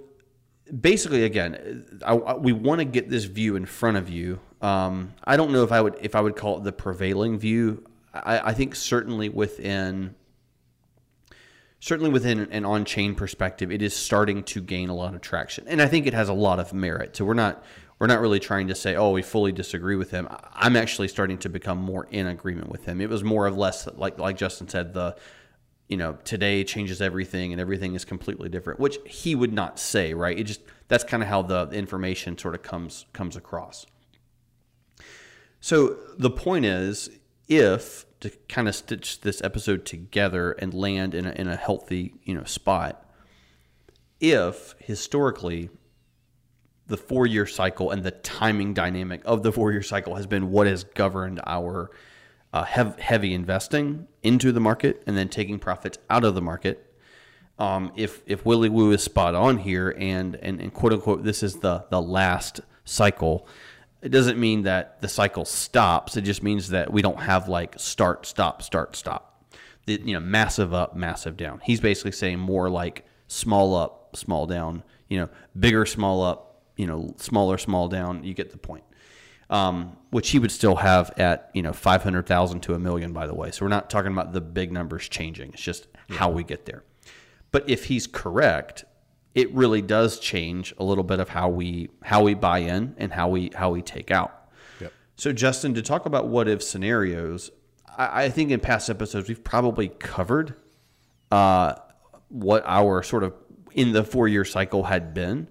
basically, 0.81 1.23
again, 1.23 1.85
I, 2.05 2.15
I- 2.15 2.35
we 2.37 2.51
want 2.53 2.79
to 2.79 2.85
get 2.85 3.09
this 3.09 3.25
view 3.25 3.55
in 3.55 3.65
front 3.65 3.97
of 3.97 4.09
you. 4.09 4.39
Um, 4.61 5.13
I 5.23 5.37
don't 5.37 5.51
know 5.51 5.63
if 5.63 5.71
I 5.71 5.81
would 5.81 5.95
if 6.01 6.15
I 6.15 6.21
would 6.21 6.35
call 6.35 6.57
it 6.57 6.63
the 6.63 6.71
prevailing 6.71 7.37
view. 7.37 7.85
I, 8.13 8.49
I 8.49 8.53
think 8.53 8.75
certainly 8.75 9.29
within 9.29 10.15
certainly 11.79 12.09
within 12.09 12.39
an 12.51 12.65
on-chain 12.65 13.13
perspective, 13.13 13.71
it 13.71 13.81
is 13.81 13.95
starting 13.95 14.41
to 14.43 14.61
gain 14.61 14.89
a 14.89 14.95
lot 14.95 15.13
of 15.13 15.21
traction, 15.21 15.67
and 15.67 15.81
I 15.81 15.87
think 15.87 16.07
it 16.07 16.13
has 16.15 16.29
a 16.29 16.33
lot 16.33 16.59
of 16.59 16.73
merit. 16.73 17.15
So 17.15 17.25
we're 17.25 17.35
not 17.35 17.63
we're 17.99 18.07
not 18.07 18.19
really 18.19 18.39
trying 18.39 18.67
to 18.67 18.75
say, 18.75 18.95
oh, 18.95 19.11
we 19.11 19.21
fully 19.21 19.51
disagree 19.51 19.95
with 19.95 20.11
him. 20.11 20.27
I'm 20.53 20.75
actually 20.75 21.07
starting 21.07 21.37
to 21.39 21.49
become 21.49 21.77
more 21.77 22.07
in 22.11 22.27
agreement 22.27 22.69
with 22.69 22.85
him. 22.85 22.99
It 22.99 23.09
was 23.09 23.23
more 23.23 23.45
or 23.45 23.51
less 23.51 23.87
like 23.95 24.19
like 24.19 24.37
Justin 24.37 24.67
said 24.67 24.93
the 24.93 25.15
you 25.87 25.97
know 25.97 26.17
today 26.23 26.63
changes 26.63 27.01
everything 27.01 27.51
and 27.51 27.61
everything 27.61 27.95
is 27.95 28.05
completely 28.05 28.49
different 28.49 28.79
which 28.79 28.97
he 29.05 29.35
would 29.35 29.53
not 29.53 29.79
say 29.79 30.13
right 30.13 30.39
it 30.39 30.43
just 30.43 30.61
that's 30.87 31.03
kind 31.03 31.21
of 31.21 31.29
how 31.29 31.41
the 31.41 31.69
information 31.69 32.37
sort 32.37 32.55
of 32.55 32.63
comes 32.63 33.05
comes 33.13 33.35
across 33.35 33.85
so 35.59 35.97
the 36.17 36.29
point 36.29 36.65
is 36.65 37.09
if 37.47 38.05
to 38.19 38.29
kind 38.49 38.67
of 38.67 38.75
stitch 38.75 39.21
this 39.21 39.43
episode 39.43 39.85
together 39.85 40.53
and 40.53 40.73
land 40.73 41.13
in 41.13 41.25
a, 41.25 41.31
in 41.31 41.47
a 41.47 41.55
healthy 41.55 42.15
you 42.23 42.33
know 42.33 42.43
spot 42.45 43.07
if 44.19 44.73
historically 44.79 45.69
the 46.87 46.97
four 46.97 47.25
year 47.25 47.45
cycle 47.45 47.91
and 47.91 48.03
the 48.03 48.11
timing 48.11 48.73
dynamic 48.73 49.21
of 49.25 49.43
the 49.43 49.51
four 49.51 49.71
year 49.71 49.81
cycle 49.81 50.15
has 50.15 50.27
been 50.27 50.51
what 50.51 50.67
has 50.67 50.83
governed 50.83 51.41
our 51.45 51.89
uh, 52.53 52.63
hev- 52.63 52.99
heavy 52.99 53.33
investing 53.33 54.07
into 54.23 54.51
the 54.51 54.59
market 54.59 55.03
and 55.05 55.17
then 55.17 55.27
taking 55.27 55.59
profits 55.59 55.97
out 56.09 56.23
of 56.23 56.35
the 56.35 56.41
market. 56.41 56.93
Um, 57.57 57.91
if 57.95 58.21
if 58.25 58.45
Willy 58.45 58.69
Woo 58.69 58.91
is 58.91 59.01
spot 59.03 59.33
on 59.33 59.57
here 59.57 59.95
and, 59.97 60.35
and 60.35 60.59
and 60.59 60.73
quote 60.73 60.93
unquote 60.93 61.23
this 61.23 61.41
is 61.43 61.55
the 61.57 61.85
the 61.89 62.01
last 62.01 62.61
cycle, 62.83 63.47
it 64.01 64.09
doesn't 64.09 64.39
mean 64.39 64.63
that 64.63 65.01
the 65.01 65.07
cycle 65.07 65.45
stops. 65.45 66.15
It 66.15 66.21
just 66.21 66.43
means 66.43 66.69
that 66.69 66.91
we 66.91 67.01
don't 67.01 67.19
have 67.19 67.47
like 67.47 67.75
start 67.77 68.25
stop 68.25 68.61
start 68.61 68.95
stop. 68.95 69.43
The, 69.85 70.01
you 70.03 70.13
know 70.13 70.19
massive 70.19 70.73
up 70.73 70.95
massive 70.95 71.37
down. 71.37 71.61
He's 71.63 71.79
basically 71.79 72.11
saying 72.11 72.39
more 72.39 72.69
like 72.69 73.05
small 73.27 73.75
up 73.75 74.15
small 74.15 74.47
down. 74.47 74.83
You 75.09 75.21
know 75.21 75.29
bigger 75.57 75.85
small 75.85 76.23
up. 76.23 76.54
You 76.77 76.87
know 76.87 77.13
smaller 77.17 77.57
small 77.57 77.87
down. 77.87 78.23
You 78.23 78.33
get 78.33 78.51
the 78.51 78.57
point 78.57 78.83
um, 79.49 79.97
which 80.09 80.31
he 80.31 80.39
would 80.39 80.51
still 80.51 80.75
have 80.75 81.11
at 81.17 81.49
you 81.53 81.61
know 81.61 81.73
five 81.73 82.03
hundred 82.03 82.25
thousand 82.25 82.61
to 82.61 82.73
a 82.73 82.79
million. 82.79 83.13
By 83.13 83.27
the 83.27 83.35
way, 83.35 83.51
so 83.51 83.65
we're 83.65 83.69
not 83.69 83.89
talking 83.89 84.11
about 84.11 84.33
the 84.33 84.41
big 84.41 84.71
numbers 84.71 85.07
changing. 85.07 85.53
It's 85.53 85.61
just 85.61 85.87
how 86.09 86.29
we 86.29 86.43
get 86.43 86.65
there. 86.65 86.83
But 87.51 87.69
if 87.69 87.85
he's 87.85 88.07
correct, 88.07 88.85
it 89.33 89.53
really 89.53 89.81
does 89.81 90.19
change 90.19 90.73
a 90.77 90.83
little 90.83 91.03
bit 91.03 91.19
of 91.19 91.29
how 91.29 91.49
we 91.49 91.89
how 92.03 92.23
we 92.23 92.33
buy 92.33 92.59
in 92.59 92.95
and 92.97 93.13
how 93.13 93.29
we 93.29 93.51
how 93.55 93.71
we 93.71 93.81
take 93.81 94.11
out. 94.11 94.49
Yep. 94.81 94.93
So 95.15 95.31
Justin, 95.31 95.73
to 95.75 95.81
talk 95.81 96.05
about 96.05 96.27
what 96.27 96.47
if 96.47 96.63
scenarios, 96.63 97.51
I, 97.97 98.25
I 98.25 98.29
think 98.29 98.51
in 98.51 98.59
past 98.59 98.89
episodes 98.89 99.27
we've 99.27 99.43
probably 99.43 99.89
covered 99.89 100.55
uh, 101.31 101.75
what 102.29 102.63
our 102.65 103.03
sort 103.03 103.23
of 103.23 103.33
in 103.73 103.91
the 103.91 104.03
four 104.03 104.27
year 104.27 104.45
cycle 104.45 104.83
had 104.83 105.13
been. 105.13 105.47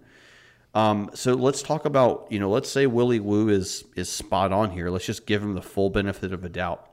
Um, 0.74 1.10
so 1.14 1.34
let's 1.34 1.62
talk 1.62 1.84
about 1.84 2.26
you 2.30 2.40
know 2.40 2.50
let's 2.50 2.68
say 2.68 2.86
Willy 2.86 3.20
Woo 3.20 3.48
is 3.48 3.84
is 3.94 4.08
spot 4.08 4.52
on 4.52 4.70
here. 4.70 4.90
Let's 4.90 5.06
just 5.06 5.26
give 5.26 5.42
him 5.42 5.54
the 5.54 5.62
full 5.62 5.90
benefit 5.90 6.32
of 6.32 6.44
a 6.44 6.48
doubt. 6.48 6.88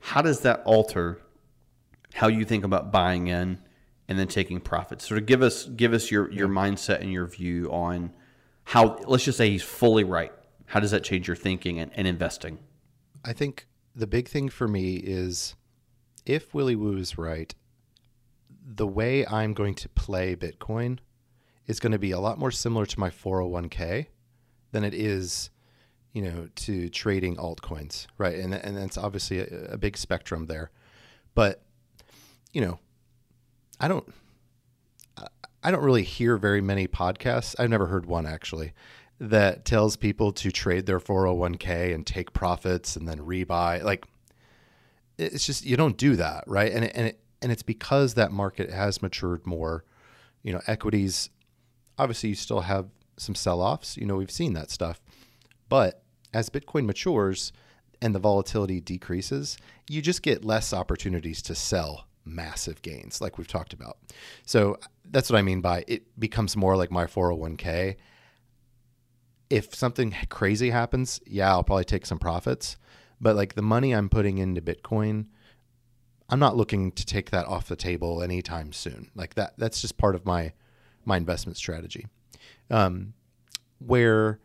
How 0.00 0.22
does 0.22 0.40
that 0.40 0.62
alter 0.64 1.20
how 2.14 2.28
you 2.28 2.44
think 2.44 2.64
about 2.64 2.92
buying 2.92 3.28
in 3.28 3.60
and 4.08 4.18
then 4.18 4.28
taking 4.28 4.60
profits? 4.60 5.06
Sort 5.06 5.18
of 5.18 5.26
give 5.26 5.42
us 5.42 5.64
give 5.64 5.94
us 5.94 6.10
your 6.10 6.30
your 6.30 6.48
mindset 6.48 7.00
and 7.00 7.10
your 7.10 7.26
view 7.26 7.70
on 7.72 8.12
how. 8.64 8.98
Let's 9.06 9.24
just 9.24 9.38
say 9.38 9.50
he's 9.50 9.62
fully 9.62 10.04
right. 10.04 10.32
How 10.66 10.80
does 10.80 10.90
that 10.90 11.02
change 11.02 11.26
your 11.26 11.36
thinking 11.36 11.80
and, 11.80 11.90
and 11.94 12.06
investing? 12.06 12.58
I 13.24 13.32
think 13.32 13.66
the 13.94 14.06
big 14.06 14.28
thing 14.28 14.48
for 14.48 14.68
me 14.68 14.96
is 14.96 15.56
if 16.26 16.54
Willy 16.54 16.76
Woo 16.76 16.96
is 16.96 17.18
right, 17.18 17.54
the 18.64 18.86
way 18.86 19.26
I'm 19.26 19.52
going 19.52 19.74
to 19.76 19.88
play 19.88 20.36
Bitcoin 20.36 20.98
is 21.70 21.80
going 21.80 21.92
to 21.92 21.98
be 21.98 22.10
a 22.10 22.18
lot 22.20 22.38
more 22.38 22.50
similar 22.50 22.84
to 22.84 23.00
my 23.00 23.10
401k 23.10 24.06
than 24.72 24.84
it 24.84 24.92
is, 24.92 25.50
you 26.12 26.22
know, 26.22 26.48
to 26.56 26.88
trading 26.88 27.36
altcoins, 27.36 28.06
right? 28.18 28.36
And 28.38 28.52
and 28.52 28.76
that's 28.76 28.98
obviously 28.98 29.38
a, 29.40 29.72
a 29.72 29.78
big 29.78 29.96
spectrum 29.96 30.46
there, 30.46 30.70
but 31.34 31.62
you 32.52 32.60
know, 32.60 32.78
I 33.78 33.88
don't. 33.88 34.12
I- 35.62 35.70
don't 35.70 35.84
really 35.84 36.04
hear 36.04 36.38
very 36.38 36.62
many 36.62 36.88
podcasts. 36.88 37.54
I've 37.58 37.68
never 37.68 37.86
heard 37.86 38.06
one 38.06 38.24
actually 38.24 38.72
that 39.20 39.66
tells 39.66 39.96
people 39.96 40.32
to 40.32 40.50
trade 40.50 40.86
their 40.86 40.98
401k 40.98 41.94
and 41.94 42.06
take 42.06 42.32
profits 42.32 42.96
and 42.96 43.06
then 43.06 43.18
rebuy. 43.18 43.82
Like 43.82 44.06
it's 45.18 45.44
just 45.44 45.66
you 45.66 45.76
don't 45.76 45.98
do 45.98 46.16
that, 46.16 46.44
right? 46.46 46.72
And 46.72 46.84
and 46.96 47.08
it, 47.08 47.20
and 47.42 47.52
it's 47.52 47.62
because 47.62 48.14
that 48.14 48.32
market 48.32 48.70
has 48.70 49.02
matured 49.02 49.46
more. 49.46 49.84
You 50.42 50.54
know, 50.54 50.62
equities 50.66 51.28
obviously 52.00 52.30
you 52.30 52.34
still 52.34 52.62
have 52.62 52.88
some 53.18 53.34
sell-offs, 53.34 53.98
you 53.98 54.06
know, 54.06 54.16
we've 54.16 54.30
seen 54.30 54.54
that 54.54 54.70
stuff. 54.70 55.00
But 55.68 56.02
as 56.32 56.48
Bitcoin 56.48 56.86
matures 56.86 57.52
and 58.00 58.14
the 58.14 58.18
volatility 58.18 58.80
decreases, 58.80 59.58
you 59.88 60.00
just 60.00 60.22
get 60.22 60.44
less 60.44 60.72
opportunities 60.72 61.42
to 61.42 61.54
sell 61.54 62.06
massive 62.24 62.80
gains 62.80 63.20
like 63.20 63.36
we've 63.36 63.46
talked 63.46 63.74
about. 63.74 63.98
So 64.46 64.78
that's 65.04 65.30
what 65.30 65.38
I 65.38 65.42
mean 65.42 65.60
by 65.60 65.84
it 65.86 66.18
becomes 66.18 66.56
more 66.56 66.74
like 66.76 66.90
my 66.90 67.04
401k. 67.04 67.96
If 69.50 69.74
something 69.74 70.14
crazy 70.30 70.70
happens, 70.70 71.20
yeah, 71.26 71.50
I'll 71.50 71.64
probably 71.64 71.84
take 71.84 72.06
some 72.06 72.18
profits, 72.18 72.78
but 73.20 73.36
like 73.36 73.54
the 73.54 73.62
money 73.62 73.92
I'm 73.94 74.08
putting 74.08 74.38
into 74.38 74.62
Bitcoin, 74.62 75.26
I'm 76.30 76.38
not 76.38 76.56
looking 76.56 76.92
to 76.92 77.04
take 77.04 77.30
that 77.30 77.46
off 77.46 77.68
the 77.68 77.76
table 77.76 78.22
anytime 78.22 78.72
soon. 78.72 79.10
Like 79.14 79.34
that 79.34 79.54
that's 79.58 79.82
just 79.82 79.98
part 79.98 80.14
of 80.14 80.24
my 80.24 80.52
my 81.04 81.16
investment 81.16 81.56
strategy. 81.56 82.06
Um, 82.70 83.14
where 83.78 84.38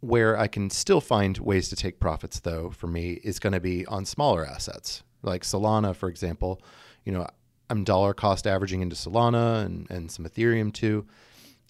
where 0.00 0.36
I 0.36 0.48
can 0.48 0.68
still 0.68 1.00
find 1.00 1.38
ways 1.38 1.68
to 1.68 1.76
take 1.76 2.00
profits 2.00 2.40
though 2.40 2.70
for 2.70 2.88
me 2.88 3.20
is 3.22 3.38
going 3.38 3.52
to 3.52 3.60
be 3.60 3.86
on 3.86 4.04
smaller 4.04 4.44
assets. 4.44 5.04
Like 5.22 5.42
Solana 5.42 5.94
for 5.94 6.08
example 6.08 6.60
you 7.04 7.12
know 7.12 7.26
I'm 7.70 7.84
dollar 7.84 8.12
cost 8.12 8.46
averaging 8.46 8.82
into 8.82 8.96
Solana 8.96 9.64
and, 9.64 9.90
and 9.90 10.10
some 10.10 10.24
Ethereum 10.24 10.72
too. 10.72 11.06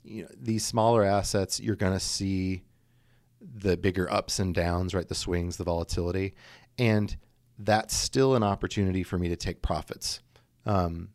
You 0.03 0.22
know 0.22 0.28
these 0.40 0.64
smaller 0.64 1.03
assets 1.03 1.61
you're 1.61 1.76
going 1.76 1.93
to 1.93 2.01
see 2.01 2.62
the 3.40 3.76
bigger 3.76 4.11
ups 4.11 4.38
and 4.38 4.55
downs 4.55 4.95
right? 4.95 5.09
The 5.09 5.14
swings 5.14 5.57
the 5.57 5.64
volatility. 5.64 6.34
And 6.78 7.14
that's 7.59 7.95
still 7.95 8.34
an 8.34 8.43
opportunity 8.43 9.03
for 9.03 9.18
me 9.18 9.28
to 9.28 9.36
take 9.36 9.62
profits. 9.62 10.20
Um, 10.64 11.11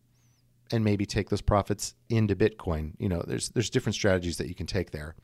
and 0.71 0.83
maybe 0.83 1.05
take 1.05 1.29
those 1.29 1.41
profits 1.41 1.95
into 2.09 2.35
Bitcoin. 2.35 2.93
You 2.97 3.09
know, 3.09 3.23
there's 3.25 3.49
there's 3.49 3.69
different 3.69 3.95
strategies 3.95 4.37
that 4.37 4.47
you 4.47 4.55
can 4.55 4.67
take 4.67 4.91
there. 4.91 5.15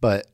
But 0.00 0.26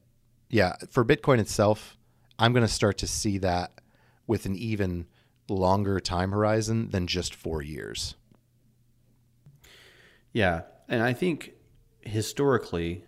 yeah, 0.50 0.76
for 0.90 1.04
Bitcoin 1.04 1.38
itself, 1.38 1.96
I'm 2.38 2.52
going 2.52 2.66
to 2.66 2.72
start 2.72 2.98
to 2.98 3.06
see 3.06 3.38
that 3.38 3.80
with 4.26 4.46
an 4.46 4.54
even 4.56 5.06
longer 5.48 6.00
time 6.00 6.30
horizon 6.30 6.90
than 6.90 7.06
just 7.06 7.34
4 7.34 7.62
years. 7.62 8.14
Yeah, 10.32 10.62
and 10.88 11.02
I 11.02 11.12
think 11.12 11.52
historically, 12.00 13.04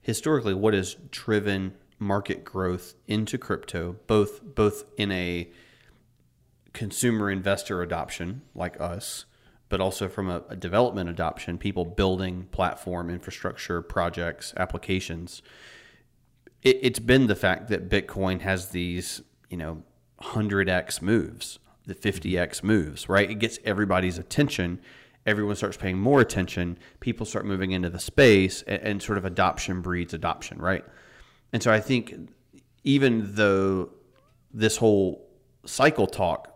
historically, 0.00 0.54
what 0.54 0.74
has 0.74 0.94
driven 1.10 1.74
market 1.98 2.44
growth 2.44 2.94
into 3.06 3.36
crypto, 3.38 3.96
both 4.06 4.40
both 4.42 4.84
in 4.96 5.10
a 5.10 5.50
consumer 6.72 7.30
investor 7.30 7.82
adoption 7.82 8.42
like 8.54 8.80
us, 8.80 9.24
but 9.68 9.80
also 9.80 10.08
from 10.08 10.30
a, 10.30 10.42
a 10.48 10.56
development 10.56 11.10
adoption, 11.10 11.58
people 11.58 11.84
building 11.84 12.48
platform 12.50 13.10
infrastructure 13.10 13.82
projects, 13.82 14.54
applications. 14.56 15.42
It, 16.62 16.78
it's 16.82 16.98
been 16.98 17.26
the 17.26 17.36
fact 17.36 17.68
that 17.68 17.88
Bitcoin 17.88 18.40
has 18.40 18.68
these, 18.68 19.22
you 19.50 19.56
know, 19.56 19.82
100x 20.22 21.02
moves, 21.02 21.58
the 21.86 21.94
50x 21.94 22.32
mm-hmm. 22.32 22.66
moves, 22.66 23.08
right? 23.08 23.30
It 23.30 23.36
gets 23.36 23.58
everybody's 23.64 24.18
attention. 24.18 24.80
Everyone 25.26 25.56
starts 25.56 25.76
paying 25.76 25.98
more 25.98 26.20
attention. 26.20 26.78
People 27.00 27.26
start 27.26 27.44
moving 27.44 27.72
into 27.72 27.90
the 27.90 27.98
space, 27.98 28.62
and, 28.62 28.82
and 28.82 29.02
sort 29.02 29.18
of 29.18 29.24
adoption 29.24 29.82
breeds 29.82 30.14
adoption, 30.14 30.58
right? 30.58 30.84
And 31.52 31.62
so 31.62 31.70
I 31.70 31.80
think 31.80 32.14
even 32.84 33.34
though 33.34 33.90
this 34.52 34.78
whole 34.78 35.28
cycle 35.66 36.06
talk 36.06 36.54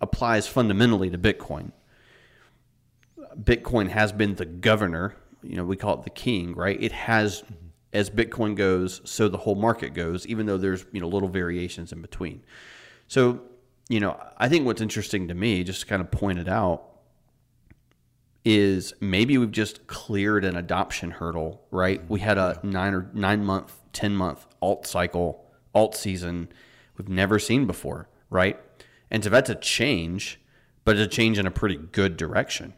applies 0.00 0.46
fundamentally 0.46 1.08
to 1.10 1.18
Bitcoin, 1.18 1.72
Bitcoin 3.40 3.88
has 3.88 4.12
been 4.12 4.34
the 4.34 4.44
governor. 4.44 5.16
You 5.42 5.56
know, 5.56 5.64
we 5.64 5.76
call 5.76 5.98
it 5.98 6.04
the 6.04 6.10
king, 6.10 6.54
right? 6.54 6.80
It 6.80 6.92
has, 6.92 7.42
as 7.92 8.10
Bitcoin 8.10 8.54
goes, 8.56 9.00
so 9.04 9.28
the 9.28 9.38
whole 9.38 9.54
market 9.54 9.94
goes, 9.94 10.26
even 10.26 10.46
though 10.46 10.58
there's, 10.58 10.84
you 10.92 11.00
know, 11.00 11.08
little 11.08 11.28
variations 11.28 11.92
in 11.92 12.00
between. 12.00 12.42
So, 13.08 13.42
you 13.88 14.00
know, 14.00 14.18
I 14.38 14.48
think 14.48 14.66
what's 14.66 14.80
interesting 14.80 15.28
to 15.28 15.34
me, 15.34 15.64
just 15.64 15.80
to 15.80 15.86
kind 15.86 16.00
of 16.00 16.10
point 16.10 16.38
it 16.38 16.48
out, 16.48 16.84
is 18.44 18.92
maybe 19.00 19.38
we've 19.38 19.52
just 19.52 19.86
cleared 19.86 20.44
an 20.44 20.56
adoption 20.56 21.12
hurdle, 21.12 21.62
right? 21.70 22.08
We 22.08 22.20
had 22.20 22.38
a 22.38 22.58
nine 22.62 22.94
or 22.94 23.10
nine 23.12 23.44
month, 23.44 23.78
10 23.92 24.16
month 24.16 24.46
alt 24.60 24.86
cycle, 24.86 25.44
alt 25.74 25.94
season 25.94 26.48
we've 26.96 27.08
never 27.08 27.38
seen 27.38 27.66
before, 27.66 28.08
right? 28.30 28.58
And 29.10 29.22
so 29.22 29.30
that's 29.30 29.50
a 29.50 29.54
change, 29.54 30.40
but 30.84 30.96
it's 30.96 31.06
a 31.06 31.16
change 31.16 31.38
in 31.38 31.46
a 31.46 31.50
pretty 31.50 31.76
good 31.76 32.16
direction. 32.16 32.74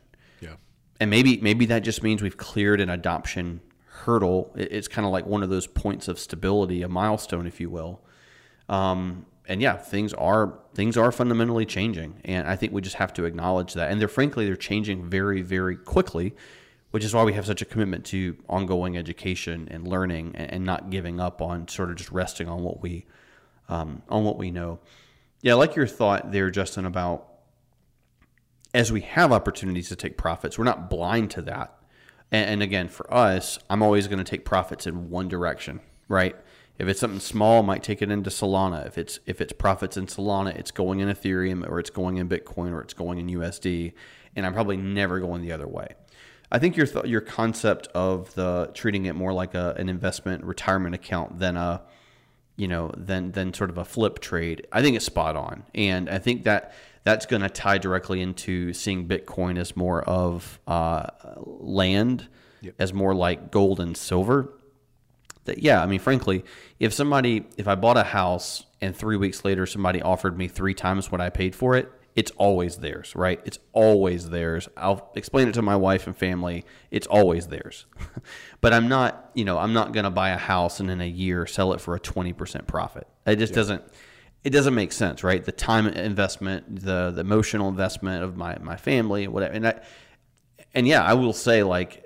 And 1.00 1.10
maybe 1.10 1.38
maybe 1.40 1.66
that 1.66 1.80
just 1.80 2.02
means 2.02 2.22
we've 2.22 2.36
cleared 2.36 2.80
an 2.80 2.88
adoption 2.88 3.60
hurdle. 3.86 4.52
It's 4.56 4.88
kind 4.88 5.06
of 5.06 5.12
like 5.12 5.26
one 5.26 5.42
of 5.42 5.50
those 5.50 5.66
points 5.66 6.08
of 6.08 6.18
stability, 6.18 6.82
a 6.82 6.88
milestone, 6.88 7.46
if 7.46 7.60
you 7.60 7.70
will. 7.70 8.00
Um, 8.68 9.26
and 9.46 9.60
yeah, 9.60 9.76
things 9.76 10.14
are 10.14 10.58
things 10.74 10.96
are 10.96 11.12
fundamentally 11.12 11.66
changing, 11.66 12.20
and 12.24 12.46
I 12.46 12.56
think 12.56 12.72
we 12.72 12.80
just 12.80 12.96
have 12.96 13.12
to 13.14 13.24
acknowledge 13.24 13.74
that. 13.74 13.90
And 13.90 14.00
they're 14.00 14.08
frankly 14.08 14.46
they're 14.46 14.56
changing 14.56 15.04
very 15.08 15.42
very 15.42 15.76
quickly, 15.76 16.34
which 16.92 17.04
is 17.04 17.12
why 17.12 17.24
we 17.24 17.34
have 17.34 17.44
such 17.44 17.60
a 17.60 17.64
commitment 17.64 18.06
to 18.06 18.36
ongoing 18.48 18.96
education 18.96 19.68
and 19.70 19.86
learning, 19.86 20.32
and, 20.34 20.50
and 20.50 20.64
not 20.64 20.90
giving 20.90 21.20
up 21.20 21.42
on 21.42 21.68
sort 21.68 21.90
of 21.90 21.96
just 21.96 22.10
resting 22.10 22.48
on 22.48 22.62
what 22.62 22.80
we 22.82 23.04
um, 23.68 24.02
on 24.08 24.24
what 24.24 24.38
we 24.38 24.50
know. 24.50 24.78
Yeah, 25.42 25.52
I 25.52 25.56
like 25.56 25.76
your 25.76 25.86
thought 25.86 26.32
there, 26.32 26.50
Justin, 26.50 26.86
about 26.86 27.33
as 28.74 28.90
we 28.90 29.02
have 29.02 29.32
opportunities 29.32 29.88
to 29.88 29.96
take 29.96 30.18
profits, 30.18 30.58
we're 30.58 30.64
not 30.64 30.90
blind 30.90 31.30
to 31.30 31.42
that. 31.42 31.78
And, 32.30 32.50
and 32.50 32.62
again, 32.62 32.88
for 32.88 33.12
us, 33.12 33.58
I'm 33.70 33.82
always 33.82 34.08
going 34.08 34.18
to 34.18 34.24
take 34.24 34.44
profits 34.44 34.86
in 34.86 35.08
one 35.08 35.28
direction, 35.28 35.80
right? 36.08 36.36
If 36.76 36.88
it's 36.88 36.98
something 36.98 37.20
small, 37.20 37.62
I 37.62 37.64
might 37.64 37.84
take 37.84 38.02
it 38.02 38.10
into 38.10 38.30
Solana. 38.30 38.84
If 38.84 38.98
it's 38.98 39.20
if 39.26 39.40
it's 39.40 39.52
profits 39.52 39.96
in 39.96 40.06
Solana, 40.06 40.56
it's 40.56 40.72
going 40.72 40.98
in 40.98 41.08
Ethereum 41.08 41.66
or 41.68 41.78
it's 41.78 41.90
going 41.90 42.16
in 42.16 42.28
Bitcoin 42.28 42.72
or 42.72 42.80
it's 42.80 42.94
going 42.94 43.18
in 43.18 43.28
USD, 43.28 43.92
and 44.34 44.44
I'm 44.44 44.52
probably 44.52 44.76
never 44.76 45.20
going 45.20 45.42
the 45.42 45.52
other 45.52 45.68
way. 45.68 45.94
I 46.50 46.58
think 46.58 46.76
your 46.76 46.86
th- 46.86 47.04
your 47.04 47.20
concept 47.20 47.86
of 47.94 48.34
the 48.34 48.72
treating 48.74 49.06
it 49.06 49.14
more 49.14 49.32
like 49.32 49.54
a, 49.54 49.76
an 49.78 49.88
investment 49.88 50.42
retirement 50.42 50.96
account 50.96 51.38
than 51.38 51.56
a 51.56 51.82
you 52.56 52.68
know, 52.68 52.90
than 52.96 53.32
than 53.32 53.52
sort 53.52 53.70
of 53.70 53.78
a 53.78 53.84
flip 53.84 54.20
trade. 54.20 54.66
I 54.72 54.82
think 54.82 54.96
it's 54.96 55.04
spot 55.04 55.36
on, 55.36 55.64
and 55.74 56.08
I 56.08 56.18
think 56.18 56.44
that 56.44 56.74
that's 57.04 57.26
going 57.26 57.42
to 57.42 57.50
tie 57.50 57.78
directly 57.78 58.20
into 58.20 58.72
seeing 58.72 59.06
Bitcoin 59.06 59.58
as 59.58 59.76
more 59.76 60.02
of 60.02 60.58
uh, 60.66 61.06
land, 61.36 62.28
as 62.78 62.92
more 62.92 63.14
like 63.14 63.50
gold 63.50 63.78
and 63.78 63.96
silver. 63.96 64.54
That 65.44 65.58
yeah, 65.58 65.82
I 65.82 65.86
mean, 65.86 66.00
frankly, 66.00 66.44
if 66.80 66.94
somebody, 66.94 67.44
if 67.58 67.68
I 67.68 67.74
bought 67.74 67.98
a 67.98 68.02
house 68.02 68.64
and 68.80 68.96
three 68.96 69.16
weeks 69.16 69.44
later 69.44 69.66
somebody 69.66 70.00
offered 70.00 70.38
me 70.38 70.48
three 70.48 70.74
times 70.74 71.12
what 71.12 71.20
I 71.20 71.28
paid 71.28 71.54
for 71.54 71.76
it, 71.76 71.92
it's 72.16 72.30
always 72.32 72.76
theirs, 72.76 73.14
right? 73.16 73.40
It's 73.44 73.58
always 73.72 74.30
theirs. 74.30 74.68
I'll 74.76 75.10
explain 75.16 75.48
it 75.48 75.54
to 75.54 75.62
my 75.62 75.76
wife 75.76 76.06
and 76.06 76.16
family. 76.16 76.64
It's 76.90 77.08
always 77.08 77.48
theirs. 77.48 77.86
but 78.60 78.72
I'm 78.72 78.88
not, 78.88 79.30
you 79.34 79.44
know, 79.44 79.58
I'm 79.58 79.72
not 79.72 79.92
going 79.92 80.04
to 80.04 80.10
buy 80.10 80.30
a 80.30 80.38
house 80.38 80.80
and 80.80 80.90
in 80.90 81.00
a 81.00 81.08
year 81.08 81.44
sell 81.44 81.72
it 81.72 81.80
for 81.80 81.94
a 81.96 82.00
20% 82.00 82.66
profit. 82.66 83.08
It 83.26 83.36
just 83.36 83.52
doesn't 83.52 83.82
it 84.44 84.50
doesn't 84.50 84.74
make 84.74 84.92
sense, 84.92 85.24
right? 85.24 85.42
The 85.42 85.52
time 85.52 85.86
investment, 85.88 86.84
the 86.84 87.10
the 87.10 87.22
emotional 87.22 87.68
investment 87.68 88.22
of 88.22 88.36
my 88.36 88.58
my 88.60 88.76
family, 88.76 89.26
whatever. 89.26 89.54
And 89.54 89.66
I 89.66 89.80
and 90.74 90.86
yeah, 90.86 91.02
I 91.02 91.14
will 91.14 91.32
say 91.32 91.62
like 91.62 92.02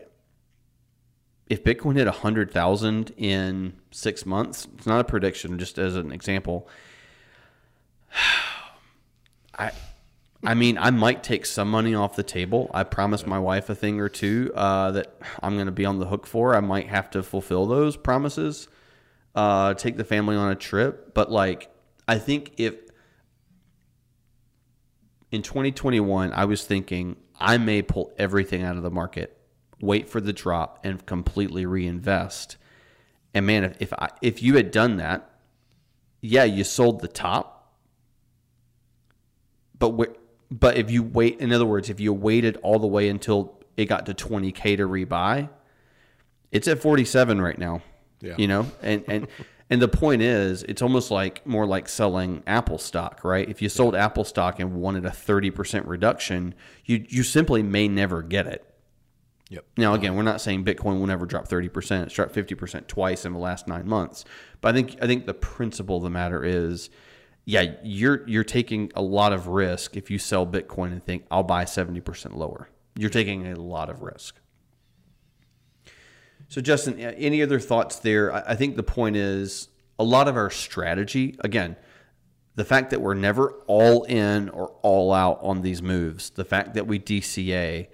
if 1.49 1.65
Bitcoin 1.65 1.97
hit 1.97 2.05
100,000 2.05 3.15
in 3.17 3.73
6 3.91 4.27
months, 4.27 4.69
it's 4.77 4.87
not 4.87 5.01
a 5.01 5.05
prediction 5.05 5.59
just 5.59 5.79
as 5.79 5.97
an 5.97 6.13
example. 6.13 6.69
I 9.59 9.73
I 10.45 10.55
mean, 10.55 10.79
I 10.79 10.91
might 10.91 11.25
take 11.25 11.47
some 11.47 11.69
money 11.69 11.95
off 11.95 12.15
the 12.15 12.23
table. 12.23 12.71
I 12.73 12.85
promised 12.85 13.27
my 13.27 13.41
wife 13.41 13.69
a 13.71 13.75
thing 13.75 14.01
or 14.01 14.09
two 14.09 14.53
uh, 14.55 14.93
that 14.93 15.21
I'm 15.43 15.55
going 15.55 15.67
to 15.67 15.73
be 15.73 15.85
on 15.85 15.99
the 15.99 16.07
hook 16.07 16.27
for. 16.27 16.55
I 16.55 16.61
might 16.61 16.87
have 16.89 17.11
to 17.11 17.25
fulfill 17.25 17.67
those 17.67 17.97
promises, 17.97 18.69
uh, 19.35 19.75
take 19.75 19.97
the 19.97 20.05
family 20.05 20.37
on 20.37 20.53
a 20.53 20.55
trip. 20.55 21.13
But, 21.13 21.33
like, 21.33 21.71
I 22.09 22.19
think 22.19 22.55
if 22.57 22.75
in 25.31 25.43
2021, 25.43 26.33
I 26.33 26.47
was 26.47 26.65
thinking 26.65 27.17
I 27.39 27.59
may 27.59 27.83
pull 27.83 28.13
everything 28.19 28.63
out 28.63 28.77
of 28.77 28.83
the 28.83 28.91
market, 28.91 29.39
wait 29.81 30.09
for 30.09 30.21
the 30.21 30.33
drop, 30.33 30.81
and 30.85 31.05
completely 31.05 31.67
reinvest. 31.67 32.57
And 33.35 33.47
man, 33.47 33.65
if 33.65 33.77
if, 33.81 33.93
I, 33.93 34.09
if 34.23 34.43
you 34.43 34.57
had 34.57 34.71
done 34.71 34.97
that, 34.97 35.31
yeah, 36.23 36.45
you 36.45 36.65
sold 36.65 37.01
the 37.01 37.09
top, 37.09 37.75
but 39.79 39.91
where, 39.91 40.15
but 40.51 40.79
if 40.79 40.91
you 40.91 41.03
wait, 41.03 41.39
in 41.41 41.53
other 41.53 41.67
words, 41.67 41.91
if 41.91 42.01
you 42.01 42.13
waited 42.13 42.57
all 42.63 42.79
the 42.79 42.87
way 42.87 43.11
until 43.11 43.61
it 43.77 43.85
got 43.85 44.07
to 44.07 44.15
20k 44.15 44.79
to 44.79 44.89
rebuy, 44.89 45.51
it's 46.51 46.67
at 46.67 46.81
47 46.81 47.41
right 47.41 47.59
now. 47.59 47.83
Yeah. 48.21 48.35
You 48.39 48.49
know, 48.49 48.67
and 48.83 49.05
and 49.07 49.29
and 49.71 49.83
the 49.83 49.89
point 49.89 50.23
is, 50.23 50.63
it's 50.63 50.81
almost 50.81 51.11
like 51.11 51.47
more 51.47 51.67
like 51.67 51.89
selling 51.89 52.43
Apple 52.47 52.79
stock, 52.79 53.23
right? 53.23 53.49
If 53.49 53.61
you 53.61 53.69
sold 53.69 53.95
Apple 53.95 54.25
stock 54.25 54.61
and 54.61 54.75
wanted 54.75 55.05
a 55.05 55.11
30% 55.11 55.87
reduction, 55.87 56.55
you 56.85 57.05
you 57.09 57.23
simply 57.23 57.63
may 57.63 57.87
never 57.87 58.23
get 58.23 58.47
it. 58.47 58.65
Yep. 59.51 59.65
Now, 59.77 59.95
again, 59.95 60.15
we're 60.15 60.23
not 60.23 60.41
saying 60.41 60.65
Bitcoin 60.65 60.99
will 60.99 61.07
never 61.07 61.25
drop 61.27 61.49
30%. 61.49 62.05
It's 62.05 62.15
dropped 62.15 62.35
50% 62.35 62.87
twice 62.87 63.25
in 63.25 63.33
the 63.33 63.39
last 63.39 63.67
nine 63.67 63.89
months. 63.89 64.25
But 64.61 64.71
I 64.71 64.73
think 64.73 64.97
I 65.03 65.07
think 65.07 65.27
the 65.27 65.35
principle 65.35 65.99
of 65.99 66.03
the 66.03 66.11
matter 66.11 66.45
is, 66.45 66.89
yeah, 67.45 67.75
you're 67.83 68.27
you're 68.27 68.45
taking 68.45 68.91
a 68.95 69.03
lot 69.03 69.33
of 69.33 69.49
risk 69.49 69.97
if 69.97 70.11
you 70.11 70.19
sell 70.19 70.47
Bitcoin 70.47 70.93
and 70.93 71.05
think 71.05 71.25
I'll 71.31 71.43
buy 71.43 71.65
70% 71.65 72.35
lower. 72.35 72.71
You're 72.97 73.11
taking 73.11 73.47
a 73.47 73.55
lot 73.55 73.91
of 73.91 74.03
risk. 74.03 74.41
So, 76.49 76.61
Justin, 76.61 76.99
any 76.99 77.43
other 77.43 77.61
thoughts 77.61 77.99
there? 77.99 78.33
I 78.33 78.55
think 78.55 78.77
the 78.77 78.83
point 78.83 79.17
is 79.17 79.69
a 79.99 80.05
lot 80.05 80.29
of 80.29 80.37
our 80.37 80.51
strategy, 80.51 81.37
again, 81.41 81.77
the 82.55 82.65
fact 82.65 82.91
that 82.91 83.01
we're 83.01 83.15
never 83.15 83.53
all 83.67 84.05
in 84.05 84.49
or 84.49 84.69
all 84.83 85.13
out 85.13 85.39
on 85.43 85.61
these 85.61 85.83
moves, 85.83 86.31
the 86.31 86.45
fact 86.45 86.75
that 86.75 86.87
we 86.87 86.99
DCA, 86.99 87.89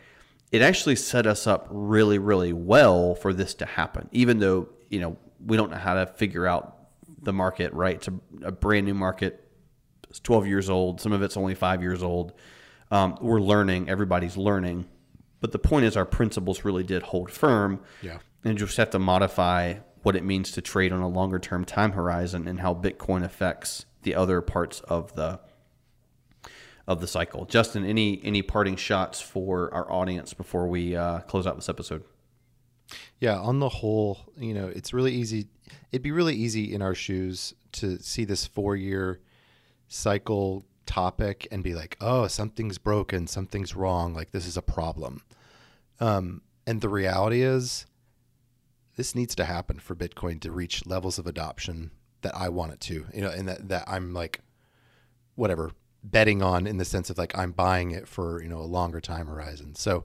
it 0.53 0.63
actually 0.63 0.97
set 0.97 1.27
us 1.27 1.47
up 1.47 1.67
really, 1.71 2.19
really 2.19 2.53
well 2.53 3.15
for 3.15 3.35
this 3.35 3.55
to 3.55 3.67
happen, 3.67 4.09
even 4.13 4.39
though, 4.39 4.69
you 4.89 5.01
know, 5.01 5.17
we 5.45 5.57
don't 5.57 5.71
know 5.71 5.77
how 5.77 5.95
to 5.95 6.07
figure 6.07 6.47
out 6.47 6.79
the 7.23 7.33
market, 7.33 7.73
right? 7.73 7.97
It's 7.97 8.09
a, 8.09 8.15
a 8.45 8.53
brand 8.53 8.87
new 8.87 8.95
market. 8.95 9.47
It's 10.09 10.21
12 10.21 10.47
years 10.47 10.71
old. 10.71 11.01
Some 11.01 11.13
of 11.13 11.23
it's 11.23 11.37
only 11.37 11.55
five 11.55 11.83
years 11.83 12.03
old. 12.03 12.33
Um, 12.91 13.19
we're 13.21 13.41
learning. 13.41 13.89
Everybody's 13.89 14.37
learning. 14.37 14.87
But 15.41 15.53
the 15.53 15.59
point 15.59 15.85
is, 15.85 15.97
our 15.97 16.07
principles 16.07 16.65
really 16.65 16.85
did 16.85 17.03
hold 17.03 17.31
firm. 17.31 17.81
Yeah. 18.01 18.19
And 18.45 18.59
just 18.59 18.77
have 18.77 18.91
to 18.91 18.99
modify 18.99 19.75
what 20.03 20.17
it 20.17 20.25
means 20.25 20.53
to 20.53 20.61
trade 20.61 20.93
on 20.93 21.01
a 21.01 21.09
longer 21.09 21.39
term 21.39 21.65
time 21.65 21.93
horizon 21.93 22.47
and 22.47 22.61
how 22.61 22.75
Bitcoin 22.75 23.25
affects 23.25 23.87
the 24.03 24.15
other 24.15 24.41
parts 24.43 24.81
of 24.81 25.15
the 25.15 25.41
of 26.87 27.01
the 27.01 27.07
cycle. 27.07 27.47
Justin, 27.47 27.85
any 27.85 28.21
any 28.23 28.43
parting 28.43 28.77
shots 28.77 29.21
for 29.21 29.73
our 29.73 29.91
audience 29.91 30.35
before 30.35 30.69
we 30.69 30.95
uh, 30.95 31.21
close 31.21 31.47
out 31.47 31.57
this 31.57 31.69
episode? 31.69 32.05
Yeah, 33.19 33.39
on 33.39 33.61
the 33.61 33.69
whole, 33.69 34.21
you 34.37 34.53
know, 34.53 34.69
it's 34.69 34.93
really 34.93 35.13
easy. 35.13 35.49
It'd 35.91 36.03
be 36.03 36.13
really 36.13 36.35
easy 36.35 36.75
in 36.75 36.83
our 36.83 36.95
shoes 36.95 37.55
to 37.73 37.99
see 38.03 38.25
this 38.25 38.47
four 38.47 38.77
year 38.77 39.21
cycle 39.89 40.67
topic 40.87 41.49
and 41.51 41.63
be 41.63 41.75
like, 41.75 41.97
oh, 42.01 42.27
something's 42.27 42.77
broken, 42.77 43.27
something's 43.27 43.75
wrong, 43.75 44.13
like 44.15 44.33
this 44.33 44.47
is 44.47 44.57
a 44.57 44.63
problem. 44.63 45.23
Um, 46.01 46.43
and 46.67 46.81
the 46.81 46.89
reality 46.89 47.43
is, 47.43 47.87
this 48.97 49.15
needs 49.15 49.35
to 49.37 49.45
happen 49.45 49.79
for 49.79 49.95
Bitcoin 49.95 50.41
to 50.41 50.53
reach 50.53 50.87
levels 50.87 51.19
of 51.19 51.27
adoption 51.27 51.91
that 52.23 52.35
I 52.37 52.49
want 52.49 52.73
it 52.73 52.81
to, 52.81 53.07
you 53.13 53.21
know, 53.21 53.31
and 53.31 53.49
that, 53.49 53.69
that 53.69 53.85
I'm 53.87 54.13
like, 54.15 54.41
whatever, 55.35 55.73
betting 56.03 56.43
on 56.43 56.67
in 56.67 56.77
the 56.77 56.85
sense 56.85 57.11
of 57.11 57.19
like 57.19 57.37
I'm 57.37 57.53
buying 57.53 57.91
it 57.91 58.07
for, 58.07 58.43
you 58.43 58.49
know, 58.49 58.59
a 58.59 58.63
longer 58.63 59.01
time 59.01 59.27
horizon. 59.27 59.75
So, 59.75 60.05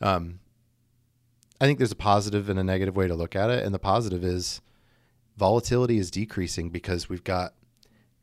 um, 0.00 0.40
I 1.60 1.66
think 1.66 1.78
there's 1.78 1.92
a 1.92 1.96
positive 1.96 2.48
and 2.48 2.58
a 2.58 2.64
negative 2.64 2.96
way 2.96 3.06
to 3.06 3.14
look 3.14 3.36
at 3.36 3.48
it. 3.48 3.64
And 3.64 3.72
the 3.72 3.78
positive 3.78 4.24
is 4.24 4.60
volatility 5.36 5.98
is 5.98 6.10
decreasing 6.10 6.70
because 6.70 7.08
we've 7.08 7.22
got 7.22 7.54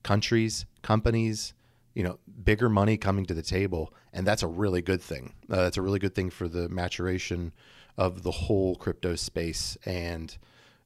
countries, 0.04 0.66
companies, 0.82 1.54
you 1.94 2.04
know, 2.04 2.20
bigger 2.44 2.70
money 2.70 2.98
coming 2.98 3.26
to 3.26 3.34
the 3.34 3.42
table, 3.42 3.94
and 4.14 4.26
that's 4.28 4.44
a 4.44 4.48
really 4.48 4.82
good 4.82 5.02
thing. 5.02 5.34
Uh, 5.50 5.58
that's 5.58 5.78
a 5.78 5.82
really 5.82 6.00
good 6.00 6.16
thing 6.16 6.30
for 6.30 6.48
the 6.48 6.70
maturation 6.70 7.54
of 8.00 8.24
the 8.24 8.32
whole 8.32 8.76
crypto 8.76 9.14
space, 9.16 9.78
and 9.86 10.36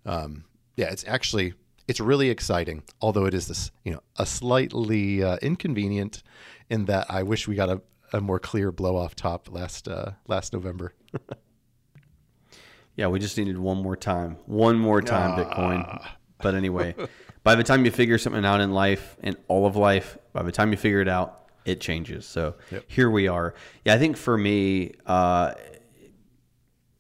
um, 0.03 0.43
yeah, 0.75 0.87
it's 0.87 1.05
actually 1.07 1.53
it's 1.87 1.99
really 1.99 2.29
exciting. 2.29 2.81
Although 2.99 3.25
it 3.25 3.35
is 3.35 3.47
this, 3.47 3.71
you 3.85 3.93
know, 3.93 4.01
a 4.17 4.25
slightly 4.25 5.23
uh, 5.23 5.37
inconvenient 5.41 6.23
in 6.69 6.85
that 6.85 7.05
I 7.09 7.21
wish 7.21 7.47
we 7.47 7.55
got 7.55 7.69
a, 7.69 7.81
a 8.11 8.19
more 8.19 8.39
clear 8.39 8.71
blow 8.71 8.97
off 8.97 9.15
top 9.15 9.47
last 9.51 9.87
uh, 9.87 10.13
last 10.27 10.53
November. 10.53 10.95
yeah, 12.95 13.07
we 13.07 13.19
just 13.19 13.37
needed 13.37 13.59
one 13.59 13.77
more 13.77 13.95
time, 13.95 14.37
one 14.47 14.79
more 14.79 15.01
time, 15.01 15.37
Bitcoin. 15.37 16.03
But 16.39 16.55
anyway, 16.55 16.95
by 17.43 17.53
the 17.53 17.63
time 17.63 17.85
you 17.85 17.91
figure 17.91 18.17
something 18.17 18.43
out 18.43 18.59
in 18.59 18.71
life, 18.71 19.17
in 19.21 19.37
all 19.47 19.67
of 19.67 19.75
life, 19.75 20.17
by 20.33 20.41
the 20.41 20.51
time 20.51 20.71
you 20.71 20.77
figure 20.77 20.99
it 20.99 21.07
out, 21.07 21.41
it 21.63 21.79
changes. 21.79 22.25
So 22.25 22.55
yep. 22.71 22.85
here 22.87 23.11
we 23.11 23.27
are. 23.27 23.53
Yeah, 23.85 23.93
I 23.93 23.99
think 23.99 24.17
for 24.17 24.35
me, 24.35 24.93
uh, 25.05 25.53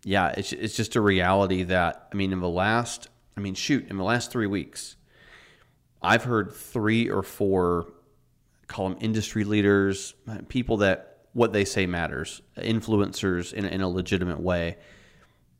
yeah, 0.03 0.33
it's 0.35 0.51
it's 0.53 0.75
just 0.75 0.95
a 0.95 1.01
reality 1.01 1.63
that 1.63 2.07
I 2.11 2.15
mean, 2.15 2.33
in 2.33 2.39
the 2.39 2.49
last, 2.49 3.09
I 3.37 3.39
mean, 3.39 3.55
shoot, 3.55 3.87
in 3.89 3.97
the 3.97 4.03
last 4.03 4.31
three 4.31 4.47
weeks, 4.47 4.95
I've 6.01 6.25
heard 6.25 6.53
three 6.53 7.09
or 7.09 7.23
four, 7.23 7.87
call 8.67 8.89
them 8.89 8.97
industry 9.01 9.43
leaders, 9.43 10.13
people 10.49 10.77
that 10.77 11.27
what 11.33 11.53
they 11.53 11.65
say 11.65 11.85
matters, 11.85 12.41
influencers 12.57 13.53
in 13.53 13.65
in 13.65 13.81
a 13.81 13.89
legitimate 13.89 14.39
way. 14.39 14.77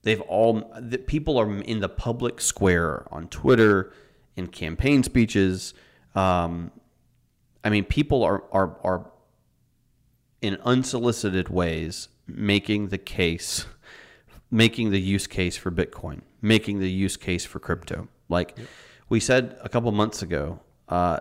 They've 0.03 0.21
all 0.21 0.69
the 0.77 0.97
people 0.97 1.39
are 1.39 1.49
in 1.61 1.79
the 1.79 1.89
public 1.89 2.41
square 2.41 3.07
on 3.11 3.29
Twitter, 3.29 3.93
in 4.35 4.47
campaign 4.47 5.03
speeches. 5.03 5.73
Um, 6.15 6.71
I 7.63 7.69
mean, 7.69 7.85
people 7.85 8.23
are 8.23 8.43
are 8.51 8.77
are 8.83 9.11
in 10.41 10.57
unsolicited 10.65 11.47
ways 11.47 12.09
making 12.27 12.89
the 12.89 12.97
case, 12.97 13.65
making 14.53 14.91
the 14.91 15.01
use 15.01 15.25
case 15.25 15.57
for 15.57 15.71
Bitcoin, 15.71 16.21
making 16.41 16.79
the 16.79 16.89
use 16.89 17.17
case 17.17 17.43
for 17.43 17.59
crypto. 17.59 18.07
Like 18.29 18.53
yep. 18.55 18.67
we 19.09 19.19
said 19.19 19.57
a 19.63 19.67
couple 19.67 19.91
months 19.91 20.21
ago, 20.21 20.59
uh, 20.87 21.17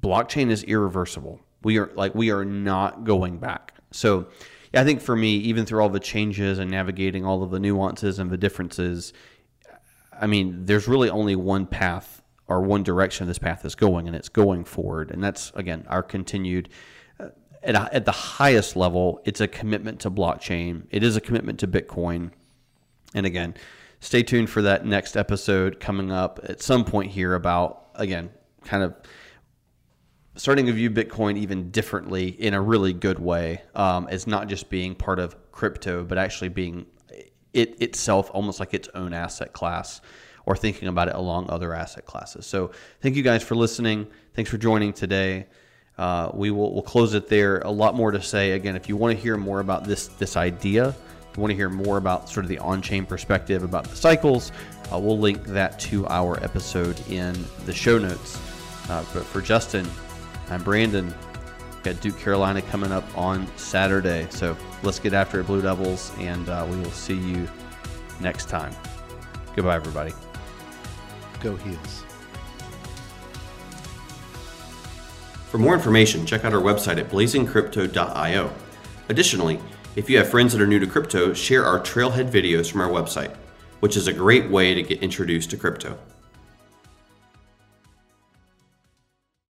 blockchain 0.00 0.50
is 0.50 0.64
irreversible. 0.64 1.40
We 1.62 1.78
are 1.78 1.92
like 1.94 2.14
we 2.14 2.30
are 2.30 2.44
not 2.44 3.04
going 3.04 3.36
back. 3.38 3.74
So, 3.90 4.28
yeah, 4.72 4.80
I 4.80 4.84
think 4.84 5.02
for 5.02 5.14
me, 5.14 5.36
even 5.36 5.66
through 5.66 5.82
all 5.82 5.90
the 5.90 6.00
changes 6.00 6.58
and 6.58 6.70
navigating 6.70 7.26
all 7.26 7.42
of 7.42 7.50
the 7.50 7.60
nuances 7.60 8.18
and 8.18 8.30
the 8.30 8.38
differences, 8.38 9.12
I 10.18 10.26
mean, 10.26 10.64
there's 10.64 10.88
really 10.88 11.10
only 11.10 11.36
one 11.36 11.66
path 11.66 12.22
or 12.48 12.62
one 12.62 12.82
direction 12.82 13.26
this 13.26 13.38
path 13.38 13.64
is 13.66 13.74
going, 13.74 14.06
and 14.06 14.16
it's 14.16 14.30
going 14.30 14.64
forward. 14.64 15.10
And 15.10 15.22
that's 15.22 15.52
again 15.54 15.84
our 15.86 16.02
continued. 16.02 16.70
At, 17.62 17.74
a, 17.74 17.94
at 17.94 18.04
the 18.06 18.12
highest 18.12 18.74
level, 18.74 19.20
it's 19.24 19.40
a 19.40 19.48
commitment 19.48 20.00
to 20.00 20.10
blockchain. 20.10 20.84
It 20.90 21.02
is 21.02 21.16
a 21.16 21.20
commitment 21.20 21.60
to 21.60 21.68
Bitcoin. 21.68 22.30
And 23.14 23.26
again, 23.26 23.54
stay 24.00 24.22
tuned 24.22 24.48
for 24.48 24.62
that 24.62 24.86
next 24.86 25.16
episode 25.16 25.78
coming 25.78 26.10
up 26.10 26.40
at 26.44 26.62
some 26.62 26.84
point 26.84 27.10
here 27.10 27.34
about 27.34 27.90
again, 27.94 28.30
kind 28.64 28.82
of 28.82 28.94
starting 30.36 30.66
to 30.66 30.72
view 30.72 30.90
Bitcoin 30.90 31.36
even 31.36 31.70
differently 31.70 32.28
in 32.28 32.54
a 32.54 32.60
really 32.60 32.92
good 32.92 33.18
way 33.18 33.62
um, 33.74 34.08
as 34.08 34.26
not 34.26 34.48
just 34.48 34.70
being 34.70 34.94
part 34.94 35.18
of 35.18 35.36
crypto, 35.52 36.04
but 36.04 36.18
actually 36.18 36.48
being 36.48 36.86
it 37.52 37.80
itself 37.82 38.30
almost 38.32 38.60
like 38.60 38.72
its 38.74 38.88
own 38.94 39.12
asset 39.12 39.52
class 39.52 40.00
or 40.46 40.56
thinking 40.56 40.88
about 40.88 41.08
it 41.08 41.14
along 41.14 41.50
other 41.50 41.74
asset 41.74 42.06
classes. 42.06 42.46
So 42.46 42.70
thank 43.00 43.16
you 43.16 43.22
guys 43.22 43.42
for 43.42 43.54
listening. 43.54 44.06
Thanks 44.34 44.50
for 44.50 44.56
joining 44.56 44.92
today. 44.92 45.46
Uh, 46.00 46.30
we 46.32 46.50
will 46.50 46.72
we'll 46.72 46.82
close 46.82 47.12
it 47.12 47.28
there. 47.28 47.58
A 47.58 47.70
lot 47.70 47.94
more 47.94 48.10
to 48.10 48.22
say. 48.22 48.52
Again, 48.52 48.74
if 48.74 48.88
you 48.88 48.96
want 48.96 49.14
to 49.14 49.22
hear 49.22 49.36
more 49.36 49.60
about 49.60 49.84
this 49.84 50.06
this 50.06 50.34
idea, 50.34 50.88
if 50.88 51.36
you 51.36 51.42
want 51.42 51.50
to 51.50 51.54
hear 51.56 51.68
more 51.68 51.98
about 51.98 52.26
sort 52.26 52.46
of 52.46 52.48
the 52.48 52.58
on-chain 52.58 53.04
perspective 53.04 53.62
about 53.62 53.84
the 53.84 53.94
cycles, 53.94 54.50
uh, 54.90 54.98
we'll 54.98 55.18
link 55.18 55.44
that 55.44 55.78
to 55.80 56.06
our 56.06 56.42
episode 56.42 56.98
in 57.10 57.36
the 57.66 57.74
show 57.74 57.98
notes. 57.98 58.40
Uh, 58.88 59.04
but 59.12 59.26
for 59.26 59.42
Justin, 59.42 59.86
I'm 60.48 60.62
Brandon. 60.62 61.14
Got 61.82 62.00
Duke 62.00 62.18
Carolina 62.18 62.62
coming 62.62 62.92
up 62.92 63.04
on 63.16 63.46
Saturday. 63.58 64.26
So 64.30 64.56
let's 64.82 64.98
get 64.98 65.12
after 65.12 65.40
it, 65.40 65.46
Blue 65.46 65.60
Devils, 65.60 66.12
and 66.18 66.48
uh, 66.48 66.66
we 66.70 66.78
will 66.78 66.90
see 66.92 67.18
you 67.18 67.46
next 68.20 68.48
time. 68.48 68.74
Goodbye, 69.54 69.76
everybody. 69.76 70.14
Go 71.40 71.56
Heels. 71.56 72.04
For 75.50 75.58
more 75.58 75.74
information, 75.74 76.26
check 76.26 76.44
out 76.44 76.54
our 76.54 76.60
website 76.60 76.98
at 76.98 77.10
blazingcrypto.io. 77.10 78.52
Additionally, 79.08 79.58
if 79.96 80.08
you 80.08 80.16
have 80.18 80.28
friends 80.28 80.52
that 80.52 80.62
are 80.62 80.66
new 80.66 80.78
to 80.78 80.86
crypto, 80.86 81.34
share 81.34 81.64
our 81.64 81.80
trailhead 81.80 82.30
videos 82.30 82.70
from 82.70 82.80
our 82.82 82.88
website, 82.88 83.34
which 83.80 83.96
is 83.96 84.06
a 84.06 84.12
great 84.12 84.48
way 84.48 84.74
to 84.74 84.82
get 84.84 85.02
introduced 85.02 85.50
to 85.50 85.56
crypto. 85.56 85.98